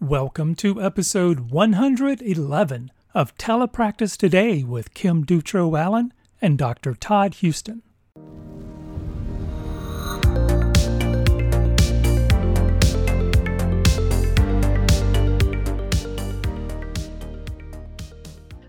Welcome 0.00 0.54
to 0.56 0.80
episode 0.80 1.50
111 1.50 2.92
of 3.14 3.34
Telepractice 3.36 4.16
Today 4.16 4.62
with 4.62 4.94
Kim 4.94 5.24
Dutro 5.24 5.74
Allen 5.74 6.14
and 6.40 6.56
Dr. 6.56 6.94
Todd 6.94 7.34
Houston. 7.34 7.82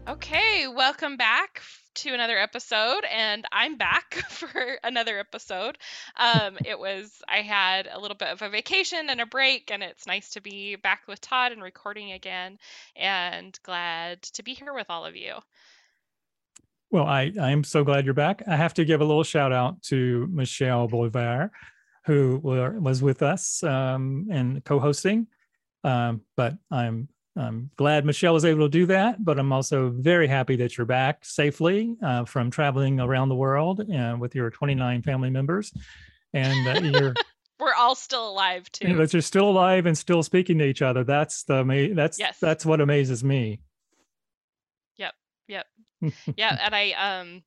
Okay, 0.08 0.68
welcome 0.68 1.16
back 1.16 1.62
to 1.96 2.14
another 2.14 2.38
episode, 2.38 3.02
and 3.12 3.46
I'm 3.52 3.78
back 3.78 4.14
for 4.30 4.80
another 4.84 5.20
episode. 5.20 5.78
Um, 6.16 6.58
it 6.66 6.80
was, 6.80 7.22
I 7.28 7.42
had 7.42 7.88
a 7.92 8.00
little 8.00 8.18
bit 8.18 8.30
of 8.30 8.42
a 8.42 8.50
vacation 8.50 9.10
and 9.10 9.22
a 9.22 9.26
break, 9.26 9.72
and 9.72 9.84
it's 9.84 10.08
nice 10.08 10.30
to 10.32 10.42
be 10.42 10.76
back 10.76 11.02
with 11.08 11.22
Todd 11.22 11.52
and 11.52 11.62
recording 11.62 12.12
again, 12.12 12.58
and 12.96 13.58
glad 13.64 14.22
to 14.24 14.44
be 14.44 14.54
here 14.54 14.74
with 14.74 14.88
all 14.90 15.06
of 15.06 15.16
you. 15.16 15.36
Well, 16.92 17.06
I, 17.06 17.32
I'm 17.40 17.64
so 17.64 17.84
glad 17.84 18.06
you're 18.06 18.14
back. 18.14 18.42
I 18.48 18.56
have 18.56 18.74
to 18.76 18.86
give 18.86 19.02
a 19.02 19.06
little 19.06 19.24
shout 19.24 19.54
out 19.54 19.82
to 19.84 20.28
Michelle 20.32 20.88
Bolivar, 20.88 21.52
who 22.06 22.40
were, 22.42 22.80
was 22.80 23.04
with 23.04 23.22
us 23.22 23.64
um, 23.64 24.28
and 24.32 24.64
co 24.66 24.80
hosting. 24.80 25.28
Um, 25.84 26.22
but 26.36 26.58
I'm 26.72 27.08
I'm 27.40 27.72
glad 27.78 28.06
Michelle 28.06 28.34
was 28.34 28.46
able 28.46 28.66
to 28.66 28.70
do 28.70 28.86
that, 28.88 29.24
but 29.24 29.40
I'm 29.40 29.54
also 29.54 29.90
very 29.90 30.28
happy 30.28 30.58
that 30.58 30.78
you're 30.78 30.86
back 30.86 31.24
safely 31.24 31.96
uh, 32.04 32.26
from 32.26 32.52
traveling 32.52 33.00
around 33.00 33.30
the 33.30 33.36
world 33.36 33.80
uh, 33.80 34.18
with 34.20 34.36
your 34.36 34.50
29 34.50 35.02
family 35.04 35.30
members, 35.30 35.74
and 36.34 36.68
uh, 36.68 36.82
you're. 36.82 37.14
We're 37.60 37.74
all 37.74 37.96
still 37.96 38.30
alive 38.30 38.72
too. 38.72 38.96
But 38.96 39.12
you're 39.12 39.22
still 39.22 39.50
alive 39.50 39.86
and 39.86 39.98
still 39.98 40.24
speaking 40.24 40.60
to 40.60 40.66
each 40.66 40.82
other. 40.82 41.04
That's 41.04 41.44
the 41.44 41.92
that's 41.94 42.18
yes. 42.18 42.38
that's 42.40 42.66
what 42.66 42.80
amazes 42.80 43.22
me. 43.22 43.60
Yep. 44.96 45.14
Yep. 45.50 45.66
yeah, 46.38 46.58
and 46.64 46.74
I 46.74 46.92
um 46.92 47.44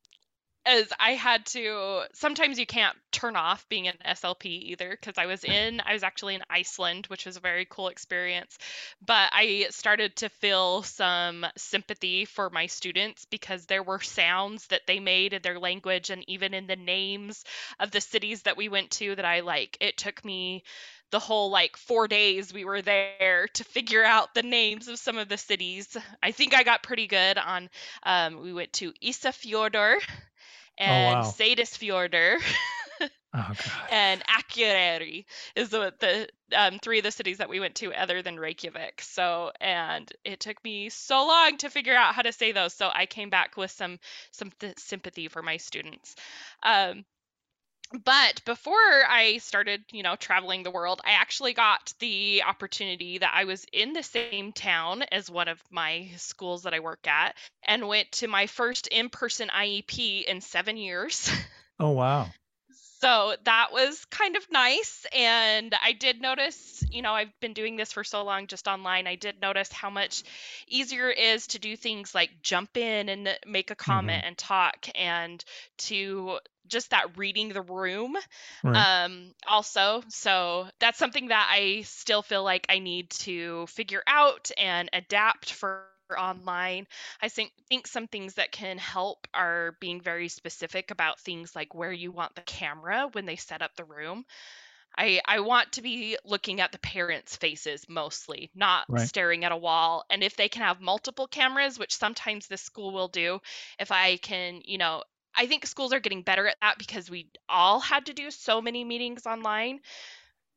as 0.64 0.92
I 0.98 1.12
had 1.12 1.46
to 1.46 2.02
sometimes 2.14 2.58
you 2.58 2.66
can't 2.66 2.96
turn 3.10 3.36
off 3.36 3.68
being 3.68 3.88
an 3.88 3.96
SLP 4.06 4.46
either 4.46 4.90
because 4.90 5.18
I 5.18 5.26
was 5.26 5.44
in 5.44 5.80
I 5.84 5.92
was 5.92 6.02
actually 6.02 6.34
in 6.36 6.42
Iceland 6.48 7.06
which 7.06 7.26
was 7.26 7.36
a 7.36 7.40
very 7.40 7.66
cool 7.68 7.88
experience 7.88 8.58
but 9.04 9.30
I 9.32 9.66
started 9.70 10.16
to 10.16 10.28
feel 10.28 10.82
some 10.82 11.44
sympathy 11.56 12.24
for 12.24 12.50
my 12.50 12.66
students 12.66 13.26
because 13.26 13.66
there 13.66 13.82
were 13.82 14.00
sounds 14.00 14.66
that 14.68 14.86
they 14.86 15.00
made 15.00 15.32
in 15.32 15.42
their 15.42 15.58
language 15.58 16.10
and 16.10 16.24
even 16.28 16.54
in 16.54 16.66
the 16.66 16.76
names 16.76 17.44
of 17.80 17.90
the 17.90 18.00
cities 18.00 18.42
that 18.42 18.56
we 18.56 18.68
went 18.68 18.90
to 18.92 19.14
that 19.16 19.24
I 19.24 19.40
like 19.40 19.76
it 19.80 19.96
took 19.96 20.24
me 20.24 20.62
the 21.10 21.18
whole 21.18 21.50
like 21.50 21.76
four 21.76 22.08
days 22.08 22.54
we 22.54 22.64
were 22.64 22.82
there 22.82 23.46
to 23.52 23.64
figure 23.64 24.02
out 24.02 24.34
the 24.34 24.42
names 24.42 24.88
of 24.88 24.98
some 24.98 25.18
of 25.18 25.28
the 25.28 25.36
cities. 25.36 25.94
I 26.22 26.32
think 26.32 26.54
I 26.54 26.62
got 26.62 26.82
pretty 26.82 27.06
good 27.06 27.36
on. 27.36 27.68
Um, 28.02 28.40
we 28.40 28.54
went 28.54 28.72
to 28.74 28.94
Isafjordur, 29.04 29.98
and 30.78 31.24
oh, 33.00 33.04
wow. 33.04 33.12
Oh, 33.34 33.54
and 33.90 34.22
Akureyri 34.26 35.24
is 35.56 35.70
the 35.70 35.92
the 35.98 36.28
um, 36.56 36.78
three 36.78 36.98
of 36.98 37.04
the 37.04 37.10
cities 37.10 37.38
that 37.38 37.48
we 37.48 37.60
went 37.60 37.76
to 37.76 37.92
other 37.92 38.22
than 38.22 38.38
Reykjavik. 38.38 39.00
So 39.02 39.52
and 39.60 40.10
it 40.24 40.40
took 40.40 40.62
me 40.64 40.88
so 40.90 41.26
long 41.26 41.56
to 41.58 41.70
figure 41.70 41.94
out 41.94 42.14
how 42.14 42.22
to 42.22 42.32
say 42.32 42.52
those. 42.52 42.74
So 42.74 42.90
I 42.92 43.06
came 43.06 43.30
back 43.30 43.56
with 43.56 43.70
some 43.70 43.98
some 44.32 44.50
th- 44.60 44.78
sympathy 44.78 45.28
for 45.28 45.42
my 45.42 45.56
students. 45.56 46.14
Um, 46.62 47.04
but 48.04 48.44
before 48.44 48.74
I 48.74 49.38
started, 49.38 49.84
you 49.92 50.02
know, 50.02 50.16
traveling 50.16 50.62
the 50.62 50.70
world, 50.70 51.00
I 51.04 51.12
actually 51.12 51.52
got 51.52 51.92
the 51.98 52.42
opportunity 52.46 53.18
that 53.18 53.32
I 53.34 53.44
was 53.44 53.66
in 53.72 53.92
the 53.92 54.02
same 54.02 54.52
town 54.52 55.02
as 55.12 55.30
one 55.30 55.48
of 55.48 55.62
my 55.70 56.10
schools 56.16 56.62
that 56.62 56.74
I 56.74 56.80
work 56.80 57.06
at 57.06 57.36
and 57.62 57.88
went 57.88 58.10
to 58.12 58.28
my 58.28 58.46
first 58.46 58.86
in 58.86 59.08
person 59.08 59.48
IEP 59.48 60.24
in 60.24 60.40
seven 60.40 60.76
years. 60.76 61.30
Oh, 61.80 61.90
wow. 61.90 62.28
So 63.02 63.34
that 63.42 63.72
was 63.72 64.04
kind 64.06 64.36
of 64.36 64.46
nice. 64.52 65.04
And 65.12 65.74
I 65.82 65.90
did 65.90 66.20
notice, 66.20 66.84
you 66.88 67.02
know, 67.02 67.12
I've 67.12 67.38
been 67.40 67.52
doing 67.52 67.74
this 67.74 67.90
for 67.90 68.04
so 68.04 68.22
long 68.22 68.46
just 68.46 68.68
online. 68.68 69.08
I 69.08 69.16
did 69.16 69.40
notice 69.42 69.72
how 69.72 69.90
much 69.90 70.22
easier 70.68 71.10
it 71.10 71.18
is 71.18 71.48
to 71.48 71.58
do 71.58 71.76
things 71.76 72.14
like 72.14 72.30
jump 72.42 72.76
in 72.76 73.08
and 73.08 73.36
make 73.44 73.72
a 73.72 73.74
comment 73.74 74.18
mm-hmm. 74.18 74.28
and 74.28 74.38
talk 74.38 74.86
and 74.94 75.44
to 75.78 76.38
just 76.68 76.90
that 76.90 77.18
reading 77.18 77.48
the 77.48 77.60
room 77.60 78.16
right. 78.62 79.04
um 79.04 79.34
also 79.48 80.00
so 80.08 80.66
that's 80.78 80.96
something 80.96 81.28
that 81.28 81.50
i 81.52 81.82
still 81.82 82.22
feel 82.22 82.44
like 82.44 82.64
i 82.68 82.78
need 82.78 83.10
to 83.10 83.66
figure 83.66 84.02
out 84.06 84.50
and 84.56 84.88
adapt 84.92 85.52
for 85.52 85.82
online 86.18 86.86
i 87.20 87.28
think 87.28 87.52
think 87.68 87.86
some 87.86 88.06
things 88.06 88.34
that 88.34 88.52
can 88.52 88.78
help 88.78 89.26
are 89.34 89.76
being 89.80 90.00
very 90.00 90.28
specific 90.28 90.90
about 90.90 91.20
things 91.20 91.54
like 91.54 91.74
where 91.74 91.92
you 91.92 92.12
want 92.12 92.34
the 92.34 92.42
camera 92.42 93.08
when 93.12 93.26
they 93.26 93.36
set 93.36 93.62
up 93.62 93.74
the 93.76 93.84
room 93.84 94.24
I, 94.96 95.20
I 95.24 95.40
want 95.40 95.72
to 95.72 95.82
be 95.82 96.18
looking 96.24 96.60
at 96.60 96.72
the 96.72 96.78
parents' 96.78 97.36
faces 97.36 97.88
mostly, 97.88 98.50
not 98.54 98.84
right. 98.88 99.08
staring 99.08 99.44
at 99.44 99.52
a 99.52 99.56
wall. 99.56 100.04
And 100.10 100.22
if 100.22 100.36
they 100.36 100.48
can 100.48 100.62
have 100.62 100.80
multiple 100.80 101.26
cameras, 101.26 101.78
which 101.78 101.96
sometimes 101.96 102.46
this 102.46 102.60
school 102.60 102.92
will 102.92 103.08
do, 103.08 103.40
if 103.78 103.90
I 103.90 104.18
can, 104.18 104.60
you 104.64 104.78
know, 104.78 105.02
I 105.34 105.46
think 105.46 105.66
schools 105.66 105.94
are 105.94 106.00
getting 106.00 106.22
better 106.22 106.46
at 106.46 106.56
that 106.60 106.78
because 106.78 107.10
we 107.10 107.30
all 107.48 107.80
had 107.80 108.06
to 108.06 108.12
do 108.12 108.30
so 108.30 108.60
many 108.60 108.84
meetings 108.84 109.26
online. 109.26 109.80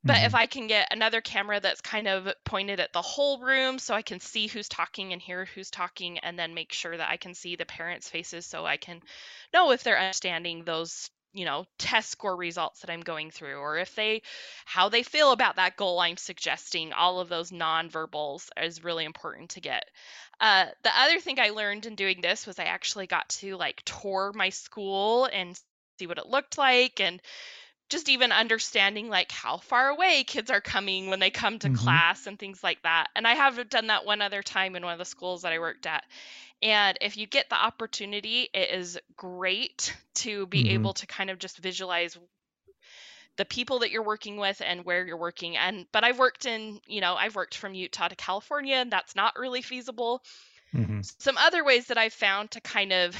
But 0.05 0.17
mm-hmm. 0.17 0.25
if 0.27 0.35
I 0.35 0.45
can 0.45 0.67
get 0.67 0.87
another 0.91 1.19
camera 1.19 1.59
that's 1.59 1.81
kind 1.81 2.07
of 2.07 2.31
pointed 2.45 2.79
at 2.79 2.93
the 2.93 3.01
whole 3.01 3.39
room 3.39 3.79
so 3.79 3.93
I 3.95 4.03
can 4.03 4.19
see 4.19 4.47
who's 4.47 4.69
talking 4.69 5.13
and 5.13 5.21
hear 5.21 5.45
who's 5.45 5.71
talking, 5.71 6.19
and 6.19 6.37
then 6.37 6.53
make 6.53 6.71
sure 6.71 6.95
that 6.95 7.09
I 7.09 7.17
can 7.17 7.33
see 7.33 7.55
the 7.55 7.65
parents' 7.65 8.09
faces 8.09 8.45
so 8.45 8.65
I 8.65 8.77
can 8.77 9.01
know 9.53 9.71
if 9.71 9.83
they're 9.83 9.99
understanding 9.99 10.63
those 10.63 11.09
you 11.33 11.43
know 11.43 11.65
test 11.77 12.11
score 12.11 12.37
results 12.37 12.79
that 12.79 12.89
i'm 12.89 13.01
going 13.01 13.29
through 13.29 13.57
or 13.57 13.77
if 13.77 13.93
they 13.95 14.21
how 14.63 14.87
they 14.87 15.03
feel 15.03 15.33
about 15.33 15.57
that 15.57 15.75
goal 15.75 15.99
i'm 15.99 16.15
suggesting 16.15 16.93
all 16.93 17.19
of 17.19 17.27
those 17.27 17.51
nonverbals 17.51 18.47
is 18.63 18.85
really 18.85 19.03
important 19.03 19.49
to 19.49 19.59
get 19.59 19.83
uh, 20.39 20.65
the 20.83 20.91
other 20.99 21.19
thing 21.19 21.39
I 21.39 21.49
learned 21.49 21.85
in 21.85 21.95
doing 21.95 22.21
this 22.21 22.45
was 22.45 22.59
I 22.59 22.65
actually 22.65 23.07
got 23.07 23.29
to 23.29 23.55
like 23.55 23.81
tour 23.85 24.33
my 24.35 24.49
school 24.49 25.29
and 25.31 25.59
see 25.97 26.07
what 26.07 26.17
it 26.17 26.27
looked 26.27 26.57
like 26.57 26.99
and 26.99 27.21
just 27.89 28.09
even 28.09 28.31
understanding 28.31 29.09
like 29.09 29.31
how 29.31 29.57
far 29.57 29.89
away 29.89 30.23
kids 30.23 30.49
are 30.49 30.61
coming 30.61 31.09
when 31.09 31.19
they 31.19 31.29
come 31.29 31.59
to 31.59 31.67
mm-hmm. 31.67 31.83
class 31.83 32.27
and 32.27 32.39
things 32.39 32.63
like 32.63 32.81
that. 32.83 33.07
And 33.15 33.27
I 33.27 33.35
have 33.35 33.69
done 33.69 33.87
that 33.87 34.05
one 34.05 34.21
other 34.21 34.41
time 34.41 34.75
in 34.75 34.83
one 34.83 34.93
of 34.93 34.99
the 34.99 35.05
schools 35.05 35.43
that 35.43 35.53
I 35.53 35.59
worked 35.59 35.85
at. 35.85 36.03
And 36.61 36.97
if 37.01 37.17
you 37.17 37.27
get 37.27 37.49
the 37.49 37.61
opportunity, 37.61 38.49
it 38.53 38.71
is 38.71 38.97
great 39.15 39.95
to 40.15 40.47
be 40.47 40.63
mm-hmm. 40.63 40.73
able 40.73 40.93
to 40.93 41.05
kind 41.05 41.29
of 41.29 41.37
just 41.37 41.57
visualize 41.57 42.17
the 43.37 43.45
people 43.45 43.79
that 43.79 43.91
you're 43.91 44.03
working 44.03 44.37
with 44.37 44.61
and 44.65 44.85
where 44.85 45.05
you're 45.05 45.17
working 45.17 45.57
and 45.57 45.85
but 45.91 46.05
i've 46.05 46.17
worked 46.17 46.45
in 46.45 46.79
you 46.87 47.01
know 47.01 47.15
i've 47.15 47.35
worked 47.35 47.57
from 47.57 47.73
utah 47.73 48.07
to 48.07 48.15
california 48.15 48.75
and 48.75 48.91
that's 48.91 49.13
not 49.15 49.37
really 49.37 49.61
feasible 49.61 50.23
mm-hmm. 50.73 51.01
some 51.19 51.35
other 51.37 51.63
ways 51.63 51.87
that 51.87 51.97
i've 51.97 52.13
found 52.13 52.51
to 52.51 52.61
kind 52.61 52.93
of 52.93 53.13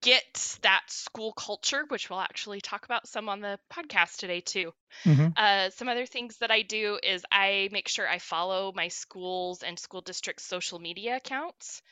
get 0.00 0.58
that 0.62 0.82
school 0.88 1.32
culture 1.32 1.84
which 1.88 2.08
we'll 2.08 2.20
actually 2.20 2.60
talk 2.60 2.84
about 2.84 3.06
some 3.06 3.28
on 3.28 3.40
the 3.40 3.58
podcast 3.72 4.16
today 4.16 4.40
too 4.40 4.72
mm-hmm. 5.04 5.28
uh, 5.36 5.70
some 5.70 5.88
other 5.88 6.06
things 6.06 6.36
that 6.38 6.50
i 6.50 6.62
do 6.62 6.98
is 7.02 7.24
i 7.30 7.68
make 7.72 7.88
sure 7.88 8.08
i 8.08 8.18
follow 8.18 8.72
my 8.74 8.88
schools 8.88 9.62
and 9.62 9.78
school 9.78 10.00
districts 10.00 10.44
social 10.44 10.78
media 10.78 11.16
accounts 11.16 11.82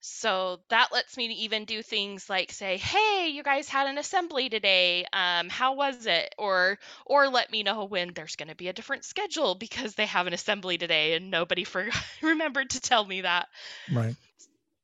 so 0.00 0.60
that 0.70 0.88
lets 0.92 1.16
me 1.18 1.26
even 1.26 1.66
do 1.66 1.82
things 1.82 2.30
like 2.30 2.52
say, 2.52 2.78
"Hey, 2.78 3.28
you 3.28 3.42
guys 3.42 3.68
had 3.68 3.86
an 3.86 3.98
assembly 3.98 4.48
today. 4.48 5.04
Um, 5.12 5.50
how 5.50 5.74
was 5.74 6.06
it?" 6.06 6.34
Or 6.38 6.78
or 7.04 7.28
let 7.28 7.52
me 7.52 7.62
know 7.62 7.84
when 7.84 8.14
there's 8.14 8.36
going 8.36 8.48
to 8.48 8.54
be 8.54 8.68
a 8.68 8.72
different 8.72 9.04
schedule 9.04 9.54
because 9.54 9.94
they 9.94 10.06
have 10.06 10.26
an 10.26 10.32
assembly 10.32 10.78
today 10.78 11.14
and 11.14 11.30
nobody 11.30 11.64
forgot 11.64 12.02
remembered 12.22 12.70
to 12.70 12.80
tell 12.80 13.04
me 13.04 13.20
that. 13.20 13.48
Right. 13.92 14.16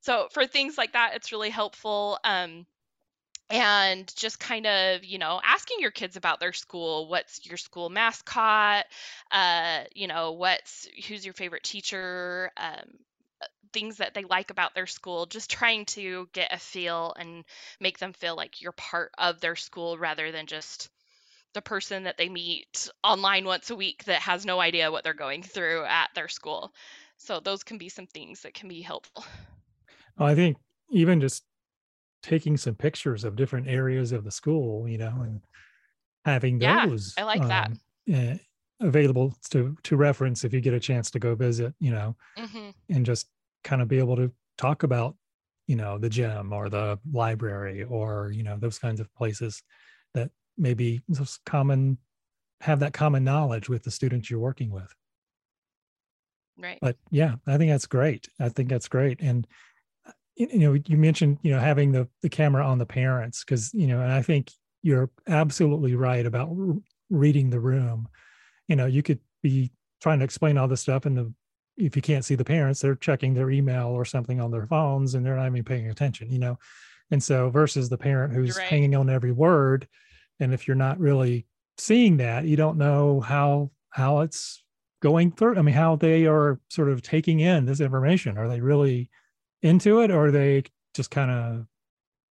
So 0.07 0.29
for 0.31 0.47
things 0.47 0.77
like 0.77 0.93
that, 0.93 1.15
it's 1.15 1.33
really 1.33 1.49
helpful. 1.49 2.17
Um, 2.23 2.65
and 3.49 4.13
just 4.15 4.39
kind 4.39 4.65
of 4.65 5.03
you 5.05 5.17
know 5.17 5.41
asking 5.43 5.77
your 5.79 5.91
kids 5.91 6.17
about 6.17 6.39
their 6.41 6.53
school 6.53 7.07
what's 7.07 7.45
your 7.45 7.57
school 7.57 7.89
mascot 7.89 8.85
uh 9.31 9.83
you 9.95 10.07
know 10.07 10.33
what's 10.33 10.87
who's 11.07 11.23
your 11.23 11.33
favorite 11.33 11.63
teacher 11.63 12.51
um 12.57 12.89
things 13.73 13.97
that 13.97 14.13
they 14.13 14.23
like 14.23 14.49
about 14.49 14.73
their 14.75 14.87
school, 14.87 15.25
just 15.27 15.51
trying 15.51 15.85
to 15.85 16.27
get 16.33 16.53
a 16.53 16.57
feel 16.57 17.13
and 17.19 17.43
make 17.79 17.99
them 17.99 18.13
feel 18.13 18.35
like 18.35 18.61
you're 18.61 18.71
part 18.73 19.11
of 19.17 19.41
their 19.41 19.55
school 19.55 19.97
rather 19.97 20.31
than 20.31 20.47
just 20.47 20.89
the 21.53 21.61
person 21.61 22.03
that 22.03 22.17
they 22.17 22.29
meet 22.29 22.89
online 23.03 23.45
once 23.45 23.69
a 23.69 23.75
week 23.75 24.03
that 24.05 24.21
has 24.21 24.45
no 24.45 24.59
idea 24.59 24.91
what 24.91 25.03
they're 25.03 25.13
going 25.13 25.43
through 25.43 25.85
at 25.85 26.09
their 26.15 26.29
school. 26.29 26.73
So 27.17 27.39
those 27.39 27.63
can 27.63 27.77
be 27.77 27.89
some 27.89 28.07
things 28.07 28.41
that 28.41 28.53
can 28.53 28.69
be 28.69 28.81
helpful. 28.81 29.25
Well, 30.17 30.27
I 30.27 30.35
think 30.35 30.57
even 30.91 31.21
just 31.21 31.45
taking 32.23 32.57
some 32.57 32.75
pictures 32.75 33.23
of 33.23 33.35
different 33.35 33.67
areas 33.67 34.11
of 34.11 34.23
the 34.25 34.31
school, 34.31 34.87
you 34.89 34.97
know, 34.97 35.21
and 35.21 35.41
having 36.25 36.59
those. 36.59 37.15
Yeah, 37.15 37.21
I 37.21 37.23
like 37.25 37.41
um, 37.41 37.47
that. 37.47 37.77
Eh, 38.09 38.37
available 38.81 39.35
to 39.51 39.77
to 39.83 39.97
reference 39.97 40.43
if 40.43 40.53
you 40.53 40.61
get 40.61 40.73
a 40.73 40.79
chance 40.79 41.11
to 41.11 41.19
go 41.19 41.35
visit 41.35 41.73
you 41.79 41.91
know 41.91 42.15
hmm 42.37 42.69
and 42.89 43.05
just 43.05 43.29
kind 43.63 43.81
of 43.81 43.87
be 43.87 43.99
able 43.99 44.15
to 44.15 44.31
talk 44.57 44.83
about 44.83 45.17
you 45.67 45.75
know 45.75 45.97
the 45.97 46.09
gym 46.09 46.53
or 46.53 46.69
the 46.69 46.99
library 47.11 47.83
or 47.83 48.31
you 48.31 48.43
know 48.43 48.57
those 48.57 48.79
kinds 48.79 48.99
of 48.99 49.13
places 49.15 49.63
that 50.13 50.31
maybe 50.57 51.01
just 51.11 51.43
common 51.45 51.97
have 52.61 52.79
that 52.81 52.93
common 52.93 53.23
knowledge 53.23 53.69
with 53.69 53.83
the 53.83 53.91
students 53.91 54.29
you're 54.29 54.39
working 54.39 54.71
with 54.71 54.93
Right. 56.57 56.81
but 56.81 56.97
yeah 57.11 57.35
i 57.47 57.57
think 57.57 57.69
that's 57.71 57.85
great 57.87 58.27
i 58.39 58.49
think 58.49 58.69
that's 58.69 58.87
great 58.87 59.19
and 59.21 59.47
uh, 59.47 59.49
you 60.37 60.59
know 60.59 60.77
you 60.85 60.97
mentioned 60.97 61.39
you 61.41 61.51
know 61.51 61.59
having 61.59 61.91
the 61.91 62.07
the 62.21 62.29
camera 62.29 62.65
on 62.65 62.77
the 62.77 62.85
parents 62.85 63.43
because 63.43 63.73
you 63.73 63.87
know 63.87 64.01
and 64.01 64.11
i 64.11 64.21
think 64.21 64.51
you're 64.87 65.09
absolutely 65.27 65.95
right 65.95 66.25
about 66.25 66.49
r- 66.49 66.77
reading 67.09 67.49
the 67.49 67.59
room. 67.59 68.07
You 68.67 68.75
know 68.75 68.85
you 68.85 69.03
could 69.03 69.19
be 69.43 69.71
trying 70.01 70.19
to 70.19 70.25
explain 70.25 70.57
all 70.57 70.67
this 70.67 70.81
stuff 70.81 71.05
and 71.05 71.17
the 71.17 71.33
if 71.77 71.95
you 71.95 72.01
can't 72.01 72.25
see 72.25 72.35
the 72.35 72.43
parents 72.43 72.79
they're 72.79 72.95
checking 72.95 73.33
their 73.33 73.51
email 73.51 73.87
or 73.87 74.03
something 74.03 74.41
on 74.41 74.49
their 74.49 74.65
phones 74.65 75.13
and 75.13 75.25
they're 75.25 75.35
not 75.35 75.47
even 75.47 75.63
paying 75.63 75.89
attention 75.89 76.31
you 76.31 76.39
know? 76.39 76.57
And 77.11 77.23
so 77.23 77.49
versus 77.49 77.87
the 77.87 77.97
parent 77.97 78.33
who's 78.33 78.57
right. 78.57 78.67
hanging 78.67 78.95
on 78.95 79.09
every 79.09 79.31
word 79.31 79.87
and 80.39 80.53
if 80.53 80.67
you're 80.67 80.75
not 80.75 80.99
really 80.99 81.45
seeing 81.77 82.17
that 82.17 82.45
you 82.45 82.55
don't 82.57 82.77
know 82.77 83.21
how 83.21 83.71
how 83.89 84.19
it's 84.21 84.63
going 85.01 85.31
through 85.31 85.57
i 85.57 85.61
mean 85.61 85.75
how 85.75 85.95
they 85.95 86.25
are 86.25 86.59
sort 86.69 86.89
of 86.89 87.01
taking 87.01 87.39
in 87.39 87.65
this 87.65 87.79
information. 87.79 88.37
Are 88.37 88.49
they 88.49 88.61
really 88.61 89.09
into 89.67 90.01
it 90.01 90.09
or 90.11 90.27
are 90.27 90.31
they 90.31 90.63
just 90.93 91.11
kind 91.11 91.29
of 91.31 91.65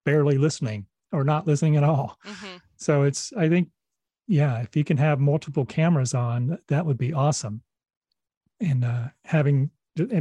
barely 0.06 0.38
listening 0.38 0.86
or 1.12 1.24
not 1.24 1.46
listening 1.48 1.76
at 1.78 1.84
all. 1.84 2.18
Hmm 2.24 2.58
so 2.78 3.04
it's 3.04 3.32
i 3.38 3.48
think 3.48 3.70
yeah 4.28 4.60
if 4.62 4.76
you 4.76 4.84
can 4.84 4.98
have 4.98 5.18
multiple 5.20 5.66
cameras 5.66 6.14
on 6.14 6.58
that 6.68 6.86
would 6.86 6.98
be 6.98 7.14
awesome. 7.14 7.62
And 8.60 8.84
uh 8.84 9.08
having 9.24 9.70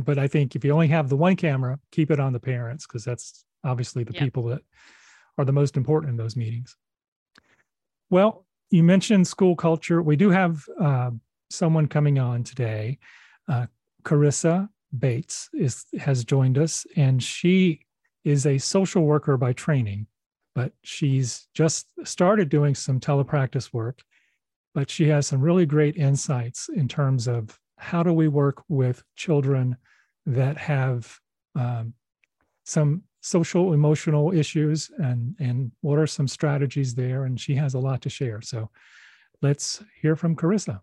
but 0.05 0.19
i 0.19 0.28
think 0.28 0.55
if 0.55 0.64
you 0.64 0.70
only 0.72 0.87
have 0.88 1.08
the 1.08 1.16
one 1.16 1.34
camera 1.34 1.81
keep 1.90 2.12
it 2.12 2.20
on 2.20 2.32
the 2.32 2.38
parents 2.38 2.87
because 2.87 3.05
that's 3.05 3.44
obviously 3.64 4.05
the 4.05 4.12
Yep. 4.12 4.22
people 4.22 4.44
that 4.44 4.62
are 5.37 5.44
the 5.44 5.52
most 5.52 5.76
important 5.76 6.11
in 6.11 6.16
those 6.16 6.37
meetings. 6.37 6.76
Well 8.11 8.46
you 8.70 8.82
mentioned 8.82 9.26
school 9.26 9.55
culture. 9.56 10.00
We 10.02 10.16
do 10.16 10.31
have 10.31 10.64
uh, 10.81 11.11
someone 11.50 11.87
coming 11.88 12.19
on 12.19 12.44
today 12.44 12.99
uh, 13.49 13.66
carissa 14.05 14.69
bates 14.99 15.49
is 15.52 15.85
has 15.99 16.25
joined 16.25 16.58
us 16.58 16.87
and 16.96 17.23
she 17.23 17.81
is 18.25 18.46
a 18.46 18.58
social 18.58 19.05
worker 19.05 19.37
by 19.37 19.52
training 19.52 20.06
but 20.55 20.73
she's 20.82 21.49
just 21.52 21.87
started 22.05 22.49
doing 22.49 22.75
some 22.75 23.00
telepractice 23.00 23.73
work 23.73 24.02
but 24.75 24.91
she 24.91 25.08
has 25.08 25.26
some 25.26 25.41
really 25.41 25.67
great 25.67 25.96
insights 25.96 26.69
in 26.75 26.88
terms 26.88 27.29
of 27.29 27.58
how 27.79 28.02
do 28.02 28.12
we 28.12 28.29
work 28.29 28.62
with 28.69 29.02
children 29.17 29.76
that 30.26 30.56
have 30.56 31.19
um, 31.55 31.94
some 32.64 33.02
social 33.20 33.73
emotional 33.73 34.32
issues 34.32 34.90
and 34.99 35.35
and 35.38 35.73
what 35.81 35.99
are 35.99 36.06
some 36.06 36.29
strategies 36.29 36.94
there 36.94 37.25
and 37.25 37.40
she 37.40 37.55
has 37.55 37.75
a 37.75 37.79
lot 37.79 38.02
to 38.02 38.11
share. 38.11 38.40
So 38.43 38.70
let's 39.43 39.82
hear 40.00 40.17
from 40.17 40.37
carissa 40.37 40.81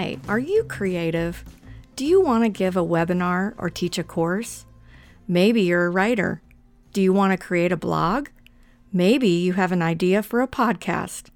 Hi, 0.00 0.16
are 0.28 0.38
you 0.38 0.64
creative? 0.64 1.44
Do 1.94 2.06
you 2.06 2.22
want 2.22 2.44
to 2.44 2.48
give 2.48 2.74
a 2.74 2.82
webinar 2.82 3.52
or 3.58 3.68
teach 3.68 3.98
a 3.98 4.02
course? 4.02 4.64
Maybe 5.28 5.60
you're 5.60 5.84
a 5.84 5.90
writer. 5.90 6.40
Do 6.94 7.02
you 7.02 7.12
want 7.12 7.32
to 7.32 7.36
create 7.36 7.70
a 7.70 7.76
blog? 7.76 8.28
Maybe 8.90 9.28
you 9.28 9.52
have 9.52 9.72
an 9.72 9.82
idea 9.82 10.22
for 10.22 10.40
a 10.40 10.48
podcast. 10.48 11.28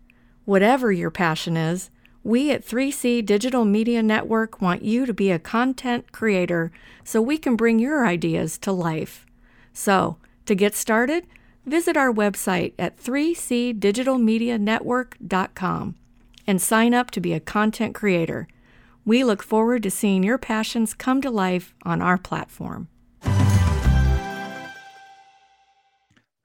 Whatever 0.46 0.90
your 0.90 1.10
passion 1.10 1.58
is, 1.58 1.90
we 2.22 2.50
at 2.52 2.66
3C 2.66 3.26
Digital 3.26 3.66
Media 3.66 4.02
Network 4.02 4.62
want 4.62 4.82
you 4.82 5.04
to 5.04 5.12
be 5.12 5.30
a 5.30 5.38
content 5.38 6.10
creator 6.10 6.72
so 7.04 7.20
we 7.20 7.36
can 7.36 7.56
bring 7.56 7.78
your 7.78 8.06
ideas 8.06 8.56
to 8.60 8.72
life. 8.72 9.26
So, 9.74 10.16
to 10.46 10.54
get 10.54 10.74
started, 10.74 11.26
visit 11.66 11.98
our 11.98 12.10
website 12.10 12.72
at 12.78 12.96
3cdigitalmedianetwork.com 12.96 15.96
and 16.46 16.60
sign 16.60 16.94
up 16.94 17.10
to 17.12 17.20
be 17.20 17.32
a 17.32 17.40
content 17.40 17.94
creator. 17.94 18.46
We 19.04 19.24
look 19.24 19.42
forward 19.42 19.82
to 19.82 19.90
seeing 19.90 20.22
your 20.22 20.38
passions 20.38 20.94
come 20.94 21.20
to 21.22 21.30
life 21.30 21.74
on 21.82 22.00
our 22.00 22.18
platform. 22.18 22.88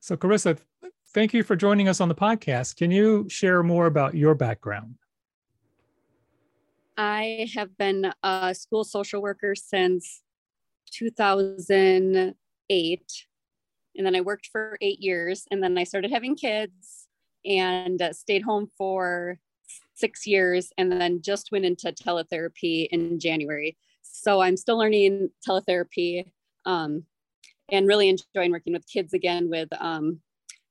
so 0.01 0.17
carissa 0.17 0.57
thank 1.13 1.33
you 1.33 1.43
for 1.43 1.55
joining 1.55 1.87
us 1.87 2.01
on 2.01 2.09
the 2.09 2.15
podcast 2.15 2.77
can 2.77 2.89
you 2.89 3.27
share 3.29 3.61
more 3.61 3.85
about 3.85 4.15
your 4.15 4.33
background 4.33 4.95
I 6.99 7.49
have 7.55 7.75
been 7.77 8.11
a 8.23 8.53
school 8.53 8.83
social 8.83 9.21
worker 9.21 9.55
since 9.55 10.21
2008. 10.91 13.25
And 13.95 14.05
then 14.05 14.15
I 14.17 14.21
worked 14.21 14.49
for 14.51 14.77
eight 14.81 14.99
years. 14.99 15.45
And 15.49 15.63
then 15.63 15.77
I 15.77 15.85
started 15.85 16.11
having 16.11 16.35
kids 16.35 17.07
and 17.45 18.01
uh, 18.01 18.11
stayed 18.11 18.41
home 18.41 18.69
for 18.77 19.39
six 19.99 20.25
years 20.25 20.71
and 20.77 20.91
then 20.91 21.21
just 21.21 21.51
went 21.51 21.65
into 21.65 21.91
teletherapy 21.91 22.87
in 22.91 23.19
January. 23.19 23.77
So 24.01 24.41
I'm 24.41 24.57
still 24.57 24.77
learning 24.77 25.29
teletherapy 25.47 26.31
um, 26.65 27.03
and 27.69 27.87
really 27.87 28.09
enjoying 28.09 28.51
working 28.51 28.73
with 28.73 28.87
kids 28.87 29.13
again 29.13 29.49
with 29.49 29.69
um, 29.79 30.21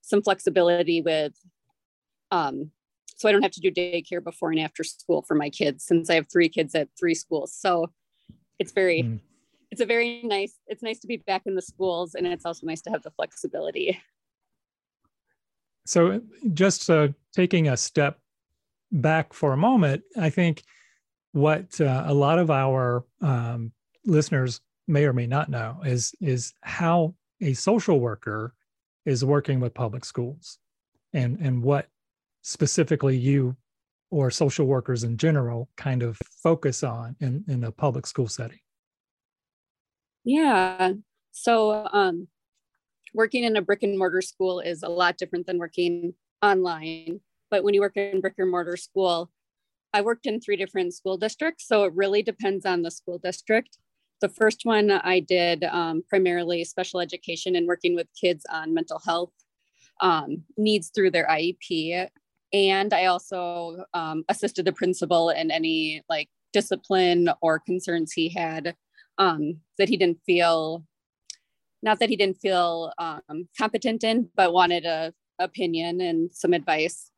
some 0.00 0.22
flexibility 0.22 1.00
with 1.02 1.34
um, 2.30 2.70
so 3.18 3.28
I 3.28 3.32
don't 3.32 3.42
have 3.42 3.52
to 3.52 3.60
do 3.60 3.72
daycare 3.72 4.22
before 4.22 4.50
and 4.52 4.60
after 4.60 4.84
school 4.84 5.22
for 5.26 5.34
my 5.34 5.50
kids 5.50 5.84
since 5.84 6.08
I 6.08 6.14
have 6.14 6.28
three 6.30 6.48
kids 6.48 6.74
at 6.76 6.88
three 6.98 7.14
schools. 7.14 7.52
So 7.52 7.90
it's 8.60 8.70
very, 8.70 9.02
Mm. 9.02 9.20
it's 9.72 9.80
a 9.80 9.86
very 9.86 10.22
nice, 10.22 10.54
it's 10.68 10.82
nice 10.82 11.00
to 11.00 11.08
be 11.08 11.16
back 11.16 11.42
in 11.46 11.56
the 11.56 11.62
schools 11.62 12.14
and 12.14 12.26
it's 12.26 12.46
also 12.46 12.66
nice 12.66 12.80
to 12.82 12.90
have 12.90 13.02
the 13.02 13.10
flexibility. 13.10 14.00
So, 15.84 16.20
just 16.52 16.90
uh, 16.90 17.08
taking 17.32 17.68
a 17.68 17.76
step 17.76 18.20
back 18.90 19.32
for 19.32 19.52
a 19.52 19.56
moment, 19.56 20.02
I 20.16 20.30
think 20.30 20.62
what 21.32 21.80
uh, 21.80 22.04
a 22.06 22.14
lot 22.14 22.38
of 22.38 22.50
our 22.50 23.04
um, 23.20 23.72
listeners 24.04 24.60
may 24.86 25.04
or 25.04 25.12
may 25.12 25.26
not 25.26 25.48
know 25.48 25.80
is 25.84 26.14
is 26.20 26.54
how 26.62 27.14
a 27.40 27.52
social 27.52 28.00
worker 28.00 28.54
is 29.04 29.24
working 29.24 29.60
with 29.60 29.74
public 29.74 30.04
schools, 30.04 30.58
and 31.12 31.38
and 31.38 31.62
what 31.62 31.88
specifically 32.42 33.16
you 33.16 33.56
or 34.10 34.30
social 34.30 34.66
workers 34.66 35.04
in 35.04 35.16
general 35.16 35.68
kind 35.76 36.02
of 36.02 36.18
focus 36.42 36.82
on 36.82 37.14
in 37.20 37.44
in 37.48 37.64
a 37.64 37.72
public 37.72 38.06
school 38.06 38.28
setting. 38.28 38.60
Yeah. 40.24 40.92
So 41.30 41.88
um, 41.92 42.28
working 43.14 43.44
in 43.44 43.56
a 43.56 43.62
brick 43.62 43.82
and 43.82 43.98
mortar 43.98 44.22
school 44.22 44.60
is 44.60 44.82
a 44.82 44.88
lot 44.88 45.16
different 45.16 45.46
than 45.46 45.58
working 45.58 46.14
online. 46.42 47.20
But 47.50 47.64
when 47.64 47.74
you 47.74 47.80
work 47.80 47.96
in 47.96 48.20
brick 48.20 48.34
and 48.38 48.50
mortar 48.50 48.76
school, 48.76 49.30
I 49.92 50.02
worked 50.02 50.26
in 50.26 50.40
three 50.40 50.56
different 50.56 50.94
school 50.94 51.16
districts. 51.16 51.66
So 51.66 51.84
it 51.84 51.94
really 51.94 52.22
depends 52.22 52.66
on 52.66 52.82
the 52.82 52.90
school 52.90 53.18
district. 53.18 53.78
The 54.20 54.28
first 54.28 54.62
one 54.64 54.90
I 54.90 55.20
did 55.20 55.64
um, 55.64 56.02
primarily 56.08 56.64
special 56.64 57.00
education 57.00 57.56
and 57.56 57.66
working 57.66 57.94
with 57.94 58.08
kids 58.20 58.44
on 58.50 58.74
mental 58.74 59.00
health 59.04 59.32
um, 60.00 60.44
needs 60.56 60.90
through 60.94 61.12
their 61.12 61.26
IEP. 61.26 62.08
And 62.52 62.92
I 62.92 63.06
also 63.06 63.84
um, 63.94 64.24
assisted 64.28 64.64
the 64.64 64.72
principal 64.72 65.30
in 65.30 65.50
any 65.50 66.02
like 66.08 66.28
discipline 66.52 67.30
or 67.40 67.58
concerns 67.58 68.12
he 68.12 68.28
had 68.28 68.74
um, 69.18 69.58
that 69.78 69.88
he 69.88 69.96
didn't 69.96 70.20
feel, 70.24 70.84
not 71.82 71.98
that 72.00 72.08
he 72.08 72.16
didn't 72.16 72.40
feel 72.40 72.92
um, 72.98 73.48
competent 73.56 74.02
in, 74.04 74.30
but 74.34 74.52
wanted 74.52 74.84
a 74.84 75.12
opinion 75.38 76.00
and 76.00 76.30
some 76.32 76.52
advice. 76.52 77.10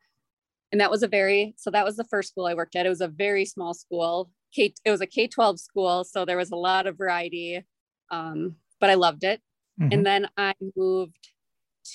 And 0.72 0.80
that 0.80 0.90
was 0.90 1.02
a 1.02 1.08
very, 1.08 1.54
so 1.56 1.70
that 1.70 1.84
was 1.84 1.96
the 1.96 2.04
first 2.04 2.30
school 2.30 2.46
I 2.46 2.54
worked 2.54 2.76
at. 2.76 2.86
It 2.86 2.90
was 2.90 3.00
a 3.00 3.08
very 3.08 3.44
small 3.44 3.74
school. 3.74 4.30
K, 4.54 4.72
it 4.84 4.90
was 4.90 5.00
a 5.00 5.06
K 5.06 5.26
12 5.26 5.58
school. 5.58 6.04
So 6.04 6.24
there 6.24 6.36
was 6.36 6.50
a 6.50 6.56
lot 6.56 6.86
of 6.86 6.96
variety, 6.96 7.64
um, 8.10 8.56
but 8.80 8.90
I 8.90 8.94
loved 8.94 9.24
it. 9.24 9.40
Mhm. 9.80 9.92
And 9.92 10.06
then 10.06 10.28
I 10.36 10.54
moved 10.76 11.32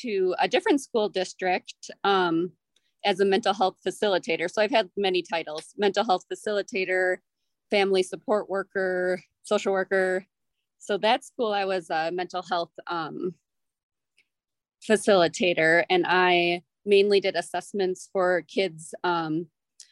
to 0.01 0.35
a 0.39 0.47
different 0.47 0.81
school 0.81 1.09
district 1.09 1.91
um, 2.03 2.51
as 3.03 3.19
a 3.19 3.25
mental 3.25 3.53
health 3.53 3.77
facilitator. 3.85 4.49
So 4.49 4.61
I've 4.61 4.71
had 4.71 4.89
many 4.97 5.21
titles 5.21 5.73
mental 5.77 6.03
health 6.03 6.25
facilitator, 6.31 7.17
family 7.69 8.03
support 8.03 8.49
worker, 8.49 9.23
social 9.43 9.73
worker. 9.73 10.25
So 10.79 10.97
that 10.99 11.23
school, 11.23 11.53
I 11.53 11.65
was 11.65 11.89
a 11.89 12.11
mental 12.11 12.43
health 12.43 12.71
um, 12.87 13.35
facilitator, 14.87 15.83
and 15.89 16.05
I 16.07 16.63
mainly 16.85 17.19
did 17.19 17.35
assessments 17.35 18.09
for 18.11 18.43
kids 18.47 18.93
um, 19.03 19.47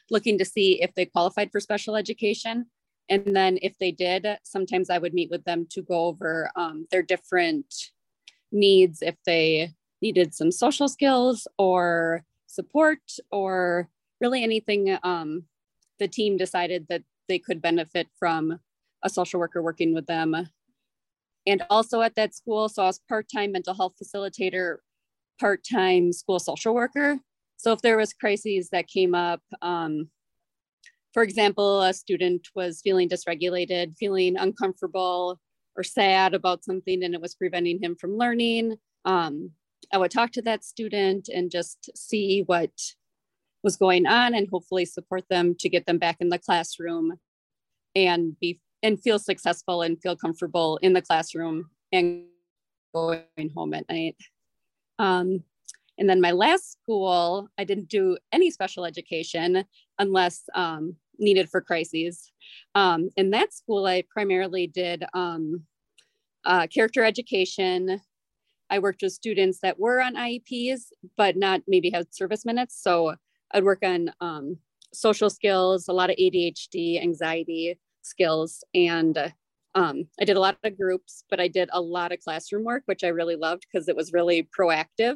looking 0.09 0.37
to 0.37 0.45
see 0.45 0.81
if 0.81 0.93
they 0.93 1.05
qualified 1.05 1.51
for 1.51 1.59
special 1.59 1.95
education. 1.95 2.67
And 3.09 3.35
then 3.35 3.57
if 3.61 3.77
they 3.79 3.91
did, 3.91 4.25
sometimes 4.43 4.89
I 4.89 4.97
would 4.97 5.13
meet 5.13 5.29
with 5.29 5.43
them 5.43 5.65
to 5.71 5.81
go 5.81 6.05
over 6.05 6.49
um, 6.55 6.87
their 6.91 7.01
different 7.01 7.73
needs 8.51 9.01
if 9.01 9.15
they 9.25 9.71
needed 10.01 10.33
some 10.33 10.51
social 10.51 10.87
skills 10.87 11.47
or 11.57 12.23
support 12.47 13.01
or 13.31 13.89
really 14.21 14.43
anything 14.43 14.97
um, 15.03 15.43
the 15.99 16.07
team 16.07 16.37
decided 16.37 16.85
that 16.89 17.03
they 17.27 17.39
could 17.39 17.61
benefit 17.61 18.07
from 18.17 18.59
a 19.03 19.09
social 19.09 19.39
worker 19.39 19.61
working 19.61 19.93
with 19.93 20.05
them. 20.05 20.35
And 21.45 21.63
also 21.69 22.01
at 22.01 22.15
that 22.15 22.33
school, 22.33 22.69
so 22.69 22.83
I 22.83 22.85
was 22.87 22.99
part-time 23.09 23.51
mental 23.51 23.73
health 23.73 23.95
facilitator, 24.01 24.77
part-time 25.39 26.11
school 26.13 26.39
social 26.39 26.73
worker. 26.73 27.19
So 27.57 27.71
if 27.71 27.81
there 27.81 27.97
was 27.97 28.13
crises 28.13 28.69
that 28.71 28.87
came 28.87 29.15
up, 29.15 29.41
um, 29.61 30.09
for 31.13 31.23
example, 31.23 31.81
a 31.81 31.93
student 31.93 32.47
was 32.55 32.81
feeling 32.83 33.07
dysregulated, 33.07 33.95
feeling 33.97 34.35
uncomfortable 34.35 35.39
or 35.75 35.83
sad 35.83 36.33
about 36.33 36.63
something 36.63 37.03
and 37.03 37.13
it 37.13 37.21
was 37.21 37.35
preventing 37.35 37.81
him 37.81 37.95
from 37.95 38.17
learning, 38.17 38.77
um, 39.05 39.51
I 39.91 39.97
would 39.97 40.11
talk 40.11 40.31
to 40.31 40.41
that 40.43 40.63
student 40.63 41.29
and 41.33 41.51
just 41.51 41.89
see 41.95 42.43
what 42.45 42.71
was 43.63 43.77
going 43.77 44.05
on 44.05 44.33
and 44.33 44.47
hopefully 44.49 44.85
support 44.85 45.23
them 45.29 45.55
to 45.59 45.69
get 45.69 45.85
them 45.85 45.97
back 45.97 46.17
in 46.19 46.29
the 46.29 46.39
classroom 46.39 47.13
and 47.95 48.37
be 48.39 48.59
and 48.81 49.01
feel 49.01 49.17
successful 49.17 49.81
and 49.81 50.01
feel 50.01 50.15
comfortable 50.15 50.77
in 50.81 50.91
the 50.91 51.01
classroom 51.01 51.69
and 51.93 52.25
going 52.93 53.23
home 53.55 53.73
at 53.73 53.87
night. 53.89 54.17
Um, 54.99 55.43
and 55.97 56.09
then 56.09 56.21
my 56.21 56.31
last 56.31 56.71
school, 56.71 57.49
I 57.57 57.63
didn't 57.63 57.89
do 57.89 58.17
any 58.31 58.49
special 58.49 58.85
education 58.85 59.65
unless 59.99 60.43
um, 60.55 60.95
needed 61.19 61.49
for 61.49 61.61
crises. 61.61 62.31
Um, 62.75 63.09
in 63.15 63.29
that 63.31 63.53
school, 63.53 63.85
I 63.85 64.03
primarily 64.09 64.67
did 64.67 65.03
um, 65.13 65.63
uh, 66.45 66.67
character 66.67 67.03
education. 67.03 68.01
I 68.69 68.79
worked 68.79 69.03
with 69.03 69.13
students 69.13 69.59
that 69.61 69.79
were 69.79 70.01
on 70.01 70.15
IEPs, 70.15 70.85
but 71.15 71.37
not 71.37 71.61
maybe 71.67 71.91
had 71.91 72.13
service 72.13 72.45
minutes. 72.45 72.81
So 72.81 73.15
I'd 73.51 73.63
work 73.63 73.83
on 73.83 74.11
um, 74.19 74.57
social 74.93 75.29
skills, 75.29 75.87
a 75.87 75.93
lot 75.93 76.09
of 76.09 76.15
ADHD, 76.17 77.01
anxiety 77.01 77.77
skills, 78.01 78.63
and 78.73 79.31
um, 79.75 80.05
I 80.19 80.25
did 80.25 80.37
a 80.37 80.39
lot 80.39 80.57
of 80.63 80.77
groups, 80.77 81.23
but 81.29 81.39
I 81.39 81.47
did 81.47 81.69
a 81.71 81.81
lot 81.81 82.11
of 82.11 82.19
classroom 82.19 82.63
work, 82.63 82.83
which 82.85 83.03
I 83.03 83.07
really 83.07 83.35
loved 83.35 83.65
because 83.71 83.87
it 83.87 83.95
was 83.95 84.13
really 84.13 84.47
proactive. 84.57 85.15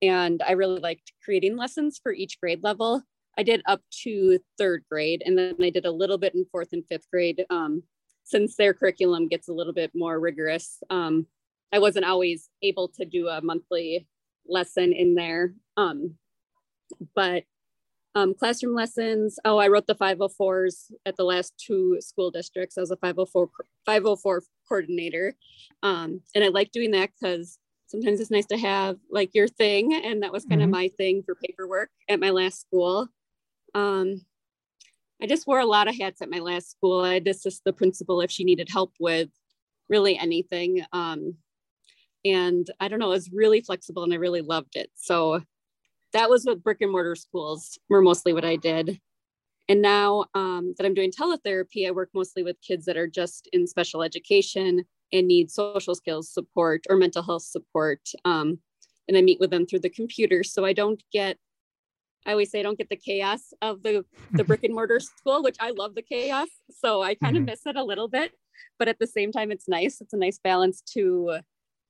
And 0.00 0.42
I 0.46 0.52
really 0.52 0.80
liked 0.80 1.12
creating 1.24 1.56
lessons 1.56 2.00
for 2.02 2.12
each 2.12 2.40
grade 2.40 2.62
level. 2.62 3.02
I 3.38 3.44
did 3.44 3.62
up 3.66 3.80
to 4.02 4.38
third 4.58 4.84
grade, 4.90 5.22
and 5.24 5.38
then 5.38 5.54
I 5.60 5.70
did 5.70 5.86
a 5.86 5.92
little 5.92 6.18
bit 6.18 6.34
in 6.34 6.44
fourth 6.50 6.68
and 6.72 6.84
fifth 6.86 7.08
grade 7.10 7.44
um, 7.48 7.84
since 8.24 8.56
their 8.56 8.74
curriculum 8.74 9.28
gets 9.28 9.48
a 9.48 9.52
little 9.52 9.72
bit 9.72 9.92
more 9.94 10.18
rigorous. 10.18 10.78
Um, 10.90 11.26
I 11.72 11.78
wasn't 11.78 12.04
always 12.04 12.50
able 12.62 12.88
to 12.88 13.04
do 13.04 13.28
a 13.28 13.40
monthly 13.40 14.06
lesson 14.46 14.92
in 14.92 15.14
there. 15.14 15.54
Um, 15.76 16.16
but 17.14 17.44
um, 18.14 18.34
classroom 18.34 18.74
lessons. 18.74 19.38
Oh, 19.44 19.58
I 19.58 19.68
wrote 19.68 19.86
the 19.86 19.94
504s 19.94 20.92
at 21.06 21.16
the 21.16 21.24
last 21.24 21.54
two 21.58 21.98
school 22.00 22.30
districts. 22.30 22.76
I 22.76 22.80
was 22.82 22.90
a 22.90 22.96
504 22.96 23.48
504 23.86 24.42
coordinator, 24.68 25.34
um, 25.82 26.20
and 26.34 26.44
I 26.44 26.48
like 26.48 26.72
doing 26.72 26.90
that 26.92 27.10
because 27.20 27.58
sometimes 27.86 28.20
it's 28.20 28.30
nice 28.30 28.46
to 28.46 28.58
have 28.58 28.96
like 29.10 29.30
your 29.34 29.48
thing, 29.48 29.94
and 29.94 30.22
that 30.22 30.32
was 30.32 30.44
kind 30.44 30.60
mm-hmm. 30.60 30.68
of 30.68 30.70
my 30.70 30.88
thing 30.96 31.22
for 31.24 31.34
paperwork 31.34 31.90
at 32.08 32.20
my 32.20 32.30
last 32.30 32.60
school. 32.60 33.08
Um, 33.74 34.22
I 35.22 35.26
just 35.26 35.46
wore 35.46 35.60
a 35.60 35.66
lot 35.66 35.88
of 35.88 35.96
hats 35.96 36.20
at 36.20 36.30
my 36.30 36.40
last 36.40 36.70
school. 36.70 37.02
I'd 37.02 37.28
assist 37.28 37.62
the 37.64 37.72
principal 37.72 38.20
if 38.20 38.30
she 38.30 38.44
needed 38.44 38.68
help 38.70 38.92
with 38.98 39.28
really 39.88 40.18
anything. 40.18 40.84
Um, 40.92 41.36
and 42.24 42.66
I 42.80 42.88
don't 42.88 42.98
know, 42.98 43.06
it 43.06 43.16
was 43.16 43.30
really 43.32 43.60
flexible 43.60 44.02
and 44.02 44.12
I 44.12 44.16
really 44.16 44.40
loved 44.40 44.74
it. 44.74 44.90
So 44.96 45.42
that 46.12 46.30
was 46.30 46.44
what 46.44 46.62
brick 46.62 46.78
and 46.80 46.92
mortar 46.92 47.14
schools 47.14 47.78
were 47.88 48.02
mostly 48.02 48.32
what 48.32 48.44
I 48.44 48.56
did. 48.56 49.00
And 49.68 49.80
now 49.80 50.26
um, 50.34 50.74
that 50.76 50.84
I'm 50.84 50.94
doing 50.94 51.12
teletherapy, 51.12 51.86
I 51.86 51.92
work 51.92 52.10
mostly 52.14 52.42
with 52.42 52.60
kids 52.60 52.84
that 52.86 52.96
are 52.96 53.06
just 53.06 53.48
in 53.52 53.66
special 53.66 54.02
education 54.02 54.84
and 55.12 55.28
need 55.28 55.50
social 55.50 55.94
skills 55.94 56.32
support 56.32 56.84
or 56.90 56.96
mental 56.96 57.22
health 57.22 57.44
support. 57.44 58.00
Um, 58.24 58.58
and 59.08 59.16
I 59.16 59.22
meet 59.22 59.40
with 59.40 59.50
them 59.50 59.66
through 59.66 59.80
the 59.80 59.90
computer. 59.90 60.42
So 60.42 60.64
I 60.64 60.72
don't 60.72 61.02
get 61.12 61.38
I 62.24 62.32
always 62.32 62.50
say 62.50 62.60
I 62.60 62.62
don't 62.62 62.78
get 62.78 62.88
the 62.88 62.96
chaos 62.96 63.52
of 63.62 63.82
the 63.82 64.04
the 64.32 64.44
brick 64.44 64.62
and 64.62 64.74
mortar 64.74 65.00
school, 65.18 65.42
which 65.42 65.56
I 65.60 65.70
love 65.70 65.94
the 65.94 66.02
chaos. 66.02 66.48
So 66.70 67.02
I 67.02 67.14
kind 67.14 67.36
of 67.36 67.40
mm-hmm. 67.40 67.50
miss 67.50 67.66
it 67.66 67.76
a 67.76 67.82
little 67.82 68.08
bit, 68.08 68.32
but 68.78 68.88
at 68.88 68.98
the 68.98 69.06
same 69.06 69.32
time, 69.32 69.50
it's 69.50 69.68
nice. 69.68 70.00
It's 70.00 70.12
a 70.12 70.18
nice 70.18 70.38
balance 70.38 70.82
to 70.92 71.38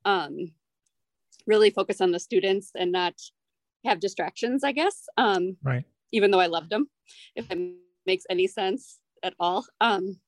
um, 0.05 0.53
really 1.47 1.71
focus 1.71 2.01
on 2.01 2.13
the 2.13 2.19
students 2.19 2.71
and 2.75 2.93
not 2.93 3.15
have 3.85 4.01
distractions. 4.01 4.65
I 4.65 4.73
guess. 4.73 5.07
Um, 5.17 5.57
right. 5.63 5.85
Even 6.13 6.31
though 6.31 6.41
I 6.41 6.47
loved 6.47 6.71
them, 6.71 6.89
if 7.35 7.51
it 7.51 7.59
makes 8.07 8.25
any 8.29 8.47
sense 8.47 8.99
at 9.23 9.35
all. 9.41 9.65
Um, 9.81 10.19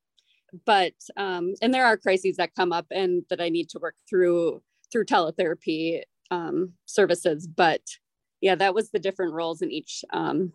but 0.65 0.95
um, 1.17 1.55
and 1.61 1.75
there 1.75 1.85
are 1.85 1.97
crises 1.97 2.37
that 2.37 2.55
come 2.55 2.73
up 2.73 2.87
and 2.91 3.25
that 3.29 3.41
I 3.41 3.49
need 3.49 3.69
to 3.71 3.79
work 3.79 3.97
through 4.09 4.63
through 4.93 5.05
teletherapy 5.07 6.03
um, 6.31 6.73
services, 6.87 7.47
but 7.47 7.81
yeah, 8.41 8.55
that 8.55 8.75
was 8.75 8.91
the 8.91 8.99
different 8.99 9.33
roles 9.33 9.63
in 9.63 9.71
each 9.71 10.05
um, 10.13 10.53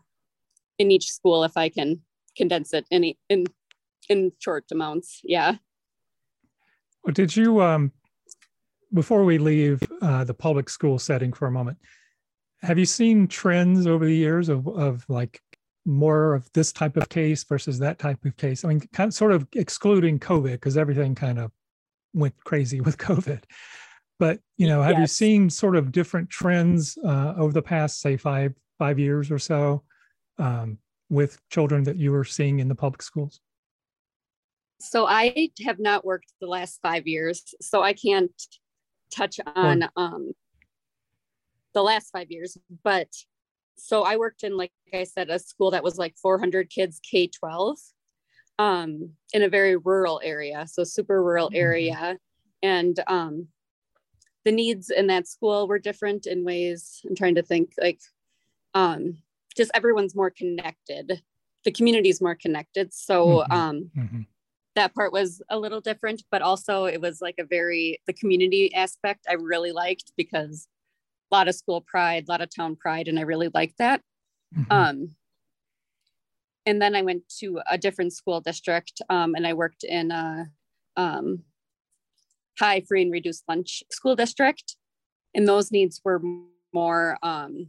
in 0.78 0.92
each 0.92 1.12
school. 1.12 1.44
If 1.44 1.58
I 1.58 1.70
can 1.70 2.02
condense 2.38 2.74
it 2.74 2.86
in 2.92 3.14
in 3.30 3.46
in 4.08 4.32
short 4.40 4.66
amounts, 4.72 5.22
yeah. 5.24 5.56
Well, 7.04 7.14
did 7.14 7.36
you 7.36 7.62
um, 7.62 7.92
before 8.94 9.24
we 9.24 9.38
leave 9.38 9.82
uh, 10.02 10.24
the 10.24 10.34
public 10.34 10.70
school 10.70 11.00
setting 11.00 11.34
for 11.34 11.48
a 11.48 11.52
moment? 11.52 11.78
Have 12.62 12.78
you 12.78 12.86
seen 12.86 13.28
trends 13.28 13.88
over 13.88 14.06
the 14.06 14.16
years 14.16 14.50
of 14.50 14.68
of 14.68 15.06
like 15.10 15.42
more 15.86 16.36
of 16.36 16.52
this 16.54 16.72
type 16.72 16.98
of 16.98 17.10
case 17.10 17.44
versus 17.44 17.80
that 17.80 18.00
type 18.00 18.24
of 18.26 18.36
case? 18.38 18.66
I 18.66 18.70
mean, 18.70 18.82
kind 18.94 19.08
of 19.08 19.14
sort 19.14 19.32
of 19.32 19.48
excluding 19.54 20.20
COVID 20.20 20.54
because 20.54 20.78
everything 20.78 21.16
kind 21.16 21.40
of 21.40 21.52
went 22.14 22.36
crazy 22.44 22.82
with 22.88 22.98
COVID. 22.98 23.44
But 24.20 24.40
you 24.58 24.68
know, 24.68 24.82
have 24.82 25.00
yes. 25.00 25.02
you 25.02 25.08
seen 25.08 25.50
sort 25.50 25.76
of 25.76 25.92
different 25.92 26.30
trends 26.30 26.98
uh, 27.06 27.34
over 27.38 27.54
the 27.54 27.62
past, 27.62 28.02
say, 28.02 28.18
five 28.18 28.54
five 28.78 29.00
years 29.00 29.32
or 29.32 29.40
so, 29.40 29.84
um, 30.38 30.78
with 31.10 31.40
children 31.50 31.84
that 31.84 31.98
you 31.98 32.12
were 32.12 32.24
seeing 32.24 32.60
in 32.60 32.68
the 32.68 32.76
public 32.76 33.02
schools? 33.02 33.40
So 34.82 35.06
I 35.06 35.50
have 35.66 35.80
not 35.80 36.06
worked 36.06 36.32
the 36.40 36.48
last 36.48 36.80
five 36.82 37.06
years, 37.08 37.54
so 37.62 37.82
I 37.82 37.94
can't 37.94 38.32
touch 39.12 39.40
on 39.56 39.90
um, 39.96 40.32
the 41.74 41.84
last 41.84 42.12
five 42.12 42.32
years. 42.32 42.58
But 42.84 43.10
so 43.78 44.04
I 44.04 44.18
worked 44.18 44.44
in, 44.44 44.58
like 44.58 44.72
I 44.94 45.04
said, 45.04 45.30
a 45.30 45.40
school 45.40 45.72
that 45.72 45.84
was 45.84 45.98
like 45.98 46.16
400 46.18 46.70
kids, 46.70 47.00
K 47.00 47.28
12, 47.28 47.78
um, 48.58 49.12
in 49.34 49.44
a 49.44 49.50
very 49.50 49.78
rural 49.78 50.20
area, 50.24 50.66
so 50.68 50.84
super 50.84 51.24
rural 51.24 51.48
mm-hmm. 51.48 51.56
area, 51.56 52.18
and 52.62 53.00
um, 53.08 53.48
the 54.46 54.52
needs 54.52 54.90
in 54.90 55.08
that 55.08 55.28
school 55.28 55.68
were 55.68 55.80
different 55.80 56.26
in 56.26 56.44
ways 56.44 57.02
i'm 57.08 57.16
trying 57.16 57.36
to 57.36 57.44
think 57.44 57.74
like 57.82 58.00
um 58.74 59.18
just 59.56 59.72
everyone's 59.74 60.16
more 60.16 60.30
connected 60.30 61.22
the 61.66 61.72
community's 61.72 62.22
more 62.22 62.36
connected 62.36 62.94
so 62.94 63.28
mm-hmm. 63.28 63.52
um 63.52 63.92
mm-hmm. 63.98 64.22
that 64.76 64.94
part 64.96 65.12
was 65.12 65.42
a 65.50 65.60
little 65.60 65.82
different 65.82 66.24
but 66.32 66.42
also 66.42 66.86
it 66.86 67.02
was 67.02 67.22
like 67.22 67.36
a 67.40 67.44
very 67.44 68.00
the 68.08 68.14
community 68.14 68.74
aspect 68.74 69.26
i 69.30 69.34
really 69.34 69.72
liked 69.72 70.14
because 70.18 70.68
a 71.32 71.36
lot 71.36 71.48
of 71.48 71.56
school 71.56 71.82
pride 71.82 72.26
a 72.28 72.32
lot 72.32 72.42
of 72.42 72.54
town 72.54 72.76
pride 72.76 73.08
and 73.08 73.20
i 73.20 73.24
really 73.24 73.50
liked 73.54 73.78
that 73.78 74.02
mm-hmm. 74.56 74.72
um 74.72 75.16
and 76.66 76.82
then 76.82 76.96
i 76.96 77.02
went 77.02 77.24
to 77.30 77.60
a 77.70 77.78
different 77.78 78.14
school 78.14 78.42
district 78.42 79.02
um, 79.10 79.36
and 79.36 79.48
i 79.48 79.54
worked 79.54 79.84
in 79.84 80.12
a 80.12 80.46
um, 80.98 81.44
high 82.60 82.82
free 82.82 83.02
and 83.02 83.12
reduced 83.12 83.44
lunch 83.48 83.84
school 83.90 84.16
district. 84.16 84.76
And 85.34 85.48
those 85.48 85.72
needs 85.72 86.02
were 86.04 86.22
more 86.74 87.18
um, 87.24 87.68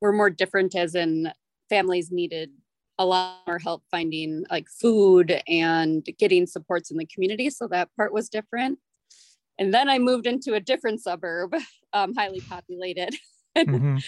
were 0.00 0.12
more 0.12 0.30
different 0.30 0.74
as 0.74 0.94
in 0.94 1.30
families 1.68 2.10
needed 2.10 2.50
a 2.98 3.04
lot 3.04 3.40
more 3.46 3.58
help 3.58 3.82
finding 3.90 4.44
like 4.50 4.68
food 4.68 5.42
and 5.48 6.06
getting 6.18 6.46
supports 6.46 6.90
in 6.90 6.96
the 6.96 7.06
community. 7.06 7.50
So 7.50 7.66
that 7.68 7.88
part 7.96 8.12
was 8.12 8.28
different. 8.28 8.78
And 9.58 9.72
then 9.72 9.88
I 9.88 9.98
moved 9.98 10.26
into 10.26 10.54
a 10.54 10.60
different 10.60 11.00
suburb, 11.00 11.54
um, 11.92 12.14
highly 12.14 12.40
populated. 12.40 13.14
mm-hmm. 13.56 13.98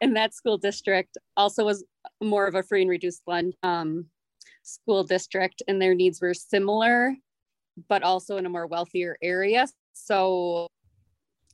and 0.00 0.16
that 0.16 0.32
school 0.32 0.56
district 0.56 1.18
also 1.36 1.66
was 1.66 1.84
more 2.22 2.46
of 2.46 2.54
a 2.54 2.62
free 2.62 2.80
and 2.80 2.90
reduced 2.90 3.20
lunch 3.26 3.54
um, 3.62 4.06
school 4.62 5.04
district, 5.04 5.62
and 5.68 5.82
their 5.82 5.94
needs 5.94 6.20
were 6.20 6.32
similar 6.32 7.14
but 7.88 8.02
also 8.02 8.36
in 8.36 8.46
a 8.46 8.48
more 8.50 8.66
wealthier 8.66 9.16
area. 9.22 9.66
So 9.92 10.68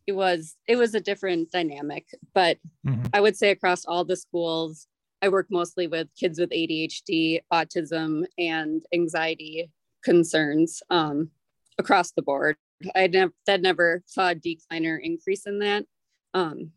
it 0.06 0.12
was 0.12 0.56
it 0.66 0.76
was 0.76 0.94
a 0.94 1.00
different 1.00 1.50
dynamic. 1.50 2.06
But 2.34 2.58
mm-hmm. 2.86 3.06
I 3.12 3.20
would 3.20 3.36
say 3.36 3.50
across 3.50 3.84
all 3.84 4.04
the 4.04 4.16
schools, 4.16 4.86
I 5.20 5.28
work 5.28 5.46
mostly 5.50 5.86
with 5.86 6.08
kids 6.18 6.38
with 6.38 6.50
ADHD, 6.50 7.40
autism, 7.52 8.24
and 8.38 8.82
anxiety 8.92 9.70
concerns 10.02 10.82
um, 10.90 11.30
across 11.78 12.12
the 12.12 12.22
board. 12.22 12.56
I 12.94 13.06
never 13.08 13.32
that 13.46 13.60
never 13.62 14.02
saw 14.06 14.28
a 14.30 14.34
decline 14.34 14.86
or 14.86 14.96
increase 14.96 15.46
in 15.46 15.58
that. 15.60 15.86
um, 16.34 16.72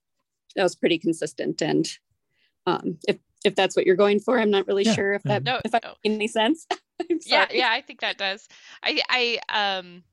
that 0.55 0.63
was 0.63 0.75
pretty 0.75 0.99
consistent. 0.99 1.61
And 1.61 1.87
um, 2.67 2.99
if 3.07 3.19
if 3.45 3.55
that's 3.55 3.75
what 3.75 3.85
you're 3.87 3.95
going 3.97 4.19
for, 4.19 4.39
I'm 4.39 4.51
not 4.51 4.67
really 4.67 4.83
Yeah, 4.83 4.95
sure 4.95 5.13
if 5.13 5.25
that 5.27 5.43
No, 5.45 5.61
if 5.65 5.75
I 5.75 5.81
no. 5.83 5.97
make 6.05 6.15
any 6.15 6.27
sense. 6.29 6.67
Yeah, 7.23 7.47
yeah, 7.51 7.71
I 7.71 7.81
think 7.81 8.01
that 8.01 8.17
does. 8.17 8.47
I 8.83 9.01
I 9.49 9.77
um 9.79 10.03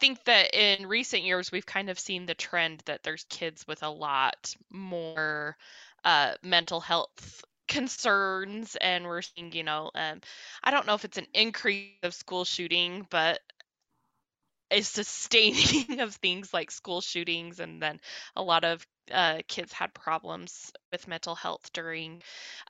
think 0.00 0.24
that 0.24 0.54
in 0.54 0.86
recent 0.88 1.22
years 1.22 1.52
we've 1.52 1.66
kind 1.66 1.90
of 1.90 1.98
seen 1.98 2.26
the 2.26 2.34
trend 2.34 2.82
that 2.86 3.02
there's 3.04 3.24
kids 3.24 3.66
with 3.66 3.82
a 3.82 3.88
lot 3.90 4.54
more 4.70 5.56
uh 6.04 6.34
mental 6.42 6.80
health 6.80 7.44
concerns 7.68 8.76
and 8.76 9.04
we're 9.06 9.22
seeing, 9.22 9.52
you 9.52 9.62
know, 9.64 9.90
um 9.94 10.20
I 10.64 10.70
don't 10.70 10.86
know 10.86 10.94
if 10.94 11.04
it's 11.04 11.18
an 11.18 11.26
increase 11.34 11.98
of 12.02 12.14
school 12.14 12.44
shooting, 12.44 13.06
but 13.10 13.40
a 14.72 14.80
sustaining 14.82 16.00
of 16.00 16.14
things 16.16 16.52
like 16.52 16.70
school 16.70 17.00
shootings 17.00 17.60
and 17.60 17.80
then 17.80 18.00
a 18.36 18.42
lot 18.42 18.64
of 18.64 18.84
uh, 19.12 19.38
kids 19.48 19.72
had 19.72 19.94
problems 19.94 20.72
with 20.90 21.08
mental 21.08 21.34
health 21.34 21.72
during 21.72 22.22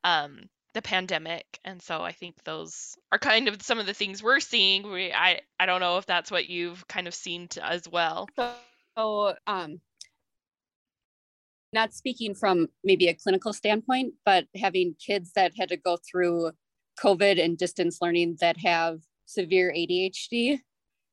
um, 0.04 0.40
the 0.74 0.82
pandemic 0.82 1.60
and 1.64 1.82
so 1.82 2.00
i 2.00 2.12
think 2.12 2.34
those 2.44 2.96
are 3.12 3.18
kind 3.18 3.46
of 3.46 3.60
some 3.60 3.78
of 3.78 3.86
the 3.86 3.94
things 3.94 4.22
we're 4.22 4.40
seeing. 4.40 4.90
We 4.90 5.12
i 5.12 5.40
i 5.60 5.66
don't 5.66 5.80
know 5.80 5.98
if 5.98 6.06
that's 6.06 6.30
what 6.30 6.48
you've 6.48 6.86
kind 6.88 7.06
of 7.06 7.14
seen 7.14 7.48
to, 7.48 7.64
as 7.64 7.86
well. 7.88 8.28
So, 8.96 9.34
um, 9.46 9.80
not 11.72 11.94
speaking 11.94 12.34
from 12.34 12.68
maybe 12.84 13.08
a 13.08 13.14
clinical 13.14 13.52
standpoint, 13.52 14.14
but 14.24 14.46
having 14.56 14.94
kids 15.04 15.32
that 15.34 15.52
had 15.56 15.70
to 15.70 15.76
go 15.76 15.96
through 16.10 16.52
COVID 17.02 17.42
and 17.42 17.56
distance 17.56 17.98
learning 18.02 18.36
that 18.40 18.58
have 18.58 19.00
severe 19.24 19.72
ADHD, 19.74 20.58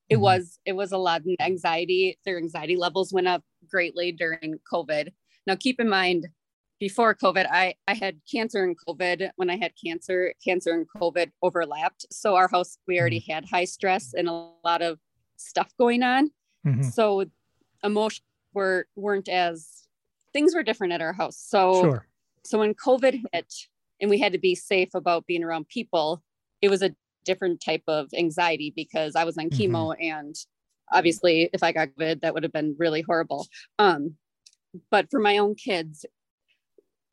it 0.10 0.18
Mhm. 0.18 0.22
was 0.22 0.60
it 0.66 0.74
was 0.74 0.92
a 0.92 0.98
lot 0.98 1.22
of 1.22 1.28
anxiety. 1.40 2.18
Their 2.26 2.38
anxiety 2.38 2.76
levels 2.76 3.14
went 3.14 3.28
up 3.28 3.44
greatly 3.68 4.12
during 4.12 4.60
COVID. 4.72 5.14
Now, 5.48 5.56
keep 5.56 5.80
in 5.80 5.90
mind, 5.90 6.28
before 6.80 7.14
COVID, 7.16 7.46
I 7.50 7.76
I 7.88 7.94
had 7.94 8.22
cancer 8.32 8.64
and 8.64 8.76
COVID. 8.88 9.32
When 9.36 9.50
I 9.50 9.58
had 9.58 9.74
cancer, 9.84 10.34
cancer 10.44 10.74
and 10.74 10.88
COVID 10.90 11.32
overlapped. 11.42 12.06
So 12.12 12.36
our 12.36 12.48
house, 12.48 12.78
we 12.88 13.00
already 13.00 13.20
had 13.20 13.46
high 13.46 13.66
stress 13.66 14.14
and 14.14 14.28
a 14.28 14.50
lot 14.64 14.82
of 14.82 15.00
stuff 15.38 15.74
going 15.78 16.04
on 16.04 16.32
Mhm. 16.68 16.84
so 16.92 17.24
emotions 17.84 18.26
were 18.54 18.88
weren't 18.98 19.30
as 19.30 19.88
things 20.34 20.54
were 20.54 20.64
different 20.64 20.92
at 20.92 21.02
our 21.02 21.14
house 21.14 21.38
so 21.38 21.82
Sure. 21.82 22.08
so 22.44 22.60
when 22.60 22.74
covid 22.74 23.24
hit 23.32 23.54
and 24.02 24.10
we 24.10 24.20
had 24.20 24.34
to 24.34 24.38
be 24.38 24.54
safe 24.54 24.94
about 24.94 25.26
being 25.28 25.42
around 25.42 25.70
people 25.70 26.22
it 26.62 26.68
was 26.68 26.82
a 26.82 26.94
different 27.26 27.62
type 27.62 27.84
of 27.88 28.08
anxiety 28.18 28.72
because 28.76 29.16
i 29.16 29.24
was 29.24 29.38
on 29.38 29.50
Mhm. 29.50 29.58
chemo 29.58 29.96
and 30.02 30.36
obviously 30.92 31.50
if 31.54 31.64
i 31.64 31.72
got 31.72 31.90
covid 31.90 32.22
that 32.22 32.34
would 32.34 32.44
have 32.44 32.54
been 32.54 32.76
really 32.78 33.02
horrible. 33.02 33.48
Um 33.78 34.16
but 34.92 35.10
for 35.10 35.20
my 35.20 35.38
own 35.38 35.56
kids 35.56 36.06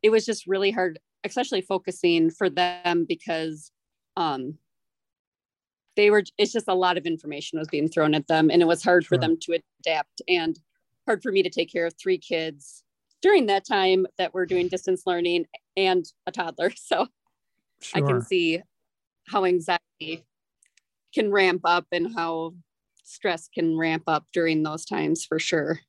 it 0.03 0.11
was 0.11 0.25
just 0.27 0.47
really 0.47 0.71
hard 0.71 0.99
especially 1.25 1.61
focusing 1.61 2.31
for 2.31 2.49
them 2.51 3.05
because 3.09 3.73
um 4.17 4.59
they 5.97 6.11
were 6.11 6.23
it's 6.39 6.53
just 6.53 6.69
a 6.69 6.75
lot 6.75 6.99
of 6.99 7.07
information 7.07 7.59
was 7.59 7.69
being 7.69 7.89
thrown 7.89 8.15
at 8.15 8.27
them 8.29 8.51
and 8.51 8.61
it 8.63 8.67
was 8.67 8.83
hard 8.85 9.07
for 9.07 9.17
them 9.19 9.37
to 9.41 9.59
adapt 9.81 10.21
and 10.29 10.61
hard 11.07 11.23
for 11.23 11.33
me 11.33 11.43
to 11.43 11.51
take 11.51 11.73
care 11.73 11.87
of 11.87 11.95
three 11.99 12.19
kids 12.19 12.85
during 13.23 13.47
that 13.47 13.65
time 13.67 14.07
that 14.19 14.35
we're 14.35 14.45
doing 14.47 14.69
distance 14.69 15.03
learning 15.07 15.47
and 15.77 16.13
a 16.27 16.33
toddler. 16.33 16.71
So 16.77 17.07
i 17.95 18.01
can 18.01 18.21
see 18.23 18.61
how 19.29 19.45
anxiety 19.45 19.83
can 21.15 21.31
ramp 21.31 21.63
up 21.65 21.87
and 21.93 22.15
how 22.15 22.55
stress 23.05 23.49
can 23.49 23.77
ramp 23.77 24.05
up 24.07 24.27
during 24.33 24.63
those 24.63 24.85
times 24.85 25.25
for 25.25 25.39
sure 25.39 25.81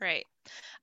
Right. 0.00 0.24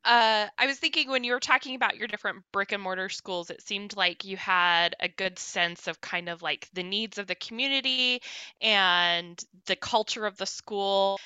Uh, 0.04 0.48
I 0.58 0.68
was 0.68 0.78
thinking 0.78 1.10
when 1.10 1.24
you 1.24 1.34
were 1.34 1.40
talking 1.40 1.76
about 1.76 1.98
your 1.98 2.08
different 2.08 2.44
brick 2.52 2.72
and 2.72 2.84
mortar 2.84 3.10
schools, 3.10 3.50
it 3.50 3.62
seemed 3.62 3.96
like 3.96 4.26
you 4.26 4.38
had 4.38 4.96
a 5.00 5.08
good 5.08 5.40
sense 5.40 5.88
of 5.88 6.00
kind 6.02 6.30
of 6.30 6.42
like 6.42 6.70
the 6.74 6.84
needs 6.84 7.18
of 7.18 7.26
the 7.26 7.36
community 7.36 8.22
and 8.62 9.42
the 9.66 9.76
culture 9.76 10.26
of 10.26 10.38
the 10.38 10.46
school. 10.46 11.18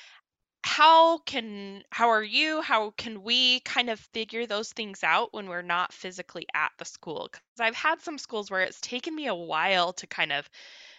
How 0.62 1.18
can, 1.18 1.82
how 1.90 2.08
are 2.08 2.22
you, 2.22 2.60
how 2.60 2.90
can 2.92 3.22
we 3.22 3.60
kind 3.60 3.90
of 3.90 3.98
figure 3.98 4.46
those 4.46 4.72
things 4.72 5.02
out 5.02 5.32
when 5.32 5.48
we're 5.48 5.62
not 5.62 5.92
physically 5.92 6.46
at 6.54 6.72
the 6.78 6.84
school? 6.84 7.28
Because 7.30 7.60
I've 7.60 7.74
had 7.74 8.00
some 8.00 8.18
schools 8.18 8.50
where 8.50 8.60
it's 8.60 8.80
taken 8.80 9.14
me 9.14 9.26
a 9.26 9.34
while 9.34 9.92
to 9.94 10.06
kind 10.06 10.32
of 10.32 10.48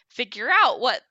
figure 0.10 0.50
out 0.52 0.80
what 0.80 1.02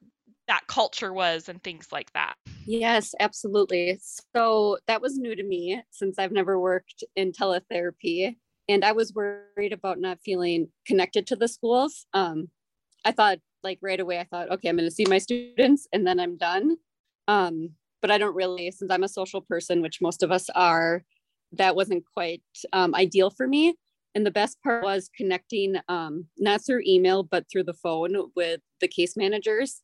that 0.49 0.67
culture 0.67 1.13
was 1.13 1.49
and 1.49 1.63
things 1.63 1.93
like 1.93 2.13
that. 2.13 2.35
Yes, 2.67 3.15
absolutely. 3.21 3.99
So 4.35 4.79
that 4.87 5.01
was 5.01 5.17
new 5.17 5.35
to 5.35 5.43
me 5.43 5.83
since 5.91 6.19
I've 6.19 6.33
never 6.33 6.59
worked 6.59 7.05
in 7.17 7.33
teletherapy. 7.33 8.37
And 8.69 8.85
I 8.85 8.93
was 8.93 9.15
worried 9.15 9.73
about 9.73 9.99
not 9.99 10.21
feeling 10.25 10.69
connected 10.87 11.27
to 11.29 11.37
the 11.37 11.49
schools. 11.49 12.07
Um, 12.13 12.49
I 13.05 13.13
thought, 13.13 13.39
like, 13.63 13.79
right 13.81 13.99
away, 13.99 14.19
I 14.19 14.25
thought, 14.25 14.51
okay, 14.51 14.69
I'm 14.69 14.77
going 14.77 14.89
to 14.89 14.95
see 14.95 15.07
my 15.09 15.19
students 15.19 15.87
and 15.93 16.07
then 16.07 16.21
I'm 16.21 16.37
done. 16.37 16.77
Um, 17.27 17.71
but 18.01 18.11
I 18.11 18.19
don't 18.19 18.35
really, 18.35 18.71
since 18.71 18.91
I'm 18.91 19.03
a 19.03 19.09
social 19.09 19.41
person, 19.41 19.83
which 19.83 20.01
most 20.01 20.23
of 20.23 20.31
us 20.31 20.49
are, 20.55 21.05
that 21.53 21.77
wasn't 21.77 22.05
quite 22.13 22.43
um, 22.73 22.95
ideal 22.95 23.31
for 23.31 23.47
me. 23.47 23.75
And 24.15 24.27
the 24.27 24.31
best 24.31 24.61
part 24.63 24.83
was 24.83 25.11
connecting, 25.17 25.77
um, 25.89 26.27
not 26.39 26.65
through 26.65 26.83
email, 26.87 27.23
but 27.23 27.47
through 27.51 27.65
the 27.65 27.75
phone 27.75 28.31
with 28.35 28.61
the 28.81 28.89
case 28.89 29.17
managers 29.17 29.83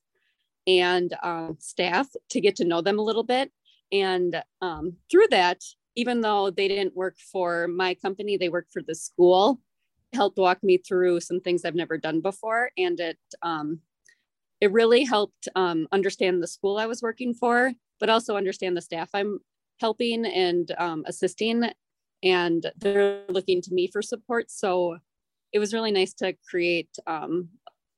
and 0.66 1.14
um, 1.22 1.56
staff 1.60 2.08
to 2.30 2.40
get 2.40 2.56
to 2.56 2.64
know 2.64 2.80
them 2.80 2.98
a 2.98 3.02
little 3.02 3.22
bit. 3.22 3.52
And 3.92 4.42
um, 4.60 4.94
through 5.10 5.28
that, 5.30 5.62
even 5.94 6.20
though 6.20 6.50
they 6.50 6.68
didn't 6.68 6.96
work 6.96 7.16
for 7.18 7.68
my 7.68 7.94
company, 7.94 8.36
they 8.36 8.48
worked 8.48 8.72
for 8.72 8.82
the 8.82 8.94
school, 8.94 9.60
helped 10.12 10.38
walk 10.38 10.62
me 10.62 10.78
through 10.78 11.20
some 11.20 11.40
things 11.40 11.64
I've 11.64 11.74
never 11.74 11.96
done 11.96 12.20
before. 12.20 12.70
And 12.76 12.98
it, 12.98 13.18
um, 13.42 13.80
it 14.60 14.72
really 14.72 15.04
helped 15.04 15.48
um, 15.54 15.86
understand 15.92 16.42
the 16.42 16.48
school 16.48 16.78
I 16.78 16.86
was 16.86 17.00
working 17.00 17.32
for, 17.32 17.72
but 18.00 18.10
also 18.10 18.36
understand 18.36 18.76
the 18.76 18.82
staff 18.82 19.10
I'm 19.14 19.40
helping 19.80 20.24
and 20.24 20.70
um, 20.78 21.04
assisting. 21.06 21.64
And 22.22 22.70
they're 22.78 23.22
looking 23.28 23.60
to 23.62 23.74
me 23.74 23.88
for 23.88 24.02
support. 24.02 24.50
So 24.50 24.98
it 25.52 25.58
was 25.58 25.74
really 25.74 25.92
nice 25.92 26.14
to 26.14 26.34
create 26.48 26.88
um, 27.06 27.48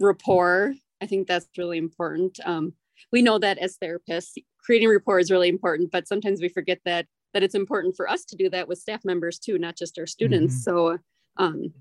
rapport 0.00 0.74
I 1.00 1.06
think 1.06 1.26
that's 1.26 1.48
really 1.56 1.78
important. 1.78 2.38
Um, 2.44 2.74
we 3.12 3.22
know 3.22 3.38
that 3.38 3.58
as 3.58 3.78
therapists, 3.78 4.32
creating 4.58 4.88
rapport 4.88 5.18
is 5.18 5.30
really 5.30 5.48
important, 5.48 5.90
but 5.90 6.08
sometimes 6.08 6.40
we 6.40 6.48
forget 6.48 6.80
that 6.84 7.06
that 7.34 7.42
it's 7.42 7.54
important 7.54 7.94
for 7.94 8.08
us 8.08 8.24
to 8.24 8.36
do 8.36 8.48
that 8.48 8.66
with 8.68 8.78
staff 8.78 9.04
members 9.04 9.38
too, 9.38 9.58
not 9.58 9.76
just 9.76 9.98
our 9.98 10.06
students. 10.06 10.54
Mhm. 10.54 10.62
So 10.62 10.98
um, 11.36 11.74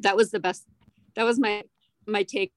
that 0.00 0.16
was 0.16 0.32
the 0.32 0.40
best. 0.40 0.66
That 1.14 1.24
was 1.24 1.38
my 1.38 1.62
my 2.06 2.24
take 2.24 2.52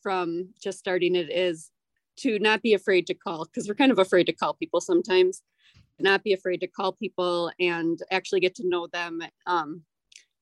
from 0.00 0.50
just 0.62 0.78
starting 0.78 1.16
it 1.16 1.28
is 1.28 1.71
to 2.18 2.38
not 2.38 2.62
be 2.62 2.74
afraid 2.74 3.06
to 3.06 3.14
call 3.14 3.44
because 3.44 3.68
we're 3.68 3.74
kind 3.74 3.92
of 3.92 3.98
afraid 3.98 4.24
to 4.24 4.32
call 4.32 4.54
people 4.54 4.80
sometimes. 4.80 5.42
Not 5.98 6.24
be 6.24 6.32
afraid 6.32 6.60
to 6.60 6.66
call 6.66 6.92
people 6.92 7.52
and 7.60 7.98
actually 8.10 8.40
get 8.40 8.54
to 8.56 8.68
know 8.68 8.86
them. 8.86 9.22
Um, 9.46 9.82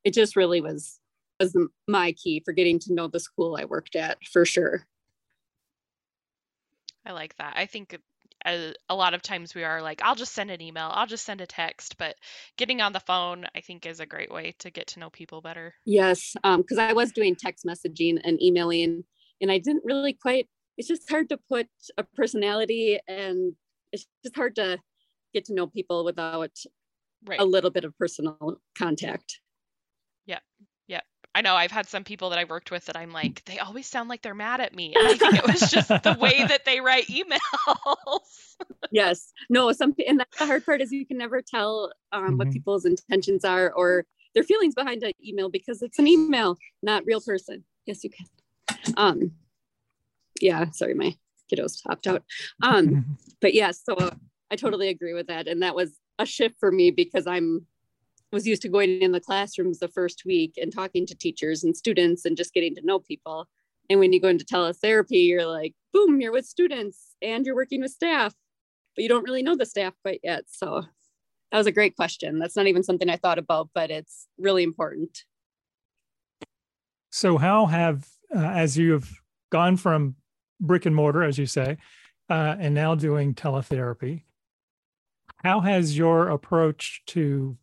it 0.05 0.15
just 0.15 0.37
really 0.37 0.61
was 0.61 1.01
was 1.39 1.57
my 1.89 2.13
key 2.13 2.43
for 2.45 2.53
getting 2.53 2.79
to 2.79 2.93
know 2.95 3.09
the 3.09 3.21
school 3.21 3.57
I 3.59 3.65
worked 3.65 3.97
at 3.97 4.19
for 4.25 4.45
sure. 4.45 4.87
I 7.07 7.13
like 7.13 7.35
that. 7.37 7.55
I 7.57 7.65
think 7.67 7.99
a, 8.47 8.75
a 8.89 8.95
lot 8.95 9.15
of 9.15 9.23
times 9.23 9.55
we 9.55 9.65
are 9.65 9.83
like, 9.83 10.03
I'll 10.03 10.15
just 10.15 10.33
send 10.33 10.51
an 10.51 10.61
email, 10.61 10.91
I'll 10.93 11.07
just 11.07 11.25
send 11.25 11.41
a 11.41 11.47
text, 11.47 11.97
but 11.99 12.17
getting 12.57 12.81
on 12.81 12.93
the 12.93 13.01
phone, 13.01 13.47
I 13.55 13.61
think, 13.61 13.87
is 13.87 14.01
a 14.01 14.07
great 14.07 14.31
way 14.31 14.55
to 14.59 14.71
get 14.71 14.87
to 14.89 15.01
know 15.01 15.11
people 15.11 15.41
better. 15.41 15.75
Yes, 15.85 16.35
because 16.43 16.79
I 16.79 16.93
was 16.93 17.13
doing 17.13 17.37
text 17.37 17.65
messaging 17.65 18.21
and 18.25 18.41
emailing, 18.43 19.05
and 19.41 19.51
I 19.51 19.59
didn't 19.59 19.85
really 19.85 20.13
quite. 20.13 20.49
It's 20.81 20.89
just 20.89 21.11
hard 21.11 21.29
to 21.29 21.37
put 21.37 21.69
a 21.99 22.03
personality, 22.03 22.99
and 23.07 23.53
it's 23.93 24.07
just 24.25 24.35
hard 24.35 24.57
to 24.57 24.79
get 25.35 25.45
to 25.45 25.53
know 25.55 25.67
people 25.67 26.07
without 26.07 26.57
Right. 27.27 27.39
a 27.39 27.45
little 27.45 27.69
bit 27.69 27.85
of 27.85 27.95
personal 27.99 28.63
contact. 28.79 29.41
Yeah. 30.25 30.39
Yeah. 30.89 31.03
I 31.35 31.43
know 31.43 31.55
I've 31.55 31.71
had 31.71 31.87
some 31.87 32.03
people 32.03 32.31
that 32.31 32.39
I've 32.39 32.49
worked 32.49 32.71
with 32.71 32.87
that 32.87 32.97
I'm 32.97 33.11
like, 33.11 33.45
they 33.45 33.59
always 33.59 33.87
sound 33.87 34.09
like 34.09 34.23
they're 34.23 34.35
mad 34.35 34.63
at 34.63 34.75
me. 34.75 34.95
And 34.95 35.07
I 35.07 35.15
think 35.19 35.35
it 35.35 35.47
was 35.47 35.71
just 35.71 35.89
the 35.89 36.17
way 36.19 36.45
that 36.49 36.65
they 36.65 36.81
write 36.81 37.09
emails. 37.09 38.57
yes, 38.91 39.35
no, 39.51 39.71
some 39.73 39.95
and 40.09 40.19
that's 40.19 40.39
the 40.39 40.47
hard 40.47 40.65
part 40.65 40.81
is 40.81 40.91
you 40.93 41.05
can 41.05 41.19
never 41.19 41.43
tell 41.43 41.93
um, 42.13 42.39
what 42.39 42.49
Mhm. 42.49 42.53
people's 42.55 42.87
intentions 42.87 43.45
are 43.45 43.71
or 43.73 44.07
their 44.35 44.45
feelings 44.45 44.75
behind 44.75 45.03
an 45.03 45.13
email 45.23 45.51
because 45.51 45.83
it's 45.83 45.99
an 45.99 46.07
email, 46.07 46.57
not 46.83 47.05
real 47.05 47.21
person. 47.21 47.65
Yes, 47.85 48.03
you 48.03 48.09
can. 48.09 48.27
Um, 48.97 49.33
yeah, 50.41 50.71
sorry, 50.71 50.95
my 50.95 51.15
kiddos 51.51 51.83
popped 51.83 52.07
out. 52.07 52.23
Um, 52.63 53.19
but 53.41 53.55
yes, 53.55 53.83
so 53.85 54.11
I 54.51 54.57
totally 54.57 54.89
agree 54.89 55.15
with 55.15 55.29
that. 55.29 55.49
And 55.49 55.63
that 55.63 55.75
was 55.75 55.97
a 56.19 56.27
shift 56.27 56.57
for 56.59 56.71
me 56.71 56.91
because 56.91 57.27
I'm 57.27 57.67
was 58.33 58.47
used 58.47 58.63
to 58.63 58.69
going 58.69 59.03
in 59.03 59.13
the 59.13 59.21
classrooms 59.21 59.81
the 59.81 59.89
first 59.89 60.25
week 60.25 60.55
and 60.57 60.73
talking 60.73 61.05
to 61.05 61.17
teachers 61.17 61.65
and 61.65 61.77
students 61.77 62.25
and 62.25 62.37
just 62.37 62.55
getting 62.55 62.75
to 62.77 62.87
know 62.87 63.01
people. 63.01 63.49
And 63.89 63.99
when 63.99 64.13
you 64.13 64.21
go 64.21 64.29
into 64.29 64.45
teletherapy, 64.45 65.27
you're 65.27 65.47
like, 65.47 65.75
boom, 65.93 66.21
you're 66.21 66.33
with 66.33 66.47
students 66.47 67.17
and 67.21 67.45
you're 67.45 67.57
working 67.57 67.81
with 67.81 67.91
staff, 67.91 68.33
but 68.95 69.03
you 69.03 69.09
don't 69.09 69.25
really 69.25 69.43
know 69.43 69.57
the 69.57 69.67
staff 69.67 69.95
quite 70.03 70.21
yet. 70.23 70.45
So 70.47 70.85
that 71.51 71.59
was 71.59 71.67
a 71.67 71.73
great 71.73 71.97
question. 71.97 72.39
That's 72.39 72.55
not 72.55 72.69
even 72.69 72.85
something 72.85 73.11
I 73.11 73.17
thought 73.17 73.39
about, 73.39 73.71
but 73.75 73.91
it's 73.91 74.29
really 74.39 74.63
important. 74.63 75.25
So, 77.11 77.39
how 77.39 77.67
have, 77.67 78.07
uh, 78.33 78.39
as 78.39 78.79
you 78.79 78.93
have 78.93 79.11
gone 79.51 79.77
from 79.77 80.15
brick 80.61 80.87
and 80.87 80.95
mortar, 80.95 81.23
as 81.23 81.39
you 81.39 81.47
say, 81.47 81.79
uh, 82.29 82.57
and 82.59 82.75
now 82.75 82.95
doing 82.95 83.35
teletherapy, 83.35 84.25
how 85.43 85.61
has 85.61 85.97
your 85.97 86.29
approach 86.29 87.03
to 87.07 87.57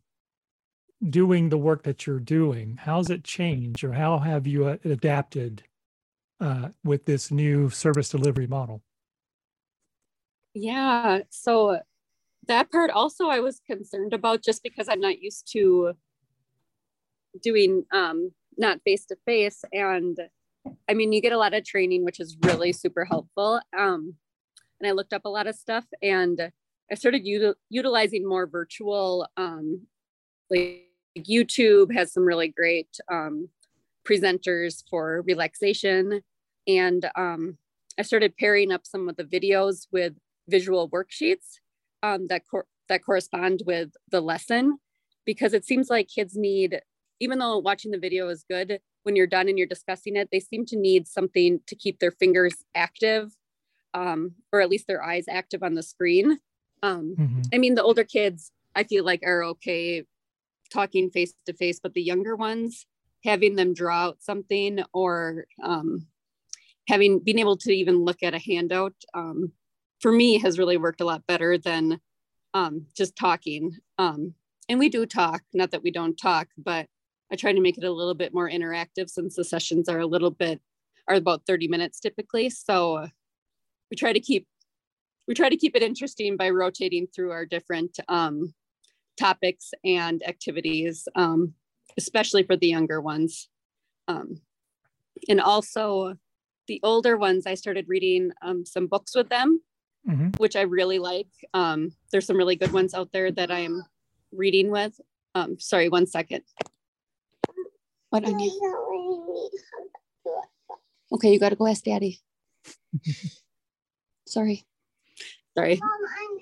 doing 1.10 1.50
the 1.50 1.58
work 1.58 1.84
that 1.84 2.08
you're 2.08 2.20
doing, 2.20 2.80
how's 2.82 3.10
it 3.10 3.24
changed 3.24 3.84
or 3.84 3.94
how 3.94 4.18
have 4.18 4.48
you 4.48 4.66
uh, 4.66 4.78
adapted 4.84 5.64
uh, 6.40 6.70
with 6.84 7.06
this 7.06 7.32
new 7.32 7.70
service 7.70 8.10
delivery 8.10 8.48
model? 8.48 8.82
Yeah, 10.54 11.20
so 11.30 11.80
that 12.48 12.72
part 12.72 12.90
also 12.90 13.28
I 13.28 13.42
was 13.42 13.62
concerned 13.68 14.14
about 14.14 14.44
just 14.44 14.64
because 14.64 14.88
I'm 14.90 15.00
not 15.00 15.22
used 15.22 15.52
to 15.54 15.94
doing 17.42 17.86
um, 17.92 18.32
not 18.58 18.82
face 18.84 19.06
to 19.08 19.18
face. 19.26 19.64
And 19.72 20.18
I 20.90 20.94
mean, 20.94 21.12
you 21.12 21.22
get 21.22 21.32
a 21.32 21.38
lot 21.38 21.54
of 21.54 21.66
training, 21.66 22.06
which 22.06 22.20
is 22.20 22.38
really 22.44 22.74
super 22.74 23.06
helpful. 23.06 23.60
Um, 23.78 24.16
and 24.80 24.88
I 24.88 24.92
looked 24.92 25.14
up 25.14 25.26
a 25.26 25.30
lot 25.30 25.48
of 25.48 25.56
stuff 25.56 25.86
and 26.02 26.52
I 26.92 26.96
started 26.96 27.26
util- 27.26 27.56
utilizing 27.70 28.28
more 28.28 28.48
virtual, 28.48 29.28
um, 29.36 29.88
like 30.50 30.86
YouTube 31.18 31.94
has 31.94 32.14
some 32.14 32.24
really 32.24 32.48
great 32.48 32.90
um, 33.12 33.50
presenters 34.08 34.84
for 34.90 35.24
relaxation. 35.26 36.22
And 36.68 37.10
um, 37.16 37.58
I 37.98 38.04
started 38.04 38.38
pairing 38.38 38.72
up 38.72 38.86
some 38.86 39.10
of 39.10 39.16
the 39.16 39.24
videos 39.24 39.88
with 39.92 40.14
visual 40.48 40.90
worksheets 40.90 41.60
um, 42.04 42.28
that, 42.28 42.44
cor- 42.50 42.68
that 42.90 43.04
correspond 43.04 43.64
with 43.66 43.92
the 44.12 44.22
lesson 44.22 44.78
because 45.26 45.54
it 45.54 45.66
seems 45.66 45.90
like 45.90 46.08
kids 46.08 46.36
need, 46.38 46.80
even 47.20 47.40
though 47.40 47.58
watching 47.58 47.92
the 47.92 48.00
video 48.00 48.30
is 48.30 48.46
good, 48.50 48.80
when 49.08 49.15
you're 49.15 49.26
done 49.26 49.48
and 49.48 49.58
you're 49.58 49.65
discussing 49.65 50.17
it, 50.17 50.28
they 50.34 50.41
seem 50.41 50.65
to 50.65 50.76
need 50.76 51.08
something 51.08 51.62
to 51.65 51.76
keep 51.78 52.00
their 52.00 52.12
fingers 52.12 52.56
active 52.76 53.32
um, 53.93 54.34
or 54.52 54.60
at 54.60 54.70
least 54.70 54.86
their 54.86 55.02
eyes 55.02 55.24
active 55.30 55.63
on 55.63 55.76
the 55.76 55.82
screen. 55.82 56.39
Um, 56.84 57.15
mm-hmm. 57.17 57.41
I 57.54 57.58
mean, 57.58 57.76
the 57.76 57.84
older 57.84 58.04
kids, 58.04 58.52
I 58.76 58.84
feel 58.84 59.06
like 59.06 59.24
are 59.26 59.46
okay 59.46 60.04
talking 60.74 61.10
face 61.10 61.34
to 61.46 61.54
face, 61.54 61.80
but 61.82 61.93
the 61.93 62.02
younger 62.02 62.36
ones, 62.36 62.86
having 63.24 63.56
them 63.56 63.74
draw 63.74 64.08
out 64.08 64.17
something 64.22 64.84
or 64.93 65.46
um, 65.63 66.06
having 66.89 67.20
being 67.20 67.39
able 67.39 67.56
to 67.60 67.72
even 67.72 68.04
look 68.04 68.22
at 68.24 68.34
a 68.34 68.39
handout 68.39 68.93
um, 69.13 69.54
for 70.02 70.12
me 70.12 70.38
has 70.39 70.60
really 70.60 70.76
worked 70.76 71.00
a 71.00 71.06
lot 71.06 71.26
better 71.28 71.58
than 71.58 72.02
um, 72.54 72.88
just 72.93 73.15
talking. 73.15 73.72
Um, 73.98 74.34
and 74.67 74.80
we 74.80 74.89
do 74.89 75.06
talk, 75.06 75.43
not 75.54 75.72
that 75.72 75.82
we 75.82 75.91
don't 75.91 76.17
talk, 76.17 76.50
but 76.58 76.88
I 77.32 77.36
try 77.36 77.52
to 77.52 77.62
make 77.62 77.78
it 77.78 77.84
a 77.84 77.92
little 77.92 78.13
bit 78.13 78.34
more 78.34 78.50
interactive 78.50 79.10
since 79.10 79.36
the 79.36 79.44
sessions 79.44 79.90
are 79.90 80.00
a 80.00 80.06
little 80.06 80.32
bit 80.32 80.62
are 81.08 81.16
about 81.16 81.46
30 81.48 81.68
minutes 81.68 82.00
typically. 82.00 82.50
So 82.50 83.08
we 83.90 83.98
try 83.98 84.13
to 84.13 84.20
keep 84.20 84.48
we 85.28 85.34
try 85.34 85.50
to 85.50 85.58
keep 85.58 85.76
it 85.76 85.84
interesting 85.84 86.38
by 86.38 86.50
rotating 86.50 87.08
through 87.08 87.32
our 87.32 87.46
different 87.46 88.00
um, 88.08 88.54
topics 89.18 89.72
and 89.84 90.26
activities, 90.26 91.06
um, 91.16 91.54
especially 91.98 92.44
for 92.44 92.56
the 92.56 92.68
younger 92.68 93.02
ones. 93.02 93.50
Um, 94.08 94.42
and 95.28 95.42
also 95.42 96.16
the 96.68 96.80
older 96.84 97.18
ones, 97.18 97.46
I 97.46 97.56
started 97.56 97.90
reading 97.90 98.32
um, 98.42 98.66
some 98.66 98.88
books 98.88 99.16
with 99.16 99.28
them, 99.28 99.62
mm-hmm. 100.08 100.30
which 100.38 100.56
I 100.56 100.62
really 100.62 101.00
like. 101.00 101.28
Um, 101.54 101.92
there's 102.12 102.26
some 102.26 102.38
really 102.38 102.56
good 102.56 102.72
ones 102.72 102.94
out 102.94 103.12
there 103.12 103.32
that 103.32 103.52
I'm 103.52 103.84
reading 104.32 104.72
with. 104.72 104.98
Um, 105.36 105.60
sorry, 105.60 105.90
one 105.90 106.06
second. 106.06 106.44
What 108.10 108.28
I 108.28 108.32
need? 108.32 108.52
Okay, 111.12 111.32
you 111.32 111.39
got 111.39 111.50
to 111.50 111.56
go 111.56 111.67
ask 111.67 111.84
daddy. 111.84 112.20
sorry. 114.28 114.65
Sorry. 115.58 115.76
Mom, 115.76 115.89
I'm, 115.89 116.32
I'm 116.32 116.38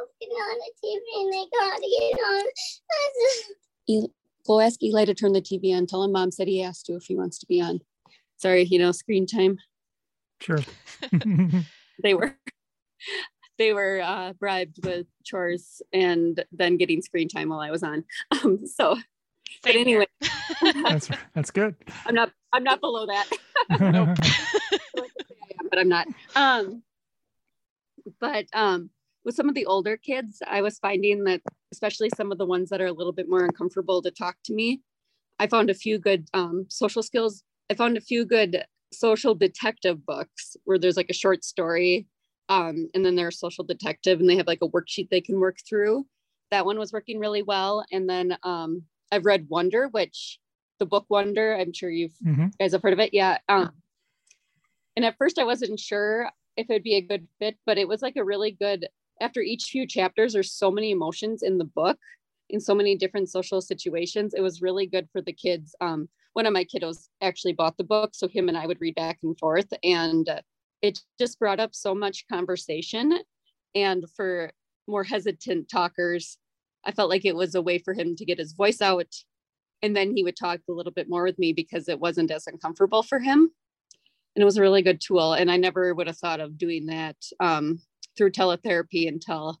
looking 0.00 0.36
on 0.36 0.58
the 0.58 0.70
TV 0.82 1.00
and 1.20 1.32
I 1.34 1.44
gotta 1.56 1.88
get 1.98 2.18
on. 3.98 4.06
Go 4.46 4.58
ask 4.58 4.82
Eli 4.82 5.04
to 5.04 5.14
turn 5.14 5.32
the 5.32 5.40
TV 5.40 5.72
on. 5.76 5.86
Tell 5.86 6.02
him 6.02 6.10
mom 6.12 6.32
said 6.32 6.48
he 6.48 6.62
asked 6.62 6.86
to 6.86 6.96
if 6.96 7.04
he 7.04 7.14
wants 7.14 7.38
to 7.38 7.46
be 7.46 7.60
on. 7.60 7.80
Sorry, 8.38 8.64
you 8.64 8.78
know, 8.78 8.90
screen 8.90 9.26
time. 9.26 9.58
Sure. 10.40 10.60
they 12.02 12.14
were 12.14 12.36
they 13.58 13.72
were 13.72 14.00
uh, 14.02 14.32
bribed 14.32 14.84
with 14.84 15.06
chores 15.22 15.82
and 15.92 16.44
then 16.50 16.78
getting 16.78 17.02
screen 17.02 17.28
time 17.28 17.50
while 17.50 17.60
I 17.60 17.70
was 17.70 17.82
on. 17.82 18.04
Um, 18.32 18.66
so, 18.66 18.94
Same 18.94 19.04
but 19.62 19.76
anyway, 19.76 20.06
that's 20.82 21.10
that's 21.34 21.50
good. 21.50 21.74
I'm 22.06 22.14
not 22.14 22.32
I'm 22.52 22.64
not 22.64 22.80
below 22.80 23.06
that. 23.06 23.28
but 25.70 25.78
I'm 25.78 25.88
not. 25.88 26.06
Um, 26.34 26.82
but 28.20 28.46
um, 28.52 28.90
with 29.24 29.34
some 29.34 29.48
of 29.48 29.54
the 29.54 29.66
older 29.66 29.96
kids, 29.96 30.42
I 30.46 30.62
was 30.62 30.78
finding 30.78 31.24
that, 31.24 31.42
especially 31.72 32.10
some 32.16 32.32
of 32.32 32.38
the 32.38 32.46
ones 32.46 32.70
that 32.70 32.80
are 32.80 32.86
a 32.86 32.92
little 32.92 33.12
bit 33.12 33.28
more 33.28 33.44
uncomfortable 33.44 34.02
to 34.02 34.10
talk 34.10 34.36
to 34.44 34.54
me, 34.54 34.80
I 35.38 35.46
found 35.46 35.70
a 35.70 35.74
few 35.74 35.98
good 35.98 36.28
um, 36.34 36.66
social 36.68 37.02
skills. 37.02 37.44
I 37.70 37.74
found 37.74 37.96
a 37.96 38.00
few 38.00 38.24
good 38.24 38.64
social 38.92 39.34
detective 39.34 40.04
books 40.04 40.56
where 40.64 40.78
there's 40.78 40.96
like 40.96 41.10
a 41.10 41.14
short 41.14 41.44
story 41.44 42.08
um, 42.50 42.88
and 42.94 43.06
then 43.06 43.14
there's 43.14 43.36
a 43.36 43.38
social 43.38 43.62
detective 43.62 44.18
and 44.18 44.28
they 44.28 44.36
have 44.36 44.48
like 44.48 44.58
a 44.60 44.68
worksheet 44.68 45.08
they 45.08 45.20
can 45.20 45.38
work 45.38 45.58
through. 45.66 46.04
That 46.50 46.66
one 46.66 46.80
was 46.80 46.92
working 46.92 47.20
really 47.20 47.42
well. 47.42 47.84
And 47.92 48.10
then 48.10 48.36
um, 48.42 48.82
I've 49.12 49.26
read 49.26 49.46
Wonder, 49.48 49.88
which 49.88 50.38
the 50.78 50.86
book 50.86 51.06
Wonder, 51.08 51.56
I'm 51.56 51.72
sure 51.72 51.90
you've 51.90 52.16
mm-hmm. 52.24 52.48
guys 52.58 52.72
have 52.72 52.82
heard 52.82 52.92
of 52.92 53.00
it. 53.00 53.12
Yeah. 53.12 53.38
Um, 53.48 53.70
and 54.96 55.04
at 55.04 55.16
first 55.18 55.38
I 55.38 55.44
wasn't 55.44 55.78
sure 55.78 56.30
if 56.56 56.68
it'd 56.68 56.82
be 56.82 56.96
a 56.96 57.00
good 57.00 57.26
fit, 57.38 57.56
but 57.66 57.78
it 57.78 57.88
was 57.88 58.02
like 58.02 58.16
a 58.16 58.24
really 58.24 58.50
good 58.50 58.86
after 59.20 59.40
each 59.40 59.64
few 59.64 59.86
chapters, 59.86 60.32
there's 60.32 60.52
so 60.52 60.70
many 60.70 60.90
emotions 60.90 61.42
in 61.42 61.58
the 61.58 61.64
book 61.64 61.98
in 62.48 62.60
so 62.60 62.74
many 62.74 62.96
different 62.96 63.28
social 63.28 63.60
situations. 63.60 64.34
It 64.34 64.40
was 64.40 64.62
really 64.62 64.86
good 64.86 65.08
for 65.12 65.20
the 65.20 65.32
kids. 65.32 65.74
Um, 65.80 66.08
one 66.32 66.46
of 66.46 66.52
my 66.52 66.64
kiddos 66.64 67.08
actually 67.20 67.52
bought 67.52 67.76
the 67.76 67.84
book, 67.84 68.10
so 68.14 68.28
him 68.28 68.48
and 68.48 68.56
I 68.56 68.66
would 68.66 68.80
read 68.80 68.94
back 68.94 69.18
and 69.22 69.38
forth, 69.38 69.72
and 69.82 70.28
it 70.82 71.00
just 71.18 71.38
brought 71.38 71.60
up 71.60 71.74
so 71.74 71.94
much 71.94 72.26
conversation. 72.28 73.18
And 73.74 74.04
for 74.16 74.50
more 74.86 75.04
hesitant 75.04 75.68
talkers, 75.68 76.38
I 76.84 76.92
felt 76.92 77.10
like 77.10 77.24
it 77.24 77.36
was 77.36 77.54
a 77.54 77.62
way 77.62 77.78
for 77.78 77.94
him 77.94 78.16
to 78.16 78.24
get 78.24 78.38
his 78.38 78.52
voice 78.52 78.80
out. 78.80 79.14
And 79.82 79.96
then 79.96 80.14
he 80.14 80.22
would 80.22 80.36
talk 80.36 80.60
a 80.68 80.72
little 80.72 80.92
bit 80.92 81.08
more 81.08 81.24
with 81.24 81.38
me 81.38 81.52
because 81.52 81.88
it 81.88 82.00
wasn't 82.00 82.30
as 82.30 82.46
uncomfortable 82.46 83.02
for 83.02 83.18
him 83.18 83.50
and 84.34 84.42
it 84.42 84.44
was 84.44 84.56
a 84.56 84.62
really 84.62 84.82
good 84.82 85.00
tool. 85.00 85.32
And 85.32 85.50
I 85.50 85.56
never 85.56 85.94
would 85.94 86.06
have 86.06 86.18
thought 86.18 86.40
of 86.40 86.58
doing 86.58 86.86
that 86.86 87.16
um, 87.40 87.80
through 88.16 88.32
teletherapy 88.32 89.08
until 89.08 89.60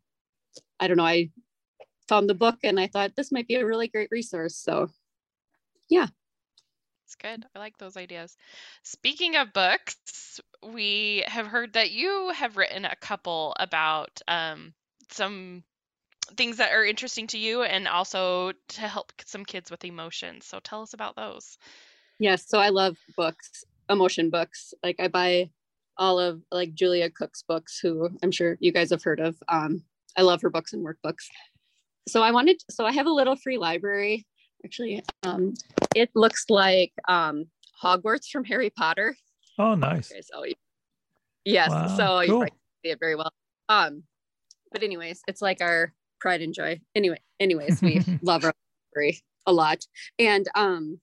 I 0.78 0.88
don't 0.88 0.96
know. 0.96 1.04
I 1.04 1.30
found 2.08 2.28
the 2.28 2.34
book 2.34 2.58
and 2.64 2.78
I 2.78 2.86
thought 2.86 3.16
this 3.16 3.32
might 3.32 3.48
be 3.48 3.56
a 3.56 3.66
really 3.66 3.88
great 3.88 4.08
resource. 4.10 4.56
So, 4.56 4.88
yeah. 5.88 6.06
It's 7.04 7.16
good. 7.16 7.44
I 7.54 7.58
like 7.58 7.76
those 7.78 7.96
ideas. 7.96 8.36
Speaking 8.84 9.36
of 9.36 9.52
books, 9.52 10.40
we 10.62 11.24
have 11.26 11.46
heard 11.46 11.72
that 11.72 11.90
you 11.90 12.30
have 12.34 12.56
written 12.56 12.84
a 12.84 12.96
couple 12.96 13.54
about 13.58 14.20
um, 14.28 14.72
some 15.10 15.64
things 16.36 16.56
that 16.58 16.72
are 16.72 16.84
interesting 16.84 17.26
to 17.28 17.38
you 17.38 17.62
and 17.62 17.88
also 17.88 18.52
to 18.68 18.80
help 18.82 19.12
some 19.24 19.44
kids 19.44 19.70
with 19.70 19.84
emotions. 19.84 20.46
So 20.46 20.60
tell 20.60 20.82
us 20.82 20.94
about 20.94 21.16
those. 21.16 21.58
Yes, 22.18 22.48
so 22.48 22.58
I 22.58 22.68
love 22.68 22.96
books 23.16 23.64
emotion 23.90 24.30
books. 24.30 24.72
Like 24.82 24.96
I 24.98 25.08
buy 25.08 25.50
all 25.98 26.18
of 26.18 26.42
like 26.50 26.72
Julia 26.74 27.10
Cook's 27.10 27.42
books, 27.42 27.78
who 27.78 28.08
I'm 28.22 28.30
sure 28.30 28.56
you 28.60 28.72
guys 28.72 28.90
have 28.90 29.02
heard 29.02 29.20
of. 29.20 29.36
Um, 29.48 29.82
I 30.16 30.22
love 30.22 30.40
her 30.42 30.50
books 30.50 30.72
and 30.72 30.86
workbooks. 30.86 31.26
So 32.08 32.22
I 32.22 32.30
wanted, 32.30 32.62
so 32.70 32.86
I 32.86 32.92
have 32.92 33.06
a 33.06 33.10
little 33.10 33.36
free 33.36 33.58
library. 33.58 34.26
Actually, 34.64 35.02
um, 35.22 35.54
it 35.94 36.10
looks 36.14 36.46
like 36.48 36.92
um, 37.08 37.46
Hogwarts 37.82 38.28
from 38.30 38.44
Harry 38.44 38.70
Potter. 38.70 39.16
Oh, 39.58 39.74
nice. 39.74 40.10
Okay, 40.10 40.22
so 40.22 40.44
yes, 41.44 41.70
wow, 41.70 41.86
so 41.86 42.26
cool. 42.26 42.44
you 42.44 42.48
see 42.84 42.90
it 42.90 43.00
very 43.00 43.16
well. 43.16 43.32
Um, 43.68 44.04
but 44.72 44.82
anyways, 44.82 45.22
it's 45.26 45.42
like 45.42 45.60
our 45.60 45.92
pride 46.20 46.42
and 46.42 46.54
joy. 46.54 46.80
Anyway, 46.94 47.20
anyways, 47.38 47.80
we 47.82 48.02
love 48.22 48.44
our 48.44 48.52
library 48.94 49.22
a 49.46 49.52
lot, 49.52 49.86
and 50.18 50.48
um, 50.54 51.00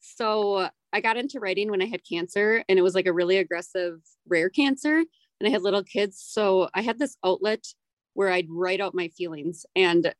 so 0.00 0.68
I 0.92 1.00
got 1.00 1.16
into 1.16 1.40
writing 1.40 1.70
when 1.70 1.82
I 1.82 1.86
had 1.86 2.02
cancer 2.08 2.62
and 2.68 2.78
it 2.78 2.82
was 2.82 2.94
like 2.94 3.06
a 3.06 3.12
really 3.12 3.38
aggressive 3.38 4.00
rare 4.28 4.48
cancer 4.48 4.98
and 4.98 5.48
I 5.48 5.50
had 5.50 5.62
little 5.62 5.82
kids. 5.82 6.22
So 6.24 6.68
I 6.72 6.82
had 6.82 6.98
this 6.98 7.16
outlet 7.24 7.66
where 8.12 8.30
I'd 8.30 8.46
write 8.48 8.80
out 8.80 8.94
my 8.94 9.08
feelings. 9.08 9.66
And 9.74 10.14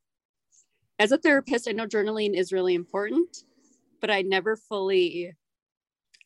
as 0.98 1.12
a 1.12 1.18
therapist, 1.18 1.68
I 1.68 1.72
know 1.72 1.86
journaling 1.86 2.36
is 2.36 2.52
really 2.52 2.74
important, 2.74 3.44
but 4.00 4.10
I 4.10 4.22
never 4.22 4.56
fully 4.56 5.32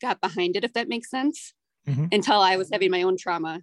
got 0.01 0.19
behind 0.21 0.55
it, 0.55 0.63
if 0.63 0.73
that 0.73 0.89
makes 0.89 1.09
sense, 1.09 1.53
mm-hmm. 1.87 2.05
until 2.11 2.39
I 2.39 2.55
was 2.55 2.69
having 2.71 2.89
my 2.89 3.03
own 3.03 3.17
trauma. 3.17 3.61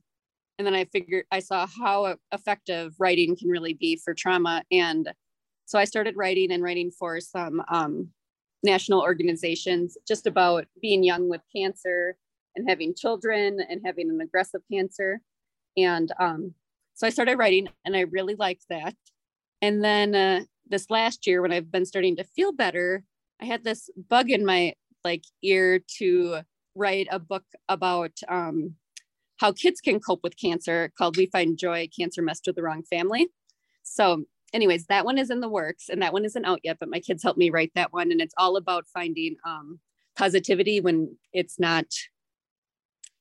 And 0.59 0.67
then 0.67 0.75
I 0.75 0.85
figured 0.87 1.27
I 1.31 1.41
saw 1.41 1.67
how 1.67 2.17
effective 2.33 2.95
writing 2.99 3.37
can 3.37 3.49
really 3.49 3.75
be 3.75 3.97
for 3.97 4.15
trauma. 4.15 4.63
And 4.71 5.13
So 5.67 5.79
I 5.79 5.85
started 5.85 6.17
writing 6.17 6.53
and 6.53 6.63
writing 6.63 6.91
for 6.91 7.21
some 7.21 7.61
um, 7.69 8.09
national 8.63 9.03
organizations 9.03 9.99
just 10.07 10.27
about 10.27 10.67
being 10.81 11.03
young 11.03 11.29
with 11.29 11.43
cancer 11.55 12.17
and 12.55 12.69
having 12.69 12.95
children 12.95 13.59
and 13.69 13.83
having 13.85 14.09
an 14.09 14.21
aggressive 14.21 14.63
cancer. 14.73 15.21
And 15.77 16.11
um, 16.19 16.55
so 16.95 17.07
I 17.07 17.11
started 17.11 17.37
writing 17.37 17.69
and 17.85 17.97
I 17.97 18.01
really 18.01 18.37
liked 18.37 18.65
that. 18.71 18.95
And 19.61 19.83
then 19.83 20.15
uh, 20.15 20.41
this 20.69 20.89
last 20.89 21.27
year, 21.27 21.43
when 21.43 21.53
I've 21.53 21.71
been 21.71 21.85
starting 21.85 22.17
to 22.17 22.25
feel 22.25 22.53
better, 22.53 23.03
I 23.41 23.45
had 23.45 23.65
this 23.65 23.91
bug 24.09 24.31
in 24.31 24.47
my 24.47 24.75
like 25.05 25.25
ear 25.43 25.81
to 25.99 26.41
write 26.75 27.09
a 27.11 27.19
book 27.19 27.45
about 27.69 28.13
um, 28.29 28.75
how 29.39 29.53
kids 29.53 29.81
can 29.81 30.01
cope 30.01 30.21
with 30.23 30.37
cancer 30.37 30.93
called 30.97 31.17
We 31.17 31.27
Find 31.27 31.59
Joy 31.59 31.89
Cancer 31.97 32.23
Messed 32.23 32.45
with 32.47 32.57
the 32.57 32.63
Wrong 32.63 32.83
Family. 32.83 33.29
So, 33.83 34.25
anyways, 34.53 34.87
that 34.87 35.05
one 35.05 35.19
is 35.19 35.31
in 35.31 35.41
the 35.41 35.49
works 35.49 35.89
and 35.89 36.03
that 36.03 36.13
one 36.13 36.25
isn't 36.25 36.45
out 36.45 36.61
yet, 36.65 36.79
but 36.81 36.89
my 36.89 37.01
kids 37.01 37.23
helped 37.23 37.39
me 37.39 37.51
write 37.51 37.73
that 37.75 37.93
one. 37.93 38.11
And 38.11 38.21
it's 38.21 38.35
all 38.37 38.57
about 38.57 38.87
finding 38.87 39.37
um, 39.45 39.81
positivity 40.17 40.81
when 40.81 41.17
it's 41.33 41.59
not, 41.59 41.87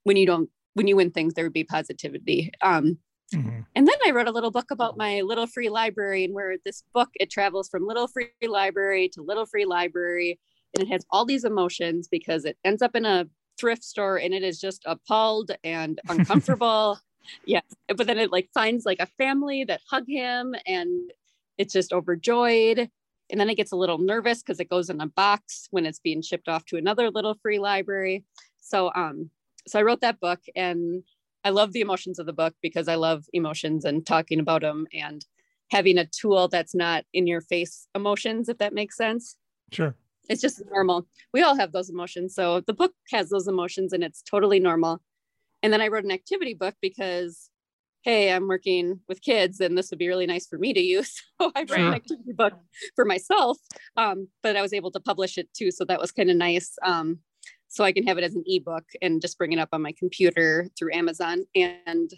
when 0.03 0.17
you 0.17 0.25
don't, 0.25 0.49
when 0.73 0.87
you 0.87 0.95
win 0.95 1.11
things, 1.11 1.33
there 1.33 1.45
would 1.45 1.53
be 1.53 1.63
positivity. 1.63 2.51
Um, 2.61 2.97
mm-hmm. 3.33 3.61
And 3.75 3.87
then 3.87 3.95
I 4.05 4.11
wrote 4.11 4.27
a 4.27 4.31
little 4.31 4.51
book 4.51 4.71
about 4.71 4.97
my 4.97 5.21
little 5.21 5.47
free 5.47 5.69
library 5.69 6.23
and 6.23 6.33
where 6.33 6.55
this 6.63 6.83
book, 6.93 7.09
it 7.15 7.29
travels 7.29 7.69
from 7.69 7.87
little 7.87 8.07
free 8.07 8.29
library 8.47 9.09
to 9.13 9.21
little 9.21 9.45
free 9.45 9.65
library. 9.65 10.39
And 10.73 10.83
it 10.83 10.91
has 10.91 11.05
all 11.09 11.25
these 11.25 11.45
emotions 11.45 12.07
because 12.09 12.45
it 12.45 12.57
ends 12.63 12.81
up 12.81 12.95
in 12.95 13.05
a 13.05 13.27
thrift 13.57 13.83
store 13.83 14.17
and 14.17 14.33
it 14.33 14.43
is 14.43 14.59
just 14.59 14.83
appalled 14.85 15.51
and 15.63 15.99
uncomfortable. 16.09 16.99
yes. 17.45 17.63
But 17.87 18.07
then 18.07 18.17
it 18.17 18.31
like 18.31 18.49
finds 18.53 18.85
like 18.85 18.99
a 18.99 19.07
family 19.17 19.63
that 19.65 19.81
hug 19.89 20.05
him 20.07 20.55
and 20.65 21.11
it's 21.57 21.73
just 21.73 21.93
overjoyed. 21.93 22.89
And 23.29 23.39
then 23.39 23.49
it 23.49 23.55
gets 23.55 23.71
a 23.71 23.77
little 23.77 23.97
nervous 23.97 24.43
because 24.43 24.59
it 24.59 24.69
goes 24.69 24.89
in 24.89 25.01
a 25.01 25.07
box 25.07 25.67
when 25.71 25.85
it's 25.85 25.99
being 25.99 26.21
shipped 26.21 26.47
off 26.47 26.65
to 26.65 26.77
another 26.77 27.09
little 27.09 27.35
free 27.41 27.59
library. 27.59 28.23
So 28.59 28.91
um 28.95 29.29
so 29.67 29.79
I 29.79 29.83
wrote 29.83 30.01
that 30.01 30.19
book 30.19 30.41
and 30.55 31.03
I 31.43 31.49
love 31.49 31.73
the 31.73 31.81
emotions 31.81 32.19
of 32.19 32.25
the 32.25 32.33
book 32.33 32.53
because 32.61 32.87
I 32.87 32.95
love 32.95 33.25
emotions 33.33 33.85
and 33.85 34.05
talking 34.05 34.39
about 34.39 34.61
them 34.61 34.87
and 34.93 35.25
having 35.71 35.97
a 35.97 36.05
tool 36.05 36.47
that's 36.47 36.75
not 36.75 37.05
in 37.13 37.25
your 37.25 37.41
face 37.41 37.87
emotions, 37.95 38.49
if 38.49 38.59
that 38.59 38.73
makes 38.73 38.95
sense. 38.95 39.37
Sure 39.71 39.95
it's 40.29 40.41
just 40.41 40.61
normal. 40.71 41.07
We 41.33 41.41
all 41.41 41.55
have 41.55 41.71
those 41.71 41.89
emotions. 41.89 42.35
So 42.35 42.61
the 42.61 42.73
book 42.73 42.93
has 43.11 43.29
those 43.29 43.47
emotions 43.47 43.93
and 43.93 44.03
it's 44.03 44.21
totally 44.21 44.59
normal. 44.59 45.01
And 45.63 45.71
then 45.71 45.81
I 45.81 45.87
wrote 45.87 46.03
an 46.03 46.11
activity 46.11 46.53
book 46.53 46.75
because, 46.81 47.49
hey, 48.03 48.31
I'm 48.31 48.47
working 48.47 48.99
with 49.07 49.21
kids 49.21 49.59
and 49.59 49.77
this 49.77 49.89
would 49.89 49.99
be 49.99 50.07
really 50.07 50.27
nice 50.27 50.47
for 50.47 50.57
me 50.57 50.73
to 50.73 50.81
use. 50.81 51.21
So 51.41 51.51
I 51.53 51.61
wrote 51.61 51.69
sure. 51.69 51.87
an 51.87 51.93
activity 51.93 52.31
book 52.31 52.53
for 52.95 53.03
myself, 53.03 53.57
um, 53.97 54.29
but 54.41 54.55
I 54.55 54.61
was 54.61 54.71
able 54.71 54.89
to 54.91 55.01
publish 55.01 55.37
it 55.37 55.49
too. 55.53 55.69
So 55.69 55.83
that 55.83 55.99
was 55.99 56.13
kind 56.13 56.29
of 56.29 56.37
nice. 56.37 56.75
Um, 56.81 57.19
so 57.67 57.83
I 57.83 57.91
can 57.91 58.07
have 58.07 58.17
it 58.17 58.23
as 58.23 58.35
an 58.35 58.43
ebook 58.45 58.85
and 59.01 59.21
just 59.21 59.37
bring 59.37 59.51
it 59.51 59.59
up 59.59 59.69
on 59.73 59.81
my 59.81 59.93
computer 59.99 60.69
through 60.79 60.93
Amazon. 60.93 61.43
And 61.53 62.09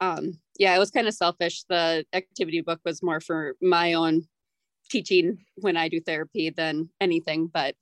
um, 0.00 0.38
yeah, 0.58 0.76
it 0.76 0.78
was 0.78 0.90
kind 0.90 1.08
of 1.08 1.14
selfish. 1.14 1.64
The 1.70 2.04
activity 2.12 2.60
book 2.60 2.80
was 2.84 3.02
more 3.02 3.20
for 3.20 3.54
my 3.62 3.94
own 3.94 4.24
teaching 4.90 5.38
when 5.56 5.76
I 5.76 5.88
do 5.88 6.00
therapy 6.00 6.50
than 6.50 6.90
anything, 7.00 7.46
but 7.46 7.74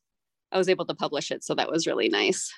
I 0.53 0.59
was 0.59 0.68
able 0.68 0.87
to 0.87 0.94
publish 0.94 1.31
it. 1.31 1.44
So 1.44 1.55
that 1.55 1.71
was 1.71 1.87
really 1.87 2.09
nice. 2.09 2.53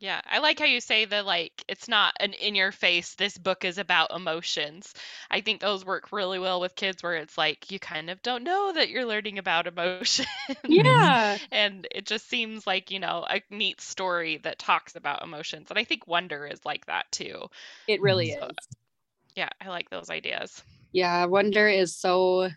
Yeah, 0.00 0.20
I 0.24 0.38
like 0.38 0.60
how 0.60 0.64
you 0.64 0.80
say 0.80 1.06
the 1.06 1.24
like 1.24 1.64
it's 1.66 1.88
not 1.88 2.14
an 2.20 2.32
in 2.34 2.54
your 2.54 2.70
face 2.70 3.14
this 3.14 3.36
book 3.36 3.64
is 3.64 3.78
about 3.78 4.14
emotions. 4.14 4.94
I 5.28 5.40
think 5.40 5.60
those 5.60 5.84
work 5.84 6.12
really 6.12 6.38
well 6.38 6.60
with 6.60 6.76
kids 6.76 7.02
where 7.02 7.16
it's 7.16 7.36
like 7.36 7.72
you 7.72 7.80
kind 7.80 8.08
of 8.08 8.22
don't 8.22 8.44
know 8.44 8.72
that 8.74 8.90
you're 8.90 9.06
learning 9.06 9.38
about 9.38 9.66
emotion. 9.66 10.26
Yeah. 10.64 11.36
and 11.50 11.86
it 11.90 12.06
just 12.06 12.28
seems 12.28 12.66
like, 12.66 12.90
you 12.90 13.00
know, 13.00 13.26
a 13.28 13.42
neat 13.50 13.80
story 13.80 14.38
that 14.44 14.58
talks 14.58 14.94
about 14.94 15.22
emotions. 15.22 15.66
And 15.70 15.78
I 15.78 15.84
think 15.84 16.06
Wonder 16.06 16.46
is 16.46 16.64
like 16.64 16.86
that 16.86 17.10
too. 17.10 17.48
It 17.88 18.00
really 18.00 18.32
so, 18.32 18.46
is. 18.46 18.56
Yeah, 19.34 19.48
I 19.60 19.68
like 19.68 19.90
those 19.90 20.10
ideas. 20.10 20.62
Yeah, 20.92 21.24
Wonder 21.24 21.68
is 21.68 21.96
so 21.96 22.50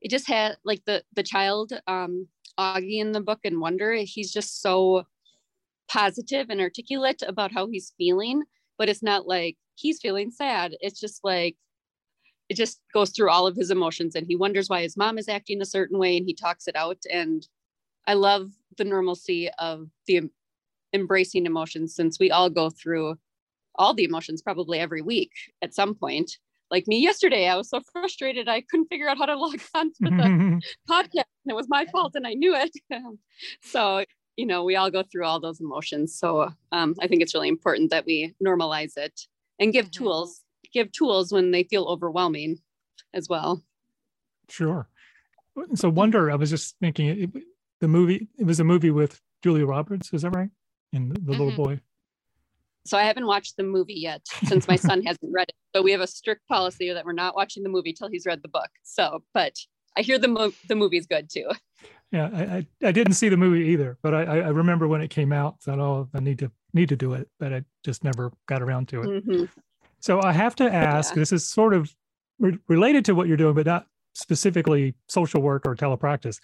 it 0.00 0.10
just 0.10 0.28
had 0.28 0.56
like 0.64 0.84
the 0.86 1.02
the 1.14 1.22
child 1.22 1.72
um 1.86 2.26
Auggie 2.58 3.00
in 3.00 3.12
the 3.12 3.20
book 3.20 3.40
and 3.44 3.60
wonder 3.60 3.92
he's 3.92 4.32
just 4.32 4.60
so 4.60 5.04
positive 5.88 6.50
and 6.50 6.60
articulate 6.60 7.22
about 7.26 7.52
how 7.52 7.66
he's 7.66 7.94
feeling 7.96 8.42
but 8.80 8.88
it's 8.88 9.02
not 9.02 9.26
like 9.26 9.58
he's 9.74 10.00
feeling 10.00 10.30
sad. 10.30 10.74
It's 10.80 10.98
just 10.98 11.22
like 11.22 11.56
it 12.48 12.56
just 12.56 12.80
goes 12.94 13.10
through 13.10 13.30
all 13.30 13.46
of 13.46 13.54
his 13.54 13.70
emotions 13.70 14.14
and 14.14 14.26
he 14.26 14.36
wonders 14.36 14.70
why 14.70 14.82
his 14.82 14.96
mom 14.96 15.18
is 15.18 15.28
acting 15.28 15.60
a 15.60 15.66
certain 15.66 15.98
way 15.98 16.16
and 16.16 16.26
he 16.26 16.34
talks 16.34 16.66
it 16.66 16.76
out. 16.76 16.98
And 17.12 17.46
i 18.06 18.14
love 18.14 18.50
the 18.78 18.84
normalcy 18.84 19.50
of 19.58 19.88
the 20.06 20.22
embracing 20.94 21.44
emotions 21.44 21.94
since 21.94 22.18
we 22.18 22.30
all 22.30 22.48
go 22.48 22.70
through 22.70 23.16
all 23.74 23.92
the 23.92 24.04
emotions 24.04 24.40
probably 24.40 24.78
every 24.78 25.02
week 25.02 25.32
at 25.60 25.74
some 25.74 25.94
point 25.94 26.38
like 26.70 26.86
me 26.86 26.98
yesterday, 27.00 27.48
I 27.48 27.56
was 27.56 27.68
so 27.68 27.80
frustrated 27.92 28.48
I 28.48 28.60
couldn't 28.60 28.86
figure 28.86 29.08
out 29.08 29.18
how 29.18 29.26
to 29.26 29.36
log 29.36 29.60
on 29.74 29.92
to 29.92 29.96
the 30.00 30.62
podcast. 30.90 31.24
And 31.44 31.50
it 31.50 31.56
was 31.56 31.68
my 31.68 31.86
fault 31.86 32.12
and 32.14 32.26
I 32.26 32.34
knew 32.34 32.54
it. 32.54 32.70
so, 33.62 34.04
you 34.36 34.46
know, 34.46 34.64
we 34.64 34.76
all 34.76 34.90
go 34.90 35.02
through 35.02 35.24
all 35.24 35.40
those 35.40 35.60
emotions. 35.60 36.16
So 36.16 36.50
um, 36.72 36.94
I 37.00 37.06
think 37.06 37.22
it's 37.22 37.34
really 37.34 37.48
important 37.48 37.90
that 37.90 38.06
we 38.06 38.34
normalize 38.44 38.96
it 38.96 39.20
and 39.58 39.72
give 39.72 39.86
mm-hmm. 39.86 40.04
tools, 40.04 40.42
give 40.72 40.92
tools 40.92 41.32
when 41.32 41.50
they 41.50 41.64
feel 41.64 41.84
overwhelming 41.84 42.58
as 43.12 43.28
well. 43.28 43.62
Sure. 44.48 44.88
So 45.74 45.88
Wonder, 45.88 46.30
I 46.30 46.36
was 46.36 46.50
just 46.50 46.76
thinking 46.80 47.08
it, 47.08 47.30
the 47.80 47.88
movie, 47.88 48.28
it 48.38 48.44
was 48.44 48.60
a 48.60 48.64
movie 48.64 48.90
with 48.90 49.20
Julia 49.42 49.66
Roberts, 49.66 50.12
is 50.12 50.22
that 50.22 50.30
right? 50.30 50.50
And 50.92 51.10
the, 51.10 51.14
the 51.14 51.20
mm-hmm. 51.20 51.42
little 51.42 51.64
boy. 51.64 51.80
So 52.86 52.96
I 52.96 53.02
haven't 53.02 53.26
watched 53.26 53.56
the 53.56 53.62
movie 53.62 53.94
yet 53.94 54.22
since 54.44 54.66
my 54.66 54.76
son 54.76 55.02
hasn't 55.06 55.32
read 55.32 55.48
it. 55.48 55.54
So 55.74 55.82
we 55.82 55.92
have 55.92 56.00
a 56.00 56.06
strict 56.06 56.46
policy 56.48 56.92
that 56.92 57.04
we're 57.04 57.12
not 57.12 57.34
watching 57.34 57.62
the 57.62 57.68
movie 57.68 57.92
till 57.92 58.08
he's 58.08 58.26
read 58.26 58.42
the 58.42 58.48
book. 58.48 58.70
So, 58.82 59.22
but 59.34 59.54
I 59.96 60.02
hear 60.02 60.18
the 60.18 60.28
mo- 60.28 60.52
the 60.68 60.74
movie's 60.74 61.06
good 61.06 61.28
too. 61.30 61.48
Yeah, 62.12 62.28
I, 62.32 62.42
I, 62.42 62.66
I 62.88 62.92
didn't 62.92 63.14
see 63.14 63.28
the 63.28 63.36
movie 63.36 63.68
either, 63.70 63.96
but 64.02 64.14
I 64.14 64.22
I 64.22 64.48
remember 64.48 64.88
when 64.88 65.00
it 65.00 65.08
came 65.08 65.32
out. 65.32 65.60
Thought, 65.62 65.78
oh, 65.78 66.08
I 66.14 66.20
need 66.20 66.38
to 66.40 66.50
need 66.72 66.88
to 66.88 66.96
do 66.96 67.14
it, 67.14 67.28
but 67.38 67.52
I 67.52 67.64
just 67.84 68.02
never 68.02 68.32
got 68.46 68.62
around 68.62 68.88
to 68.88 69.02
it. 69.02 69.06
Mm-hmm. 69.06 69.44
So 70.00 70.22
I 70.22 70.32
have 70.32 70.56
to 70.56 70.72
ask. 70.72 71.14
Yeah. 71.14 71.20
This 71.20 71.32
is 71.32 71.46
sort 71.46 71.74
of 71.74 71.94
re- 72.38 72.58
related 72.68 73.04
to 73.06 73.14
what 73.14 73.28
you're 73.28 73.36
doing, 73.36 73.54
but 73.54 73.66
not 73.66 73.86
specifically 74.14 74.94
social 75.08 75.40
work 75.40 75.66
or 75.66 75.76
telepractice. 75.76 76.40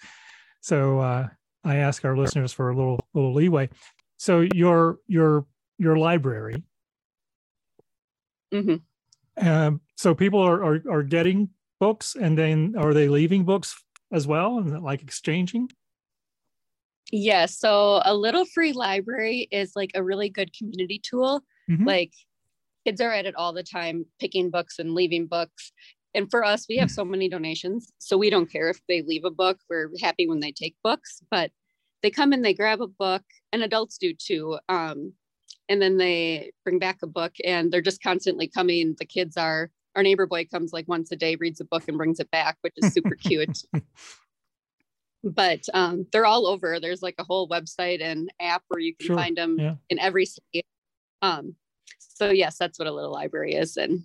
So 0.61 0.99
uh, 0.99 1.27
I 1.63 1.77
ask 1.77 2.05
our 2.05 2.15
listeners 2.15 2.53
for 2.53 2.69
a 2.69 2.75
little 2.75 2.99
little 3.13 3.33
leeway. 3.33 3.69
So 4.17 4.47
your 4.53 4.99
your 5.07 5.45
your 5.77 5.97
library. 5.97 6.63
Mm-hmm. 8.53 9.47
Um, 9.47 9.81
so 9.95 10.15
people 10.15 10.41
are, 10.41 10.63
are 10.63 10.81
are 10.89 11.03
getting 11.03 11.49
books, 11.79 12.15
and 12.15 12.37
then 12.37 12.75
are 12.77 12.93
they 12.93 13.09
leaving 13.09 13.43
books 13.43 13.83
as 14.11 14.25
well, 14.25 14.57
and 14.57 14.81
like 14.83 15.01
exchanging? 15.01 15.69
Yes. 17.11 17.23
Yeah, 17.23 17.45
so 17.45 18.01
a 18.03 18.13
little 18.13 18.45
free 18.45 18.73
library 18.73 19.47
is 19.51 19.73
like 19.75 19.91
a 19.95 20.03
really 20.03 20.29
good 20.29 20.51
community 20.57 20.99
tool. 20.99 21.43
Mm-hmm. 21.69 21.85
Like 21.85 22.13
kids 22.85 23.01
are 23.01 23.11
at 23.11 23.25
it 23.25 23.35
all 23.35 23.53
the 23.53 23.63
time, 23.63 24.05
picking 24.19 24.49
books 24.49 24.79
and 24.79 24.93
leaving 24.93 25.27
books. 25.27 25.71
And 26.13 26.31
for 26.31 26.43
us, 26.43 26.65
we 26.67 26.77
have 26.77 26.89
so 26.89 27.05
many 27.05 27.29
donations. 27.29 27.91
So 27.99 28.17
we 28.17 28.29
don't 28.29 28.51
care 28.51 28.69
if 28.69 28.79
they 28.87 29.03
leave 29.03 29.23
a 29.23 29.29
book. 29.29 29.59
We're 29.69 29.91
happy 30.01 30.27
when 30.27 30.39
they 30.39 30.51
take 30.51 30.75
books, 30.83 31.21
but 31.29 31.51
they 32.01 32.09
come 32.09 32.33
and 32.33 32.43
they 32.43 32.53
grab 32.53 32.81
a 32.81 32.87
book, 32.87 33.23
and 33.51 33.61
adults 33.61 33.97
do 33.97 34.13
too. 34.13 34.57
Um, 34.67 35.13
and 35.69 35.81
then 35.81 35.97
they 35.97 36.51
bring 36.63 36.79
back 36.79 36.99
a 37.01 37.07
book 37.07 37.33
and 37.43 37.71
they're 37.71 37.81
just 37.81 38.01
constantly 38.01 38.47
coming 38.47 38.95
the 38.99 39.05
kids 39.05 39.37
are 39.37 39.69
our 39.95 40.03
neighbor 40.03 40.27
boy 40.27 40.45
comes 40.45 40.73
like 40.73 40.87
once 40.87 41.11
a 41.11 41.15
day 41.15 41.35
reads 41.35 41.59
a 41.59 41.65
book 41.65 41.83
and 41.87 41.97
brings 41.97 42.19
it 42.19 42.29
back 42.31 42.57
which 42.61 42.73
is 42.77 42.93
super 42.93 43.15
cute 43.15 43.63
but 45.23 45.61
um, 45.73 46.05
they're 46.11 46.25
all 46.25 46.47
over 46.47 46.79
there's 46.79 47.01
like 47.01 47.15
a 47.17 47.23
whole 47.23 47.49
website 47.49 48.01
and 48.01 48.31
app 48.39 48.63
where 48.67 48.79
you 48.79 48.95
can 48.95 49.07
sure. 49.07 49.15
find 49.15 49.37
them 49.37 49.57
yeah. 49.59 49.75
in 49.89 49.99
every 49.99 50.25
state 50.25 50.65
um, 51.21 51.55
so 51.97 52.29
yes 52.29 52.57
that's 52.57 52.79
what 52.79 52.87
a 52.87 52.93
little 52.93 53.11
library 53.11 53.53
is 53.53 53.77
and 53.77 54.03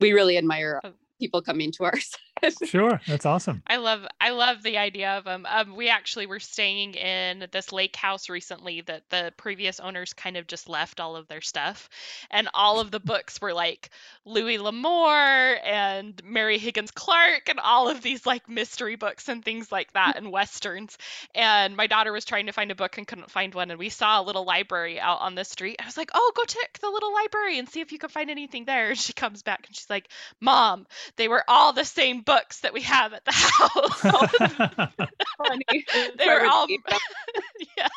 we 0.00 0.12
really 0.12 0.38
admire 0.38 0.80
oh. 0.84 0.92
people 1.20 1.42
coming 1.42 1.72
to 1.72 1.84
ours 1.84 2.14
sure, 2.64 3.00
that's 3.06 3.24
awesome. 3.24 3.62
I 3.66 3.76
love 3.76 4.06
I 4.20 4.30
love 4.30 4.62
the 4.62 4.78
idea 4.78 5.16
of 5.16 5.24
them. 5.24 5.46
Um, 5.48 5.74
we 5.74 5.88
actually 5.88 6.26
were 6.26 6.40
staying 6.40 6.94
in 6.94 7.46
this 7.50 7.72
lake 7.72 7.96
house 7.96 8.28
recently 8.28 8.82
that 8.82 9.08
the 9.08 9.32
previous 9.36 9.80
owners 9.80 10.12
kind 10.12 10.36
of 10.36 10.46
just 10.46 10.68
left 10.68 11.00
all 11.00 11.16
of 11.16 11.28
their 11.28 11.40
stuff, 11.40 11.88
and 12.30 12.48
all 12.52 12.80
of 12.80 12.90
the 12.90 13.00
books 13.00 13.40
were 13.40 13.54
like 13.54 13.90
Louis 14.24 14.58
L'Amour 14.58 15.58
and 15.64 16.20
Mary 16.24 16.58
Higgins 16.58 16.90
Clark 16.90 17.48
and 17.48 17.58
all 17.58 17.88
of 17.88 18.02
these 18.02 18.26
like 18.26 18.48
mystery 18.48 18.96
books 18.96 19.28
and 19.28 19.44
things 19.44 19.72
like 19.72 19.92
that 19.92 20.16
and 20.16 20.30
westerns. 20.30 20.98
And 21.34 21.76
my 21.76 21.86
daughter 21.86 22.12
was 22.12 22.24
trying 22.24 22.46
to 22.46 22.52
find 22.52 22.70
a 22.70 22.74
book 22.74 22.98
and 22.98 23.06
couldn't 23.06 23.30
find 23.30 23.54
one, 23.54 23.70
and 23.70 23.78
we 23.78 23.88
saw 23.88 24.20
a 24.20 24.24
little 24.24 24.44
library 24.44 25.00
out 25.00 25.20
on 25.20 25.34
the 25.36 25.44
street. 25.44 25.76
I 25.80 25.86
was 25.86 25.96
like, 25.96 26.10
"Oh, 26.12 26.32
go 26.36 26.44
check 26.44 26.78
the 26.80 26.90
little 26.90 27.14
library 27.14 27.58
and 27.58 27.68
see 27.68 27.80
if 27.80 27.92
you 27.92 27.98
can 27.98 28.10
find 28.10 28.30
anything 28.30 28.66
there." 28.66 28.90
And 28.90 28.98
she 28.98 29.14
comes 29.14 29.42
back 29.42 29.66
and 29.66 29.74
she's 29.74 29.88
like, 29.88 30.08
"Mom, 30.40 30.86
they 31.16 31.28
were 31.28 31.44
all 31.48 31.72
the 31.72 31.84
same 31.84 32.22
books 32.26 32.60
that 32.60 32.72
we 32.74 32.82
have 32.82 33.12
at 33.12 33.24
the 33.24 33.32
house. 33.32 34.02
they 36.18 36.26
were 36.26 36.46
all 36.46 36.66
yeah. 37.76 37.88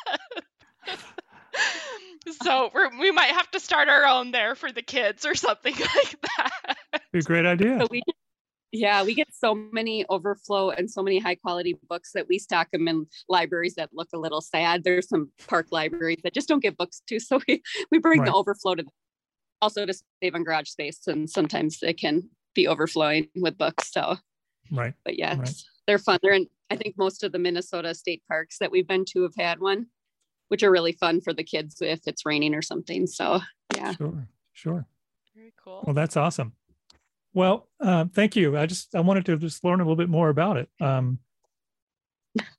so 2.42 2.70
we're, 2.72 2.96
we 2.98 3.10
might 3.10 3.32
have 3.32 3.50
to 3.50 3.60
start 3.60 3.88
our 3.88 4.04
own 4.06 4.30
there 4.30 4.54
for 4.54 4.72
the 4.72 4.82
kids 4.82 5.26
or 5.26 5.34
something 5.34 5.74
like 5.96 6.16
that. 6.36 6.76
Be 7.12 7.18
a 7.18 7.22
great 7.22 7.46
idea. 7.46 7.78
So 7.80 7.88
we, 7.90 8.02
yeah, 8.72 9.04
we 9.04 9.14
get 9.14 9.28
so 9.34 9.54
many 9.54 10.04
overflow 10.08 10.70
and 10.70 10.90
so 10.90 11.02
many 11.02 11.18
high 11.18 11.34
quality 11.34 11.76
books 11.88 12.12
that 12.14 12.28
we 12.28 12.38
stock 12.38 12.70
them 12.70 12.86
in 12.88 13.06
libraries 13.28 13.74
that 13.74 13.90
look 13.92 14.08
a 14.14 14.18
little 14.18 14.40
sad. 14.40 14.84
There's 14.84 15.08
some 15.08 15.30
park 15.48 15.66
libraries 15.72 16.20
that 16.22 16.34
just 16.34 16.48
don't 16.48 16.62
get 16.62 16.76
books 16.76 17.02
too, 17.08 17.18
so 17.18 17.40
we 17.48 17.62
we 17.90 17.98
bring 17.98 18.20
Right. 18.20 18.26
the 18.26 18.34
overflow 18.34 18.76
to 18.76 18.82
them. 18.84 18.92
also 19.60 19.84
to 19.86 19.94
save 20.22 20.34
on 20.34 20.44
garage 20.44 20.68
space, 20.68 21.06
and 21.08 21.28
sometimes 21.28 21.78
it 21.82 21.98
can 21.98 22.30
be 22.54 22.66
overflowing 22.68 23.28
with 23.36 23.56
books. 23.58 23.92
So, 23.92 24.16
Right. 24.70 24.94
but 25.04 25.18
yes, 25.18 25.38
Right. 25.38 25.54
they're 25.86 25.98
fun. 25.98 26.18
They're 26.22 26.34
in. 26.34 26.46
I 26.70 26.76
think 26.76 26.96
most 26.96 27.24
of 27.24 27.32
the 27.32 27.38
Minnesota 27.38 27.94
state 27.94 28.22
parks 28.28 28.58
that 28.58 28.70
we've 28.70 28.86
been 28.86 29.04
to 29.06 29.22
have 29.22 29.34
had 29.36 29.58
one, 29.60 29.86
which 30.48 30.62
are 30.62 30.70
really 30.70 30.92
fun 30.92 31.20
for 31.20 31.32
the 31.32 31.42
kids 31.42 31.80
if 31.82 32.00
it's 32.06 32.24
raining 32.24 32.54
or 32.54 32.62
something. 32.62 33.06
So, 33.08 33.40
yeah. 33.74 33.94
Sure. 33.96 34.28
Sure. 34.52 34.86
Very 35.34 35.52
cool. 35.62 35.82
Well, 35.86 35.94
that's 35.94 36.16
awesome. 36.16 36.52
Well, 37.32 37.68
uh, 37.80 38.06
thank 38.12 38.36
you. 38.36 38.56
I 38.56 38.66
just 38.66 38.94
I 38.94 39.00
wanted 39.00 39.24
to 39.26 39.36
just 39.36 39.64
learn 39.64 39.80
a 39.80 39.84
little 39.84 39.96
bit 39.96 40.08
more 40.08 40.28
about 40.28 40.56
it. 40.56 40.68
Um, 40.80 41.18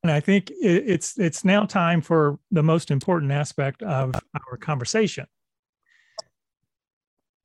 and 0.03 0.11
I 0.11 0.19
think 0.19 0.49
it, 0.51 0.83
it's 0.87 1.17
it's 1.19 1.45
now 1.45 1.65
time 1.65 2.01
for 2.01 2.39
the 2.51 2.63
most 2.63 2.91
important 2.91 3.31
aspect 3.31 3.83
of 3.83 4.13
our 4.33 4.57
conversation, 4.57 5.27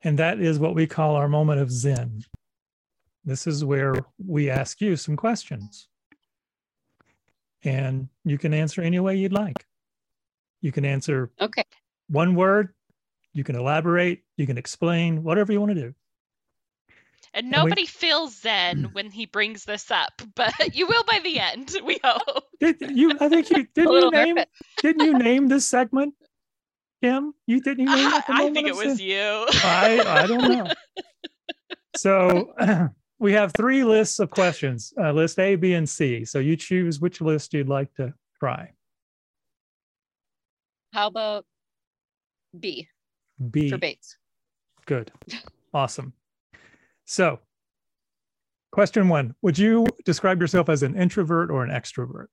and 0.02 0.18
that 0.18 0.40
is 0.40 0.58
what 0.58 0.74
we 0.74 0.86
call 0.86 1.16
our 1.16 1.28
moment 1.28 1.60
of 1.60 1.70
Zen. 1.70 2.22
This 3.26 3.46
is 3.48 3.64
where 3.64 3.94
we 4.24 4.48
ask 4.50 4.80
you 4.80 4.94
some 4.96 5.16
questions, 5.16 5.88
and 7.64 8.08
you 8.24 8.38
can 8.38 8.54
answer 8.54 8.80
any 8.80 9.00
way 9.00 9.16
you'd 9.16 9.32
like. 9.32 9.66
You 10.60 10.70
can 10.72 10.84
answer 10.84 11.30
Okay. 11.40 11.64
one 12.08 12.34
word. 12.36 12.72
You 13.32 13.42
can 13.44 13.56
elaborate. 13.56 14.22
You 14.36 14.46
can 14.46 14.56
explain 14.56 15.22
whatever 15.24 15.52
you 15.52 15.60
want 15.60 15.74
to 15.74 15.80
do. 15.80 15.94
And 17.34 17.46
we- 17.48 17.50
nobody 17.50 17.84
feels 17.84 18.40
zen 18.40 18.84
when 18.92 19.10
he 19.10 19.26
brings 19.26 19.64
this 19.64 19.90
up, 19.90 20.22
but 20.36 20.54
you 20.74 20.86
will 20.86 21.04
by 21.04 21.18
the 21.18 21.40
end, 21.40 21.76
we 21.84 21.98
hope. 22.04 22.44
Did 22.60 22.80
you? 22.96 23.10
I 23.20 23.28
think 23.28 23.50
you 23.50 23.66
didn't. 23.74 23.92
You 23.92 24.10
name? 24.12 24.34
nervous. 24.36 24.50
Didn't 24.82 25.02
you 25.02 25.14
name 25.18 25.48
this 25.48 25.66
segment, 25.66 26.14
Kim? 27.02 27.34
You 27.46 27.60
didn't 27.60 27.88
you 27.88 27.94
name 27.96 28.06
I, 28.14 28.18
it? 28.18 28.24
I 28.28 28.50
think 28.52 28.68
it 28.68 28.76
was 28.76 28.98
sin? 28.98 29.06
you. 29.08 29.46
I 29.64 30.00
I 30.06 30.26
don't 30.28 30.48
know. 30.48 30.68
So 31.96 32.54
we 33.18 33.32
have 33.32 33.52
three 33.56 33.84
lists 33.84 34.18
of 34.18 34.30
questions: 34.30 34.92
uh, 35.00 35.12
list 35.12 35.38
A, 35.38 35.56
B, 35.56 35.74
and 35.74 35.88
C. 35.88 36.24
So 36.24 36.38
you 36.38 36.56
choose 36.56 37.00
which 37.00 37.20
list 37.20 37.54
you'd 37.54 37.68
like 37.68 37.92
to 37.94 38.12
try. 38.38 38.72
How 40.92 41.08
about 41.08 41.44
B 42.58 42.88
B. 43.50 43.70
for 43.70 43.78
Bates? 43.78 44.16
Good. 44.86 45.12
Awesome. 45.74 46.12
So, 47.04 47.40
question 48.72 49.08
one: 49.08 49.34
Would 49.42 49.58
you 49.58 49.86
describe 50.04 50.40
yourself 50.40 50.68
as 50.68 50.82
an 50.82 50.96
introvert 50.96 51.50
or 51.50 51.64
an 51.64 51.70
extrovert? 51.70 52.26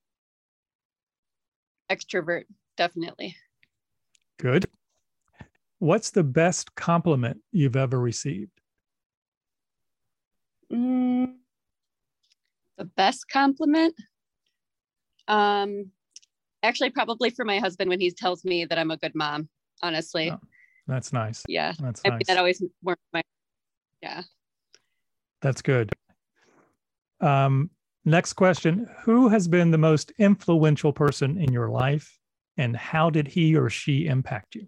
Extrovert, 1.90 2.44
definitely. 2.76 3.36
Good. 4.38 4.66
What's 5.78 6.10
the 6.10 6.24
best 6.24 6.74
compliment 6.74 7.40
you've 7.52 7.76
ever 7.76 8.00
received? 8.00 8.53
Mm, 10.72 11.34
the 12.78 12.84
best 12.84 13.28
compliment? 13.28 13.94
Um, 15.28 15.90
actually, 16.62 16.90
probably 16.90 17.30
for 17.30 17.44
my 17.44 17.58
husband 17.58 17.88
when 17.88 18.00
he 18.00 18.10
tells 18.10 18.44
me 18.44 18.64
that 18.64 18.78
I'm 18.78 18.90
a 18.90 18.96
good 18.96 19.14
mom. 19.14 19.48
Honestly, 19.82 20.30
Oh, 20.30 20.38
That's 20.86 21.12
nice. 21.12 21.42
yeah. 21.48 21.72
That's 21.78 22.00
I 22.04 22.10
mean, 22.10 22.18
nice. 22.18 22.26
that 22.28 22.38
always 22.38 22.62
warms 22.82 23.00
my. 23.12 23.22
Yeah. 24.02 24.22
That's 25.40 25.62
good. 25.62 25.92
Um, 27.20 27.70
next 28.04 28.34
question 28.34 28.86
Who 29.02 29.28
has 29.28 29.48
been 29.48 29.70
the 29.70 29.78
most 29.78 30.12
influential 30.18 30.92
person 30.92 31.38
in 31.38 31.52
your 31.52 31.68
life, 31.70 32.18
and 32.56 32.76
how 32.76 33.10
did 33.10 33.28
he 33.28 33.56
or 33.56 33.68
she 33.68 34.06
impact 34.06 34.54
you? 34.54 34.66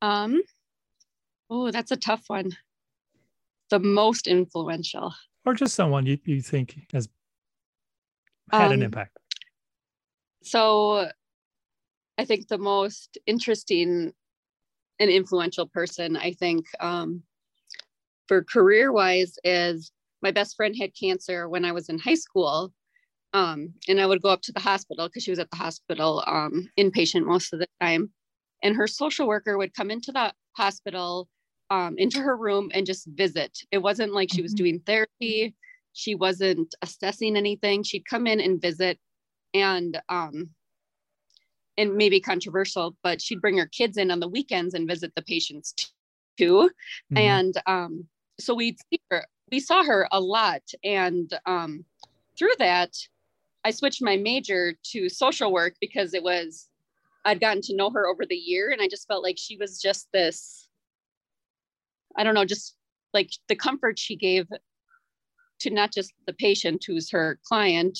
Um. 0.00 0.42
Oh, 1.50 1.70
that's 1.70 1.90
a 1.90 1.96
tough 1.96 2.24
one. 2.28 2.50
The 3.74 3.80
most 3.80 4.28
influential. 4.28 5.12
Or 5.44 5.52
just 5.52 5.74
someone 5.74 6.06
you, 6.06 6.16
you 6.24 6.40
think 6.40 6.76
has 6.92 7.08
had 8.52 8.70
an 8.70 8.78
Um, 8.78 8.82
impact? 8.82 9.18
So, 10.44 11.10
I 12.16 12.24
think 12.24 12.46
the 12.46 12.58
most 12.58 13.18
interesting 13.26 14.12
and 15.00 15.10
influential 15.10 15.66
person, 15.66 16.16
I 16.16 16.34
think, 16.34 16.66
um, 16.78 17.24
for 18.28 18.44
career 18.44 18.92
wise, 18.92 19.34
is 19.42 19.90
my 20.22 20.30
best 20.30 20.54
friend 20.54 20.76
had 20.80 20.94
cancer 20.94 21.48
when 21.48 21.64
I 21.64 21.72
was 21.72 21.88
in 21.88 21.98
high 21.98 22.14
school. 22.14 22.72
Um, 23.32 23.74
and 23.88 24.00
I 24.00 24.06
would 24.06 24.22
go 24.22 24.28
up 24.28 24.42
to 24.42 24.52
the 24.52 24.60
hospital 24.60 25.08
because 25.08 25.24
she 25.24 25.32
was 25.32 25.40
at 25.40 25.50
the 25.50 25.56
hospital 25.56 26.22
um, 26.28 26.70
inpatient 26.78 27.24
most 27.26 27.52
of 27.52 27.58
the 27.58 27.66
time. 27.80 28.12
And 28.62 28.76
her 28.76 28.86
social 28.86 29.26
worker 29.26 29.58
would 29.58 29.74
come 29.74 29.90
into 29.90 30.12
the 30.12 30.32
hospital, 30.52 31.28
um, 31.74 31.92
into 31.98 32.20
her 32.20 32.36
room, 32.36 32.70
and 32.74 32.86
just 32.86 33.06
visit. 33.22 33.52
It 33.70 33.78
wasn't 33.78 34.14
like 34.18 34.30
she 34.30 34.42
was 34.42 34.52
Mhm. 34.52 34.56
doing 34.62 34.80
therapy, 34.80 35.54
she 35.92 36.14
wasn't 36.14 36.74
assessing 36.82 37.36
anything. 37.36 37.82
She'd 37.82 38.06
come 38.12 38.26
in 38.26 38.40
and 38.40 38.60
visit 38.60 38.98
and 39.54 39.92
um 40.08 40.50
and 41.76 41.94
maybe 41.96 42.20
controversial 42.20 42.96
but 43.02 43.20
she'd 43.22 43.40
bring 43.40 43.58
her 43.58 43.66
kids 43.66 43.96
in 43.96 44.10
on 44.10 44.20
the 44.20 44.28
weekends 44.28 44.74
and 44.74 44.88
visit 44.88 45.12
the 45.14 45.22
patients 45.22 45.74
too 46.38 46.70
Mhm. 47.12 47.16
and 47.16 47.54
um 47.66 47.92
so 48.38 48.54
we'd 48.54 48.78
see 48.90 49.00
her 49.10 49.24
we 49.50 49.60
saw 49.60 49.84
her 49.84 50.08
a 50.12 50.20
lot 50.20 50.62
and 50.82 51.38
um 51.46 51.84
through 52.36 52.56
that 52.58 52.92
i 53.64 53.70
switched 53.70 54.02
my 54.02 54.16
major 54.16 54.74
to 54.82 55.08
social 55.08 55.52
work 55.52 55.74
because 55.80 56.14
it 56.14 56.22
was 56.22 56.68
i'd 57.24 57.40
gotten 57.40 57.62
to 57.62 57.76
know 57.76 57.90
her 57.90 58.06
over 58.08 58.24
the 58.26 58.42
year 58.50 58.70
and 58.70 58.82
i 58.82 58.88
just 58.88 59.06
felt 59.06 59.22
like 59.22 59.38
she 59.38 59.56
was 59.56 59.80
just 59.80 60.08
this 60.12 60.63
i 62.16 62.24
don't 62.24 62.34
know 62.34 62.44
just 62.44 62.76
like 63.12 63.30
the 63.48 63.56
comfort 63.56 63.98
she 63.98 64.16
gave 64.16 64.46
to 65.60 65.70
not 65.70 65.92
just 65.92 66.12
the 66.26 66.32
patient 66.32 66.82
who's 66.86 67.10
her 67.10 67.38
client 67.46 67.98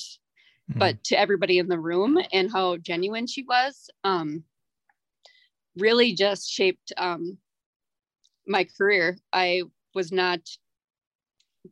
Mhm. 0.71 0.79
but 0.79 1.03
to 1.05 1.19
everybody 1.19 1.59
in 1.59 1.67
the 1.67 1.79
room 1.79 2.19
and 2.33 2.51
how 2.51 2.75
genuine 2.77 3.27
she 3.27 3.43
was 3.43 3.89
um, 4.03 4.43
really 5.77 6.13
just 6.13 6.49
shaped 6.49 6.91
um, 6.97 7.37
my 8.47 8.63
career. 8.77 9.17
I 9.31 9.63
was 9.93 10.11
not 10.11 10.39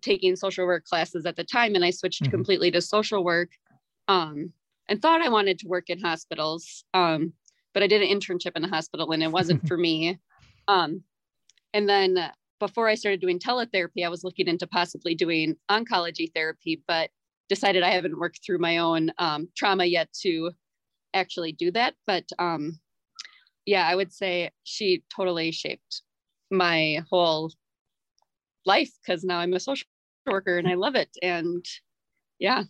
taking 0.02 0.36
social 0.36 0.66
work 0.66 0.86
classes 0.86 1.26
at 1.26 1.36
the 1.36 1.44
time 1.44 1.76
and 1.76 1.86
I 1.86 1.92
switched 1.92 2.24
Mhm. 2.26 2.32
completely 2.32 2.72
to 2.72 2.82
social 2.82 3.24
work 3.24 3.50
um, 4.08 4.54
and 4.90 5.02
thought 5.02 5.22
I 5.22 5.30
wanted 5.30 5.60
to 5.60 5.68
work 5.68 5.90
in 5.90 6.00
hospitals. 6.00 6.84
Um, 6.94 7.34
but 7.74 7.84
I 7.84 7.88
did 7.88 8.02
an 8.02 8.10
internship 8.10 8.56
in 8.56 8.64
a 8.64 8.68
hospital 8.70 9.12
and 9.12 9.24
it 9.24 9.32
wasn't 9.32 9.62
for 9.68 9.78
me. 9.78 10.20
Um, 10.68 11.04
and 11.74 11.88
then 11.90 12.32
before 12.60 12.88
I 12.88 12.96
started 12.96 13.20
doing 13.20 13.40
teletherapy, 13.40 14.06
I 14.06 14.10
was 14.10 14.24
looking 14.24 14.48
into 14.48 14.68
possibly 14.68 15.16
doing 15.16 15.56
oncology 15.70 16.32
therapy, 16.34 16.82
but 16.88 17.10
decided 17.50 17.84
I 17.84 17.90
haven't 17.90 18.20
worked 18.20 18.40
through 18.46 18.60
my 18.60 18.78
own 18.78 19.12
um, 19.18 19.50
trauma 19.56 19.86
yet 19.86 20.10
to 20.22 20.52
actually 21.14 21.52
do 21.52 21.72
that. 21.72 21.96
But 22.08 22.26
um, 22.40 22.80
yeah, 23.66 23.88
I 23.88 23.96
would 23.96 24.14
say 24.14 24.52
she 24.64 25.04
totally 25.14 25.52
shaped 25.52 26.02
my 26.52 27.04
whole 27.10 27.52
life 28.66 28.92
because 29.06 29.24
now 29.24 29.40
I'm 29.40 29.54
a 29.54 29.60
social 29.60 29.88
worker 30.26 30.58
and 30.58 30.68
I 30.68 30.76
love 30.76 30.96
it. 30.96 31.10
And 31.22 31.66
yeah, 32.40 32.64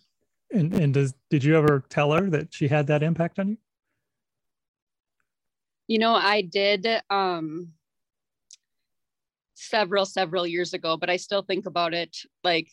and 0.51 0.73
and 0.73 0.93
does 0.93 1.13
did 1.29 1.43
you 1.43 1.55
ever 1.55 1.83
tell 1.89 2.11
her 2.13 2.29
that 2.29 2.53
she 2.53 2.67
had 2.67 2.87
that 2.87 3.03
impact 3.03 3.39
on 3.39 3.49
you? 3.49 3.57
you 5.87 5.99
know, 5.99 6.13
I 6.13 6.41
did 6.41 6.87
um, 7.09 7.71
several, 9.63 10.05
several 10.05 10.47
years 10.47 10.73
ago, 10.73 10.97
but 10.97 11.09
I 11.09 11.17
still 11.17 11.43
think 11.43 11.65
about 11.65 11.93
it 11.93 12.17
like 12.43 12.67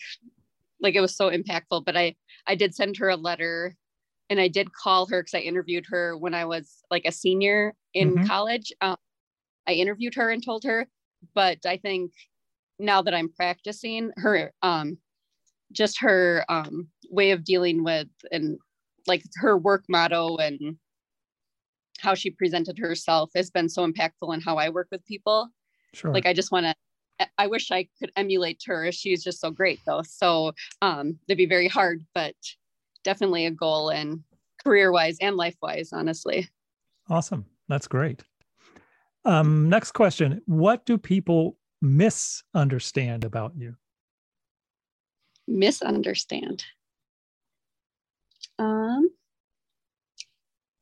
like 0.80 0.94
it 0.94 1.00
was 1.00 1.16
so 1.16 1.30
impactful. 1.30 1.84
But 1.84 1.96
I 1.96 2.16
I 2.46 2.54
did 2.54 2.74
send 2.74 2.96
her 2.98 3.08
a 3.08 3.16
letter 3.16 3.76
and 4.30 4.40
I 4.40 4.48
did 4.48 4.72
call 4.72 5.06
her 5.08 5.22
because 5.22 5.34
I 5.34 5.40
interviewed 5.40 5.86
her 5.88 6.16
when 6.16 6.34
I 6.34 6.44
was 6.44 6.82
like 6.90 7.04
a 7.06 7.12
senior 7.12 7.74
in 7.94 8.18
Mhm. 8.18 8.26
college. 8.26 8.72
Um, 8.80 8.96
I 9.66 9.72
interviewed 9.72 10.14
her 10.16 10.30
and 10.30 10.44
told 10.44 10.64
her, 10.64 10.88
but 11.34 11.66
I 11.66 11.76
think 11.78 12.12
now 12.78 13.02
that 13.02 13.14
I'm 13.14 13.30
practicing 13.32 14.12
her, 14.16 14.52
um, 14.62 14.98
just 15.72 16.00
her 16.00 16.44
um, 16.48 16.88
way 17.10 17.32
of 17.32 17.44
dealing 17.44 17.84
with 17.84 18.08
and 18.32 18.58
like 19.06 19.24
her 19.36 19.56
work 19.58 19.84
motto 19.88 20.36
and 20.38 20.78
how 21.98 22.14
she 22.14 22.30
presented 22.30 22.78
herself 22.78 23.30
has 23.34 23.50
been 23.50 23.68
so 23.68 23.86
impactful 23.86 24.32
in 24.34 24.40
how 24.40 24.56
I 24.56 24.70
work 24.70 24.88
with 24.90 25.04
people. 25.04 25.50
Sure. 25.94 26.12
Like 26.12 26.26
I 26.26 26.32
just 26.32 26.52
want 26.52 26.66
to 26.66 26.74
I 27.36 27.48
wish 27.48 27.70
I 27.70 27.88
could 27.98 28.10
emulate 28.16 28.62
her. 28.66 28.90
She's 28.92 29.22
just 29.22 29.40
so 29.40 29.50
great 29.50 29.80
though. 29.86 30.02
So 30.02 30.52
um, 30.80 31.18
it'd 31.28 31.38
be 31.38 31.46
very 31.46 31.68
hard, 31.68 32.04
but 32.14 32.34
definitely 33.04 33.46
a 33.46 33.50
goal 33.50 33.90
and 33.90 34.20
career 34.62 34.92
wise 34.92 35.18
and 35.20 35.36
life 35.36 35.56
wise, 35.62 35.92
honestly. 35.92 36.48
Awesome. 37.08 37.46
That's 37.68 37.88
great. 37.88 38.22
Um, 39.24 39.68
next 39.68 39.92
question 39.92 40.40
What 40.46 40.86
do 40.86 40.96
people 40.96 41.56
misunderstand 41.82 43.24
about 43.24 43.52
you? 43.56 43.76
Misunderstand. 45.46 46.64
Um, 48.58 49.10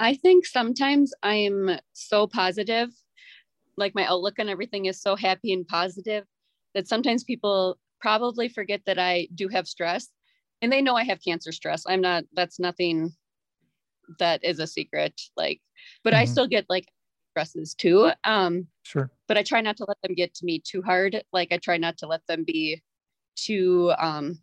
I 0.01 0.15
think 0.15 0.47
sometimes 0.47 1.13
I'm 1.23 1.79
so 1.93 2.27
positive, 2.27 2.91
like 3.79 3.95
my 3.95 4.07
outlook 4.07 4.39
on 4.39 4.49
everything 4.49 4.87
is 4.87 5.01
so 5.01 5.17
happy 5.17 5.53
and 5.53 5.67
positive 5.67 6.25
that 6.75 6.89
sometimes 6.89 7.25
people 7.25 7.79
probably 8.01 8.49
forget 8.49 8.83
that 8.87 8.99
I 8.99 9.29
do 9.35 9.49
have 9.49 9.67
stress 9.67 10.09
and 10.61 10.73
they 10.73 10.83
know 10.83 10.97
I 10.97 11.05
have 11.05 11.23
cancer 11.25 11.53
stress. 11.53 11.85
I'm 11.89 12.01
not, 12.01 12.25
that's 12.35 12.59
nothing 12.59 13.13
that 14.19 14.45
is 14.45 14.59
a 14.59 14.67
secret. 14.67 15.21
Like, 15.37 15.61
but 16.05 16.13
mm-hmm. 16.13 16.23
I 16.23 16.27
still 16.27 16.47
get 16.47 16.67
like 16.69 16.89
stresses 17.31 17.75
too. 17.75 18.11
Um, 18.25 18.67
sure. 18.83 19.11
But 19.27 19.39
I 19.39 19.43
try 19.43 19.61
not 19.61 19.77
to 19.79 19.85
let 19.87 19.99
them 20.03 20.15
get 20.15 20.35
to 20.35 20.45
me 20.45 20.61
too 20.61 20.83
hard. 20.83 21.23
Like, 21.33 21.53
I 21.53 21.59
try 21.59 21.77
not 21.77 21.99
to 21.99 22.07
let 22.07 22.27
them 22.27 22.45
be 22.45 22.83
too, 23.37 23.93
um, 23.99 24.39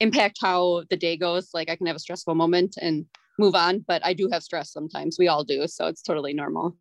impact 0.00 0.38
how 0.40 0.84
the 0.90 0.96
day 0.96 1.16
goes. 1.16 1.50
Like, 1.54 1.70
I 1.70 1.76
can 1.76 1.86
have 1.86 1.96
a 1.96 2.00
stressful 2.00 2.34
moment 2.34 2.76
and 2.80 3.06
move 3.38 3.54
on, 3.54 3.84
but 3.86 4.04
I 4.04 4.12
do 4.12 4.28
have 4.30 4.42
stress 4.42 4.72
sometimes. 4.72 5.16
We 5.18 5.28
all 5.28 5.44
do. 5.44 5.66
So 5.66 5.86
it's 5.86 6.02
totally 6.02 6.34
normal. 6.34 6.76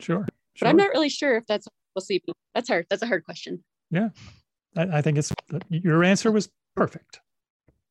Sure. 0.00 0.26
But 0.60 0.68
I'm 0.68 0.76
not 0.76 0.90
really 0.90 1.08
sure 1.08 1.36
if 1.36 1.46
that's, 1.46 1.66
see. 2.00 2.22
That's 2.54 2.68
hard. 2.68 2.86
That's 2.88 3.02
a 3.02 3.06
hard 3.06 3.24
question. 3.24 3.64
Yeah. 3.90 4.10
I, 4.76 4.98
I 4.98 5.02
think 5.02 5.18
it's, 5.18 5.32
your 5.68 6.04
answer 6.04 6.30
was 6.30 6.48
perfect. 6.76 7.20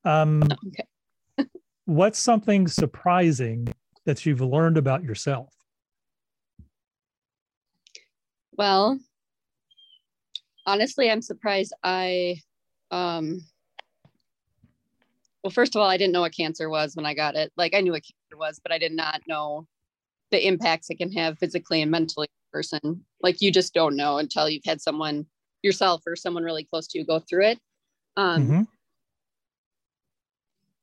Um, 0.06 0.44
okay. 0.68 1.48
what's 1.86 2.20
something 2.20 2.68
surprising 2.68 3.68
that 4.06 4.26
you've 4.26 4.42
learned 4.42 4.78
about 4.78 5.04
yourself? 5.04 5.54
Well, 8.56 9.00
honestly, 10.66 11.10
I'm 11.10 11.22
surprised 11.22 11.74
I, 11.84 12.38
um, 12.92 13.42
well, 15.44 15.52
first 15.52 15.76
of 15.76 15.82
all, 15.82 15.90
I 15.90 15.98
didn't 15.98 16.14
know 16.14 16.22
what 16.22 16.36
cancer 16.36 16.70
was 16.70 16.96
when 16.96 17.06
I 17.06 17.14
got 17.14 17.36
it. 17.36 17.52
Like 17.58 17.74
I 17.76 17.82
knew 17.82 17.92
what 17.92 18.04
cancer 18.04 18.38
was, 18.38 18.60
but 18.62 18.72
I 18.72 18.78
did 18.78 18.94
not 18.94 19.22
know 19.28 19.68
the 20.32 20.46
impacts 20.48 20.90
it 20.90 20.96
can 20.96 21.12
have 21.12 21.38
physically 21.38 21.82
and 21.82 21.92
mentally 21.92 22.28
person. 22.54 23.04
Like 23.22 23.42
you 23.42 23.52
just 23.52 23.74
don't 23.74 23.96
know 23.96 24.18
until 24.18 24.50
you've 24.50 24.66
had 24.66 24.82
someone 24.82 25.26
yourself 25.64 26.04
or 26.06 26.16
someone 26.16 26.44
really 26.44 26.64
close 26.64 26.88
to 26.88 27.00
you 27.00 27.06
go 27.06 27.20
through 27.20 27.48
it. 27.48 27.60
Um, 28.16 28.44
mm-hmm. 28.44 28.62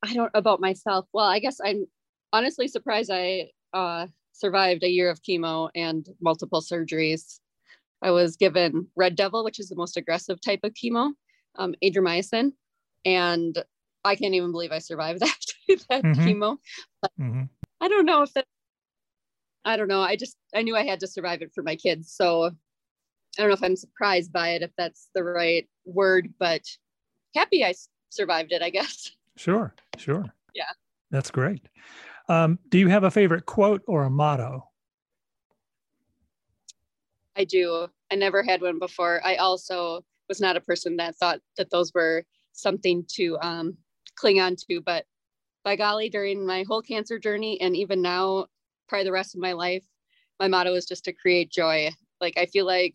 I 0.03 0.15
don't 0.15 0.31
about 0.35 0.61
myself. 0.61 1.07
Well, 1.13 1.27
I 1.27 1.39
guess 1.39 1.59
I'm 1.65 1.87
honestly 2.33 2.69
surprised 2.69 3.11
I 3.13 3.51
uh, 3.73 4.07
survived 4.33 4.83
a 4.83 4.89
year 4.89 5.11
of 5.11 5.23
chemo 5.23 5.69
and 5.75 6.07
multiple 6.21 6.63
surgeries. 6.63 7.39
I 8.03 8.11
was 8.11 8.37
given 8.37 8.89
Red 8.97 9.15
Devil, 9.15 9.45
which 9.45 9.61
is 9.61 9.69
the 9.69 9.77
most 9.77 9.97
aggressive 9.97 10.41
type 10.41 10.61
of 10.65 10.73
chemo, 10.73 11.13
um, 11.59 11.75
adriamycin, 11.85 12.53
and 13.05 13.63
I 14.05 14.17
can't 14.17 14.35
even 14.35 14.53
believe 14.53 14.73
I 14.73 14.79
survived 14.79 15.21
that, 15.69 15.85
that 15.91 16.03
mm-hmm. 16.03 16.23
chemo. 16.23 16.57
Mm-hmm. 17.21 17.43
I 17.81 17.89
don't 17.89 18.07
know 18.07 18.23
if 18.23 18.33
that. 18.35 18.47
I 19.65 19.77
don't 19.77 19.89
know. 19.89 20.01
I 20.01 20.17
just 20.17 20.37
I 20.55 20.63
knew 20.63 20.77
I 20.77 20.85
had 20.85 21.01
to 21.01 21.07
survive 21.07 21.43
it 21.43 21.53
for 21.55 21.63
my 21.63 21.77
kids, 21.77 22.13
so 22.13 22.47
I 22.47 22.51
don't 23.43 23.49
know 23.49 23.55
if 23.55 23.63
I'm 23.63 23.77
surprised 23.77 24.33
by 24.33 24.51
it, 24.51 24.63
if 24.63 24.71
that's 24.77 25.09
the 25.15 25.23
right 25.23 25.69
word, 25.85 26.33
but 26.39 26.63
happy 27.35 27.65
I 27.65 27.75
survived 28.11 28.53
it, 28.53 28.63
I 28.63 28.71
guess. 28.71 29.11
Sure, 29.37 29.75
sure. 29.97 30.27
Yeah. 30.55 30.69
That's 31.11 31.31
great. 31.31 31.67
Um, 32.29 32.59
do 32.69 32.77
you 32.77 32.89
have 32.89 33.05
a 33.05 33.11
favorite 33.11 33.47
quote 33.47 33.81
or 33.87 34.03
a 34.03 34.11
motto? 34.11 34.69
I 37.37 37.45
do. 37.45 37.87
I 38.13 38.17
never 38.17 38.43
had 38.43 38.61
one 38.61 38.79
before. 38.79 39.23
I 39.25 39.37
also 39.37 40.05
was 40.29 40.43
not 40.43 40.57
a 40.57 40.61
person 40.61 40.97
that 40.97 41.17
thought 41.17 41.41
that 41.57 41.71
those 41.71 41.91
were 41.95 42.25
something 42.53 43.07
to 43.15 43.39
um, 43.41 43.79
cling 44.17 44.41
on 44.41 44.57
to, 44.69 44.83
but 44.85 45.07
by 45.65 45.77
golly, 45.77 46.11
during 46.11 46.47
my 46.47 46.65
whole 46.69 46.83
cancer 46.83 47.19
journey 47.19 47.59
and 47.63 47.75
even 47.75 48.03
now, 48.03 48.47
probably 48.91 49.05
the 49.05 49.13
rest 49.13 49.35
of 49.35 49.41
my 49.41 49.53
life, 49.53 49.85
my 50.39 50.49
motto 50.49 50.75
is 50.75 50.85
just 50.85 51.05
to 51.05 51.13
create 51.13 51.51
joy. 51.51 51.91
Like 52.21 52.37
I 52.37 52.45
feel 52.47 52.67
like 52.67 52.95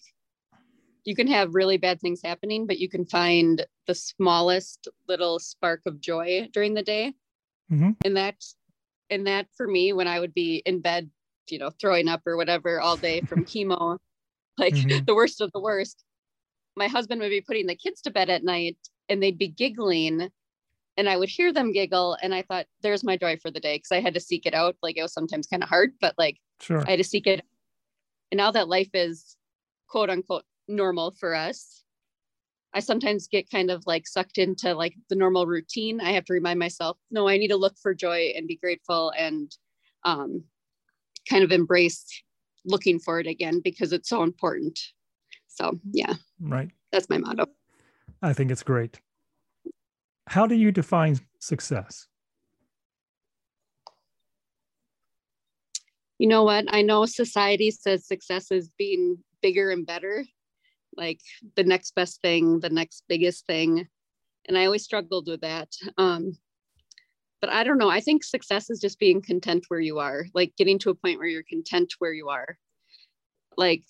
you 1.05 1.15
can 1.15 1.27
have 1.27 1.55
really 1.55 1.77
bad 1.77 2.01
things 2.01 2.21
happening, 2.23 2.67
but 2.67 2.79
you 2.79 2.89
can 2.89 3.05
find 3.05 3.65
the 3.87 3.95
smallest 3.95 4.87
little 5.07 5.39
spark 5.39 5.81
of 5.85 6.01
joy 6.01 6.49
during 6.51 6.73
the 6.73 6.83
day. 6.83 7.13
Mm-hmm. 7.71 7.91
And 8.03 8.17
that's 8.17 8.55
and 9.09 9.25
that 9.27 9.47
for 9.55 9.67
me, 9.67 9.93
when 9.93 10.07
I 10.07 10.19
would 10.19 10.33
be 10.33 10.61
in 10.65 10.81
bed, 10.81 11.09
you 11.49 11.59
know, 11.59 11.71
throwing 11.79 12.07
up 12.07 12.21
or 12.25 12.35
whatever 12.37 12.81
all 12.81 12.97
day 12.97 13.21
from 13.21 13.45
chemo, 13.45 13.97
like 14.57 14.73
mm-hmm. 14.73 15.05
the 15.05 15.15
worst 15.15 15.41
of 15.41 15.51
the 15.53 15.59
worst, 15.59 16.03
my 16.75 16.87
husband 16.87 17.21
would 17.21 17.29
be 17.29 17.41
putting 17.41 17.67
the 17.67 17.75
kids 17.75 18.01
to 18.01 18.11
bed 18.11 18.29
at 18.29 18.43
night 18.43 18.77
and 19.07 19.23
they'd 19.23 19.37
be 19.37 19.47
giggling 19.47 20.29
and 20.97 21.09
I 21.09 21.17
would 21.17 21.29
hear 21.29 21.51
them 21.51 21.71
giggle. 21.71 22.17
And 22.21 22.33
I 22.33 22.41
thought, 22.41 22.67
there's 22.81 23.03
my 23.03 23.17
joy 23.17 23.37
for 23.37 23.51
the 23.51 23.59
day. 23.59 23.77
Cause 23.79 23.91
I 23.91 24.01
had 24.01 24.13
to 24.13 24.19
seek 24.19 24.45
it 24.45 24.53
out. 24.53 24.75
Like 24.81 24.97
it 24.97 25.01
was 25.01 25.13
sometimes 25.13 25.47
kind 25.47 25.63
of 25.63 25.69
hard, 25.69 25.91
but 25.99 26.15
like 26.17 26.39
sure. 26.61 26.83
I 26.87 26.91
had 26.91 26.97
to 26.97 27.03
seek 27.03 27.27
it. 27.27 27.43
And 28.31 28.37
now 28.37 28.51
that 28.51 28.67
life 28.67 28.89
is 28.93 29.37
quote 29.87 30.09
unquote 30.09 30.45
normal 30.67 31.11
for 31.11 31.35
us. 31.35 31.83
I 32.73 32.79
sometimes 32.79 33.27
get 33.27 33.49
kind 33.49 33.71
of 33.71 33.83
like 33.85 34.05
sucked 34.05 34.37
into 34.37 34.73
like 34.73 34.95
the 35.09 35.15
normal 35.15 35.47
routine. 35.47 36.01
I 36.01 36.11
have 36.11 36.25
to 36.25 36.33
remind 36.33 36.59
myself, 36.59 36.97
no, 37.09 37.27
I 37.27 37.37
need 37.37 37.47
to 37.47 37.55
look 37.55 37.77
for 37.81 37.93
joy 37.93 38.33
and 38.35 38.47
be 38.47 38.57
grateful 38.57 39.13
and 39.17 39.55
um, 40.03 40.43
kind 41.29 41.43
of 41.43 41.51
embrace 41.51 42.05
looking 42.65 42.99
for 42.99 43.19
it 43.19 43.27
again 43.27 43.61
because 43.63 43.93
it's 43.93 44.09
so 44.09 44.23
important. 44.23 44.77
So, 45.47 45.79
yeah. 45.91 46.15
Right. 46.41 46.69
That's 46.91 47.09
my 47.09 47.17
motto. 47.17 47.45
I 48.21 48.33
think 48.33 48.51
it's 48.51 48.63
great. 48.63 48.99
How 50.28 50.47
do 50.47 50.55
you 50.55 50.71
define 50.71 51.19
success? 51.39 52.07
You 56.17 56.28
know 56.28 56.43
what? 56.43 56.65
I 56.69 56.82
know 56.82 57.05
society 57.05 57.71
says 57.71 58.07
success 58.07 58.51
is 58.51 58.69
being 58.78 59.17
bigger 59.41 59.69
and 59.69 59.86
better, 59.86 60.26
like 60.95 61.19
the 61.55 61.63
next 61.63 61.93
best 61.93 62.21
thing, 62.21 62.59
the 62.59 62.69
next 62.69 63.03
biggest 63.07 63.45
thing. 63.45 63.88
And 64.47 64.57
I 64.57 64.65
always 64.65 64.84
struggled 64.84 65.28
with 65.28 65.41
that. 65.41 65.69
Um, 65.97 66.38
but 67.41 67.49
I 67.49 67.63
don't 67.63 67.78
know. 67.78 67.89
I 67.89 67.99
think 67.99 68.23
success 68.23 68.69
is 68.69 68.80
just 68.80 68.97
being 68.97 69.21
content 69.21 69.65
where 69.67 69.80
you 69.80 69.99
are, 69.99 70.26
like 70.34 70.55
getting 70.57 70.80
to 70.80 70.89
a 70.89 70.95
point 70.95 71.19
where 71.19 71.28
you're 71.28 71.43
content 71.43 71.93
where 71.99 72.13
you 72.13 72.30
are. 72.30 72.57
Like, 73.57 73.84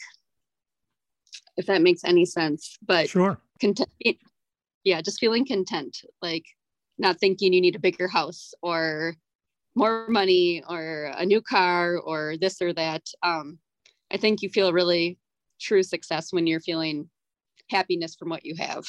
if 1.58 1.68
that 1.68 1.82
makes 1.82 2.04
any 2.04 2.26
sense, 2.26 2.78
but 2.86 3.08
sure. 3.08 3.40
Content, 3.62 3.90
yeah, 4.86 5.02
just 5.02 5.20
feeling 5.20 5.46
content, 5.46 5.98
like 6.22 6.46
not 6.98 7.20
thinking 7.20 7.52
you 7.52 7.60
need 7.60 7.76
a 7.76 7.80
bigger 7.80 8.08
house 8.08 8.54
or 8.62 9.16
more 9.76 10.08
money 10.08 10.64
or 10.70 11.12
a 11.18 11.26
new 11.26 11.42
car 11.42 11.98
or 11.98 12.36
this 12.40 12.62
or 12.62 12.72
that. 12.72 13.02
Um, 13.22 13.60
I 14.12 14.18
think 14.18 14.42
you 14.42 14.50
feel 14.50 14.72
really 14.72 15.18
true 15.60 15.84
success 15.84 16.32
when 16.32 16.48
you're 16.48 16.62
feeling 16.62 17.10
happiness 17.70 18.16
from 18.16 18.30
what 18.30 18.46
you 18.46 18.56
have. 18.56 18.86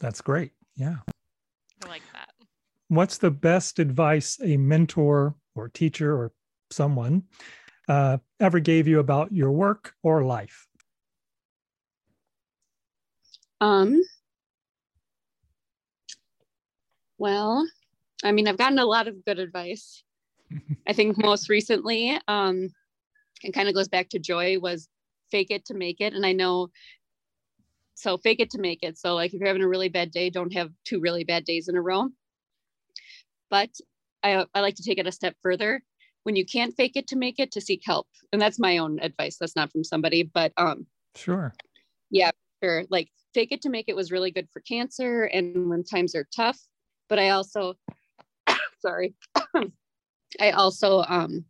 That's 0.00 0.20
great. 0.20 0.52
Yeah. 0.76 0.96
I 1.84 1.88
like 1.88 2.02
that. 2.12 2.30
What's 2.88 3.18
the 3.18 3.30
best 3.30 3.78
advice 3.78 4.38
a 4.42 4.56
mentor 4.56 5.34
or 5.54 5.68
teacher 5.68 6.14
or 6.14 6.32
someone 6.70 7.24
uh, 7.88 8.18
ever 8.38 8.60
gave 8.60 8.86
you 8.86 9.00
about 9.00 9.32
your 9.32 9.50
work 9.50 9.94
or 10.02 10.24
life? 10.24 10.66
Um, 13.60 14.02
well, 17.22 17.64
I 18.24 18.32
mean, 18.32 18.48
I've 18.48 18.58
gotten 18.58 18.80
a 18.80 18.84
lot 18.84 19.06
of 19.06 19.24
good 19.24 19.38
advice. 19.38 20.02
I 20.88 20.92
think 20.92 21.16
most 21.16 21.48
recently, 21.48 22.18
um, 22.26 22.70
it 23.44 23.54
kind 23.54 23.68
of 23.68 23.76
goes 23.76 23.86
back 23.86 24.08
to 24.08 24.18
joy 24.18 24.58
was 24.58 24.88
fake 25.30 25.52
it 25.52 25.64
to 25.66 25.74
make 25.74 26.00
it. 26.00 26.14
And 26.14 26.26
I 26.26 26.32
know, 26.32 26.70
so 27.94 28.18
fake 28.18 28.40
it 28.40 28.50
to 28.50 28.60
make 28.60 28.80
it. 28.82 28.98
So, 28.98 29.14
like, 29.14 29.32
if 29.32 29.38
you're 29.38 29.46
having 29.46 29.62
a 29.62 29.68
really 29.68 29.88
bad 29.88 30.10
day, 30.10 30.30
don't 30.30 30.52
have 30.54 30.70
two 30.84 30.98
really 30.98 31.22
bad 31.22 31.44
days 31.44 31.68
in 31.68 31.76
a 31.76 31.80
row. 31.80 32.08
But 33.50 33.70
I, 34.24 34.44
I 34.52 34.60
like 34.60 34.74
to 34.74 34.82
take 34.82 34.98
it 34.98 35.06
a 35.06 35.12
step 35.12 35.36
further. 35.42 35.80
When 36.24 36.34
you 36.34 36.44
can't 36.44 36.74
fake 36.74 36.96
it 36.96 37.06
to 37.08 37.16
make 37.16 37.38
it, 37.38 37.52
to 37.52 37.60
seek 37.60 37.82
help. 37.84 38.08
And 38.32 38.42
that's 38.42 38.58
my 38.58 38.78
own 38.78 38.98
advice. 38.98 39.36
That's 39.38 39.54
not 39.54 39.70
from 39.70 39.84
somebody, 39.84 40.24
but 40.24 40.52
um, 40.56 40.86
sure. 41.14 41.54
Yeah, 42.10 42.32
sure. 42.64 42.82
Like, 42.90 43.10
fake 43.32 43.52
it 43.52 43.62
to 43.62 43.70
make 43.70 43.84
it 43.86 43.94
was 43.94 44.10
really 44.10 44.32
good 44.32 44.48
for 44.52 44.58
cancer 44.58 45.22
and 45.22 45.70
when 45.70 45.84
times 45.84 46.16
are 46.16 46.26
tough. 46.34 46.58
But 47.12 47.18
I 47.18 47.28
also, 47.28 47.74
sorry, 48.80 49.14
I 50.40 50.52
also 50.52 51.02
um, 51.02 51.44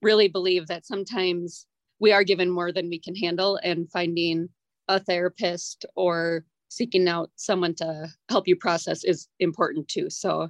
really 0.00 0.28
believe 0.28 0.68
that 0.68 0.86
sometimes 0.86 1.66
we 1.98 2.12
are 2.12 2.22
given 2.22 2.48
more 2.48 2.70
than 2.70 2.88
we 2.88 3.00
can 3.00 3.16
handle 3.16 3.58
and 3.64 3.90
finding 3.90 4.48
a 4.86 5.00
therapist 5.00 5.86
or 5.96 6.44
seeking 6.68 7.08
out 7.08 7.32
someone 7.34 7.74
to 7.74 8.06
help 8.28 8.46
you 8.46 8.54
process 8.54 9.02
is 9.02 9.26
important 9.40 9.88
too. 9.88 10.08
So 10.08 10.48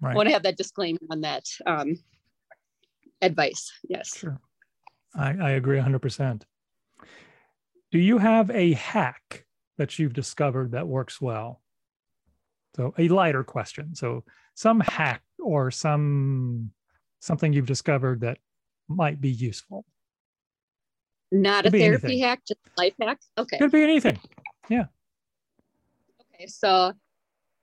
right. 0.00 0.10
I 0.10 0.16
want 0.16 0.26
to 0.26 0.32
have 0.32 0.42
that 0.42 0.56
disclaimer 0.56 0.98
on 1.08 1.20
that 1.20 1.44
um, 1.64 1.94
advice. 3.20 3.70
Yes. 3.88 4.16
Sure. 4.16 4.40
I, 5.14 5.36
I 5.40 5.50
agree 5.50 5.78
100%. 5.78 6.42
Do 7.92 8.00
you 8.00 8.18
have 8.18 8.50
a 8.50 8.72
hack 8.72 9.44
that 9.78 10.00
you've 10.00 10.12
discovered 10.12 10.72
that 10.72 10.88
works 10.88 11.20
well? 11.20 11.61
So 12.76 12.94
a 12.98 13.08
lighter 13.08 13.44
question. 13.44 13.94
So 13.94 14.24
some 14.54 14.80
hack 14.80 15.22
or 15.38 15.70
some 15.70 16.70
something 17.20 17.52
you've 17.52 17.66
discovered 17.66 18.20
that 18.20 18.38
might 18.88 19.20
be 19.20 19.30
useful. 19.30 19.84
Not 21.30 21.64
Could 21.64 21.74
a 21.74 21.78
therapy 21.78 22.06
anything. 22.06 22.22
hack, 22.22 22.42
just 22.46 22.60
life 22.76 22.94
hack. 23.00 23.18
Okay. 23.38 23.58
Could 23.58 23.72
be 23.72 23.82
anything. 23.82 24.18
Yeah. 24.68 24.84
Okay, 26.34 26.46
so 26.46 26.92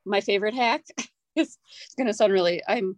my 0.05 0.22
favorite 0.22 0.53
hack 0.55 0.84
is 1.36 1.57
it's 1.86 1.95
going 1.95 2.07
to 2.07 2.14
sound 2.14 2.34
really. 2.34 2.62
I'm 2.68 2.95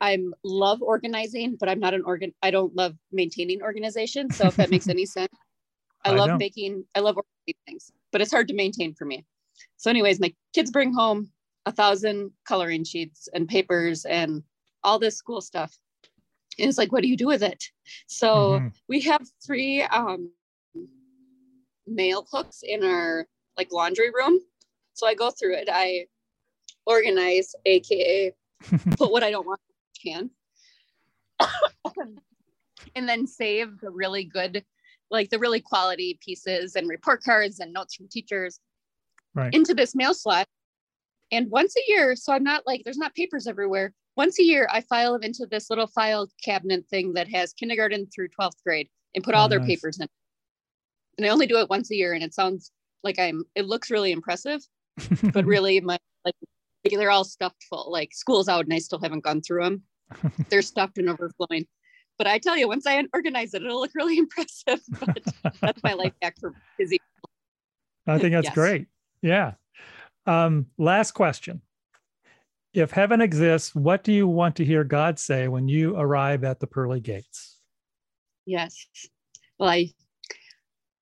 I'm 0.00 0.34
love 0.42 0.82
organizing, 0.82 1.56
but 1.58 1.68
I'm 1.68 1.78
not 1.78 1.94
an 1.94 2.02
organ. 2.04 2.32
I 2.42 2.50
don't 2.50 2.74
love 2.74 2.96
maintaining 3.12 3.62
organization. 3.62 4.30
So 4.32 4.48
if 4.48 4.56
that 4.56 4.70
makes 4.70 4.88
any 4.88 5.06
sense, 5.06 5.32
I, 6.04 6.10
I 6.10 6.14
love 6.16 6.30
know. 6.30 6.38
making. 6.38 6.84
I 6.94 7.00
love 7.00 7.16
organizing 7.16 7.62
things, 7.66 7.92
but 8.10 8.20
it's 8.20 8.32
hard 8.32 8.48
to 8.48 8.54
maintain 8.54 8.94
for 8.94 9.04
me. 9.04 9.24
So, 9.76 9.90
anyways, 9.90 10.20
my 10.20 10.32
kids 10.54 10.70
bring 10.70 10.92
home 10.92 11.30
a 11.66 11.72
thousand 11.72 12.30
coloring 12.46 12.84
sheets 12.84 13.28
and 13.34 13.48
papers 13.48 14.04
and 14.04 14.42
all 14.84 14.98
this 14.98 15.16
school 15.16 15.40
stuff. 15.40 15.76
And 16.58 16.68
it's 16.68 16.78
like, 16.78 16.92
what 16.92 17.02
do 17.02 17.08
you 17.08 17.16
do 17.16 17.26
with 17.26 17.42
it? 17.42 17.64
So 18.06 18.34
mm-hmm. 18.34 18.68
we 18.88 19.00
have 19.02 19.22
three 19.44 19.82
um, 19.82 20.30
nail 21.86 22.26
hooks 22.30 22.62
in 22.62 22.84
our 22.84 23.26
like 23.56 23.72
laundry 23.72 24.10
room. 24.10 24.38
So 24.94 25.06
I 25.06 25.14
go 25.14 25.30
through 25.30 25.54
it. 25.54 25.68
I 25.72 26.06
organize, 26.84 27.54
aka 27.64 28.32
put 28.96 29.10
what 29.10 29.22
I 29.22 29.30
don't 29.30 29.46
want 29.46 29.60
can. 30.02 30.30
and 32.96 33.08
then 33.08 33.26
save 33.26 33.78
the 33.80 33.90
really 33.90 34.24
good, 34.24 34.64
like 35.10 35.30
the 35.30 35.38
really 35.38 35.60
quality 35.60 36.18
pieces 36.22 36.76
and 36.76 36.88
report 36.88 37.22
cards 37.22 37.60
and 37.60 37.72
notes 37.72 37.94
from 37.94 38.08
teachers 38.08 38.60
right. 39.34 39.52
into 39.52 39.74
this 39.74 39.94
mail 39.94 40.14
slot. 40.14 40.46
And 41.30 41.50
once 41.50 41.74
a 41.76 41.90
year, 41.90 42.14
so 42.14 42.32
I'm 42.32 42.44
not 42.44 42.66
like, 42.66 42.82
there's 42.84 42.98
not 42.98 43.14
papers 43.14 43.46
everywhere. 43.46 43.92
Once 44.16 44.38
a 44.38 44.42
year, 44.42 44.68
I 44.70 44.82
file 44.82 45.14
them 45.14 45.22
into 45.22 45.46
this 45.50 45.70
little 45.70 45.86
file 45.86 46.28
cabinet 46.44 46.86
thing 46.88 47.14
that 47.14 47.28
has 47.28 47.54
kindergarten 47.54 48.06
through 48.14 48.28
12th 48.28 48.62
grade 48.64 48.88
and 49.14 49.24
put 49.24 49.34
oh, 49.34 49.38
all 49.38 49.46
oh, 49.46 49.48
their 49.48 49.60
nice. 49.60 49.68
papers 49.68 49.98
in. 50.00 50.06
And 51.16 51.26
I 51.26 51.30
only 51.30 51.46
do 51.46 51.58
it 51.58 51.70
once 51.70 51.90
a 51.90 51.96
year. 51.96 52.12
And 52.12 52.22
it 52.22 52.34
sounds 52.34 52.70
like 53.02 53.18
I'm, 53.18 53.44
it 53.54 53.66
looks 53.66 53.90
really 53.90 54.12
impressive, 54.12 54.60
but 55.32 55.46
really 55.46 55.80
my, 55.80 55.98
like, 56.24 56.34
they're 56.84 57.10
all 57.10 57.24
stuffed 57.24 57.64
full. 57.70 57.90
Like 57.90 58.10
school's 58.12 58.48
out 58.48 58.64
and 58.64 58.74
I 58.74 58.78
still 58.78 59.00
haven't 59.00 59.24
gone 59.24 59.40
through 59.40 59.64
them. 59.64 59.82
they're 60.50 60.62
stuffed 60.62 60.98
and 60.98 61.08
overflowing. 61.08 61.66
But 62.18 62.26
I 62.26 62.38
tell 62.38 62.56
you, 62.56 62.68
once 62.68 62.86
I 62.86 63.02
organize 63.14 63.54
it, 63.54 63.62
it'll 63.62 63.80
look 63.80 63.92
really 63.94 64.18
impressive. 64.18 64.80
But 65.00 65.22
that's 65.60 65.82
my 65.82 65.94
life 65.94 66.12
hack 66.20 66.36
for 66.38 66.54
busy. 66.78 67.00
I 68.06 68.18
think 68.18 68.32
that's 68.32 68.46
yes. 68.46 68.54
great. 68.54 68.86
Yeah. 69.22 69.52
Um, 70.26 70.66
last 70.78 71.12
question. 71.12 71.62
If 72.74 72.90
heaven 72.90 73.20
exists, 73.20 73.74
what 73.74 74.02
do 74.02 74.12
you 74.12 74.26
want 74.26 74.56
to 74.56 74.64
hear 74.64 74.82
God 74.82 75.18
say 75.18 75.48
when 75.48 75.68
you 75.68 75.96
arrive 75.96 76.42
at 76.44 76.58
the 76.58 76.66
pearly 76.66 77.00
gates? 77.00 77.58
Yes. 78.46 78.86
Well, 79.58 79.68
I 79.68 79.90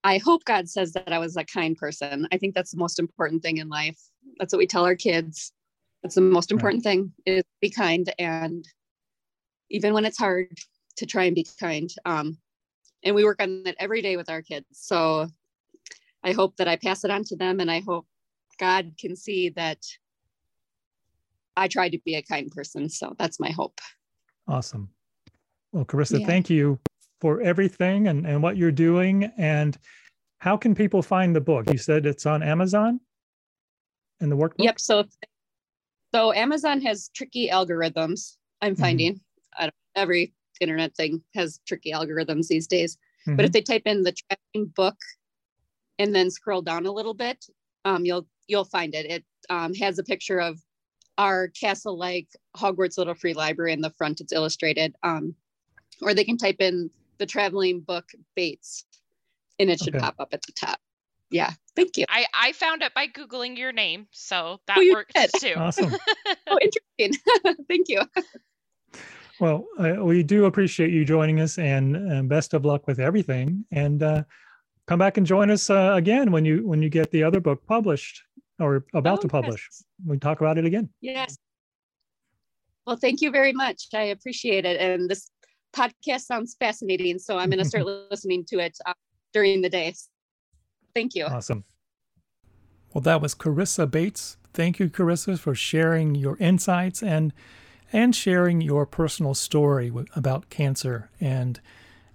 I 0.03 0.19
hope 0.19 0.45
God 0.45 0.69
says 0.69 0.93
that 0.93 1.13
I 1.13 1.19
was 1.19 1.37
a 1.37 1.45
kind 1.45 1.77
person. 1.77 2.27
I 2.33 2.39
think 2.39 2.55
that's 2.55 2.71
the 2.71 2.79
most 2.79 2.99
important 2.99 3.43
thing 3.43 3.59
in 3.59 3.69
life. 3.69 3.99
That's 4.39 4.53
what 4.53 4.59
we 4.59 4.67
tell 4.67 4.87
our 4.87 4.97
kids. 4.97 5.53
That's 6.03 6.15
the 6.15 6.23
most 6.23 6.51
important 6.51 6.85
right. 6.85 6.93
thing 6.93 7.13
is 7.27 7.45
be 7.61 7.69
kind 7.69 8.13
and 8.19 8.67
even 9.69 9.93
when 9.93 10.07
it's 10.07 10.19
hard 10.19 10.49
to 10.97 11.07
try 11.07 11.25
and 11.25 11.35
be 11.35 11.47
kind. 11.61 11.91
Um, 12.05 12.39
and 13.05 13.15
we 13.15 13.25
work 13.25 13.43
on 13.43 13.63
that 13.65 13.77
every 13.79 14.03
day 14.03 14.17
with 14.17 14.31
our 14.31 14.43
kids. 14.43 14.67
So 14.73 15.29
I 16.25 16.33
hope 16.33 16.57
that 16.57 16.69
I 16.69 16.77
pass 16.77 17.05
it 17.05 17.11
on 17.11 17.25
to 17.25 17.37
them 17.37 17.61
and 17.61 17.71
I 17.71 17.81
hope 17.81 18.07
God 18.61 18.95
can 18.99 19.17
see 19.17 19.49
that 19.51 19.79
I 21.57 21.67
tried 21.67 21.91
to 21.91 21.99
be 22.05 22.15
a 22.15 22.23
kind 22.23 22.51
person. 22.51 22.89
So 22.89 23.17
that's 23.19 23.41
my 23.41 23.51
hope. 23.51 23.81
Awesome. 24.47 24.91
Well, 25.73 25.85
Carissa, 25.85 26.21
yeah. 26.21 26.27
thank 26.27 26.49
you 26.49 26.79
for 27.21 27.41
everything 27.41 28.09
and, 28.09 28.27
and 28.27 28.43
what 28.43 28.57
you're 28.57 28.71
doing. 28.71 29.25
And 29.37 29.77
how 30.39 30.57
can 30.57 30.75
people 30.75 31.03
find 31.03 31.35
the 31.35 31.41
book? 31.41 31.71
You 31.73 31.79
said 31.79 32.07
it's 32.07 32.27
on 32.27 32.43
Amazon 32.43 33.01
and 34.21 34.31
the 34.31 34.37
workbook? 34.37 34.55
Yep. 34.59 34.79
So, 34.79 35.05
so 36.15 36.33
Amazon 36.33 36.81
has 36.83 37.11
tricky 37.15 37.49
algorithms, 37.49 38.37
I'm 38.63 38.75
mm-hmm. 38.75 38.83
finding. 38.83 39.13
Mm-hmm 39.15 39.25
every 39.95 40.33
internet 40.61 40.95
thing 40.95 41.23
has 41.35 41.61
tricky 41.67 41.93
algorithms 41.93 42.49
these 42.49 42.67
days. 42.67 42.97
Mm-hmm. 43.27 43.37
But 43.37 43.45
if 43.45 43.51
mm-hmm. 43.51 43.53
they 43.53 43.63
type 43.63 43.83
in 43.87 44.03
the 44.03 44.13
traveling 44.13 44.73
book 44.75 44.97
and 45.99 46.15
then 46.15 46.31
scroll 46.31 46.63
down 46.63 46.87
a 46.87 46.93
little 46.93 47.15
bit, 47.15 47.45
um, 47.85 48.05
you'll 48.05 48.27
you'll 48.51 48.65
find 48.65 48.95
it. 48.95 49.07
It 49.07 49.25
um, 49.49 49.75
has 49.75 49.99
a 49.99 50.05
picture 50.05 50.41
of 50.41 50.61
our 51.17 51.49
castle-like 51.49 52.29
Hogwarts 52.57 52.99
Little 52.99 53.15
Free 53.15 53.35
Library 53.35 53.73
in 53.73 53.81
the 53.81 53.91
front. 53.91 54.21
It's 54.21 54.33
illustrated. 54.33 54.95
Um, 55.03 55.35
or 56.03 56.15
they 56.15 56.25
can 56.25 56.37
type 56.37 56.57
in 56.61 56.91
the 57.19 57.27
traveling 57.27 57.81
book 57.81 58.11
Bates, 58.35 58.85
and 59.59 59.71
it 59.71 59.81
should 59.81 59.95
okay. 59.95 60.05
pop 60.05 60.17
up 60.19 60.31
at 60.33 60.43
the 60.43 60.53
top. 60.53 60.79
Yeah, 61.31 61.53
thank 61.77 61.97
you. 61.97 62.07
I 62.09 62.27
I 62.35 62.53
found 62.53 62.83
it 62.83 62.93
by 62.95 63.07
googling 63.07 63.57
your 63.57 63.73
name, 63.73 64.09
so 64.11 64.59
that 64.67 64.79
oh, 64.79 64.93
worked 64.93 65.15
did. 65.15 65.31
too. 65.39 65.55
Awesome. 65.57 65.95
oh, 66.49 66.59
interesting. 66.61 67.23
thank 67.69 67.89
you. 67.89 68.01
Well, 69.39 69.67
uh, 69.79 70.05
we 70.05 70.23
do 70.23 70.47
appreciate 70.47 70.91
you 70.91 71.05
joining 71.05 71.41
us, 71.41 71.59
and, 71.59 71.97
and 71.97 72.29
best 72.29 72.53
of 72.53 72.65
luck 72.65 72.87
with 72.87 72.99
everything. 72.99 73.65
And 73.71 74.03
uh, 74.03 74.25
come 74.87 74.99
back 74.99 75.17
and 75.17 75.27
join 75.27 75.51
us 75.51 75.71
uh, 75.71 75.93
again 75.95 76.33
when 76.33 76.45
you 76.45 76.67
when 76.67 76.83
you 76.83 76.89
get 76.89 77.11
the 77.11 77.23
other 77.23 77.41
book 77.41 77.65
published 77.67 78.23
or 78.61 78.85
about 78.95 79.19
oh, 79.19 79.23
to 79.23 79.29
publish. 79.29 79.69
Yes. 79.71 79.85
We 80.07 80.19
talk 80.19 80.41
about 80.41 80.59
it 80.59 80.65
again. 80.65 80.89
Yes. 81.01 81.37
Well, 82.87 82.97
thank 82.97 83.21
you 83.21 83.31
very 83.31 83.53
much. 83.53 83.89
I 83.95 84.05
appreciate 84.05 84.65
it, 84.65 84.81
and 84.81 85.09
this 85.09 85.31
podcast 85.75 86.23
sounds 86.23 86.57
fascinating. 86.59 87.19
So 87.19 87.39
I'm 87.39 87.51
going 87.51 87.63
to 87.63 87.65
start 87.65 87.85
listening 88.11 88.45
to 88.47 88.59
it 88.59 88.77
uh, 88.87 88.95
during 89.33 89.63
the 89.63 89.69
day. 89.69 89.95
Thank 90.95 91.15
you. 91.15 91.27
Awesome. 91.27 91.65
Well, 92.93 93.03
that 93.03 93.21
was 93.21 93.35
Carissa 93.35 93.89
Bates. 93.89 94.37
Thank 94.53 94.81
you, 94.81 94.89
Carissa, 94.89 95.39
for 95.39 95.55
sharing 95.55 96.15
your 96.15 96.37
insights 96.39 97.03
and 97.03 97.33
and 97.93 98.15
sharing 98.15 98.61
your 98.61 98.87
personal 98.87 99.35
story 99.35 99.93
about 100.15 100.49
cancer 100.49 101.11
and 101.21 101.61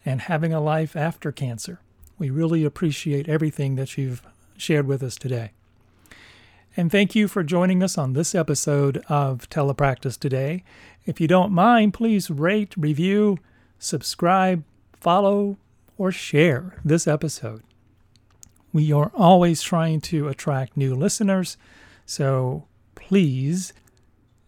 and 0.06 0.22
having 0.22 0.54
a 0.54 0.62
life 0.62 0.96
after 0.96 1.32
cancer. 1.32 1.80
We 2.18 2.30
really 2.30 2.64
appreciate 2.64 3.28
everything 3.28 3.76
that 3.76 3.98
you've 3.98 4.22
shared 4.58 4.88
with 4.88 5.04
us 5.04 5.16
today. 5.16 5.52
And 6.78 6.92
thank 6.92 7.16
you 7.16 7.30
for 7.30 7.42
joining 7.42 7.82
us 7.82 7.98
on 7.98 8.12
this 8.12 8.36
episode 8.36 8.98
of 9.08 9.50
Telepractice 9.50 10.20
Today. 10.20 10.66
If 11.06 11.22
you 11.22 11.28
don't 11.28 11.54
mind, 11.54 11.94
please 11.94 12.30
rate, 12.30 12.74
review, 12.76 13.38
subscribe, 13.80 14.66
follow, 14.92 15.56
or 15.98 16.12
share 16.12 16.76
this 16.84 17.08
episode. 17.08 17.64
We 18.74 18.92
are 18.92 19.10
always 19.16 19.62
trying 19.62 20.02
to 20.02 20.28
attract 20.28 20.76
new 20.76 20.96
listeners, 20.96 21.56
so 22.06 22.66
please 22.94 23.72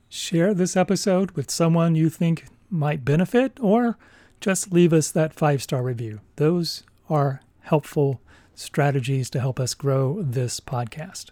share 0.09 0.53
this 0.53 0.75
episode 0.75 1.32
with 1.32 1.49
someone 1.49 1.95
you 1.95 2.09
think 2.09 2.47
might 2.69 3.05
benefit, 3.05 3.57
or 3.61 3.97
just 4.41 4.73
leave 4.73 4.91
us 4.91 5.11
that 5.11 5.34
five 5.34 5.63
star 5.63 5.82
review. 5.82 6.19
Those 6.36 6.84
are 7.09 7.39
helpful 7.61 8.19
strategies 8.53 9.30
to 9.30 9.39
help 9.39 9.61
us 9.61 9.73
grow 9.73 10.21
this 10.21 10.59
podcast. 10.59 11.28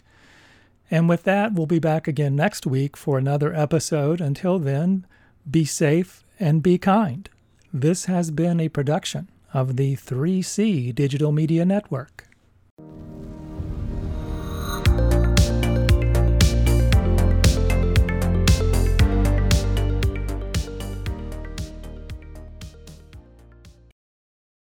And 0.92 1.10
with 1.10 1.24
that, 1.24 1.54
we'll 1.54 1.66
be 1.66 1.80
back 1.80 2.08
again 2.08 2.36
next 2.36 2.68
week 2.68 2.96
for 2.96 3.18
another 3.18 3.54
episode. 3.54 4.22
Until 4.22 4.60
then, 4.60 5.06
be 5.50 5.66
safe 5.66 6.24
and 6.40 6.62
be 6.62 6.78
kind. 6.78 7.30
This 7.74 8.06
has 8.06 8.32
been 8.32 8.60
a 8.60 8.70
production 8.70 9.30
of 9.54 9.78
the 9.78 9.96
3C 9.96 10.94
Digital 10.94 11.32
Media 11.32 11.66
Network. 11.66 12.25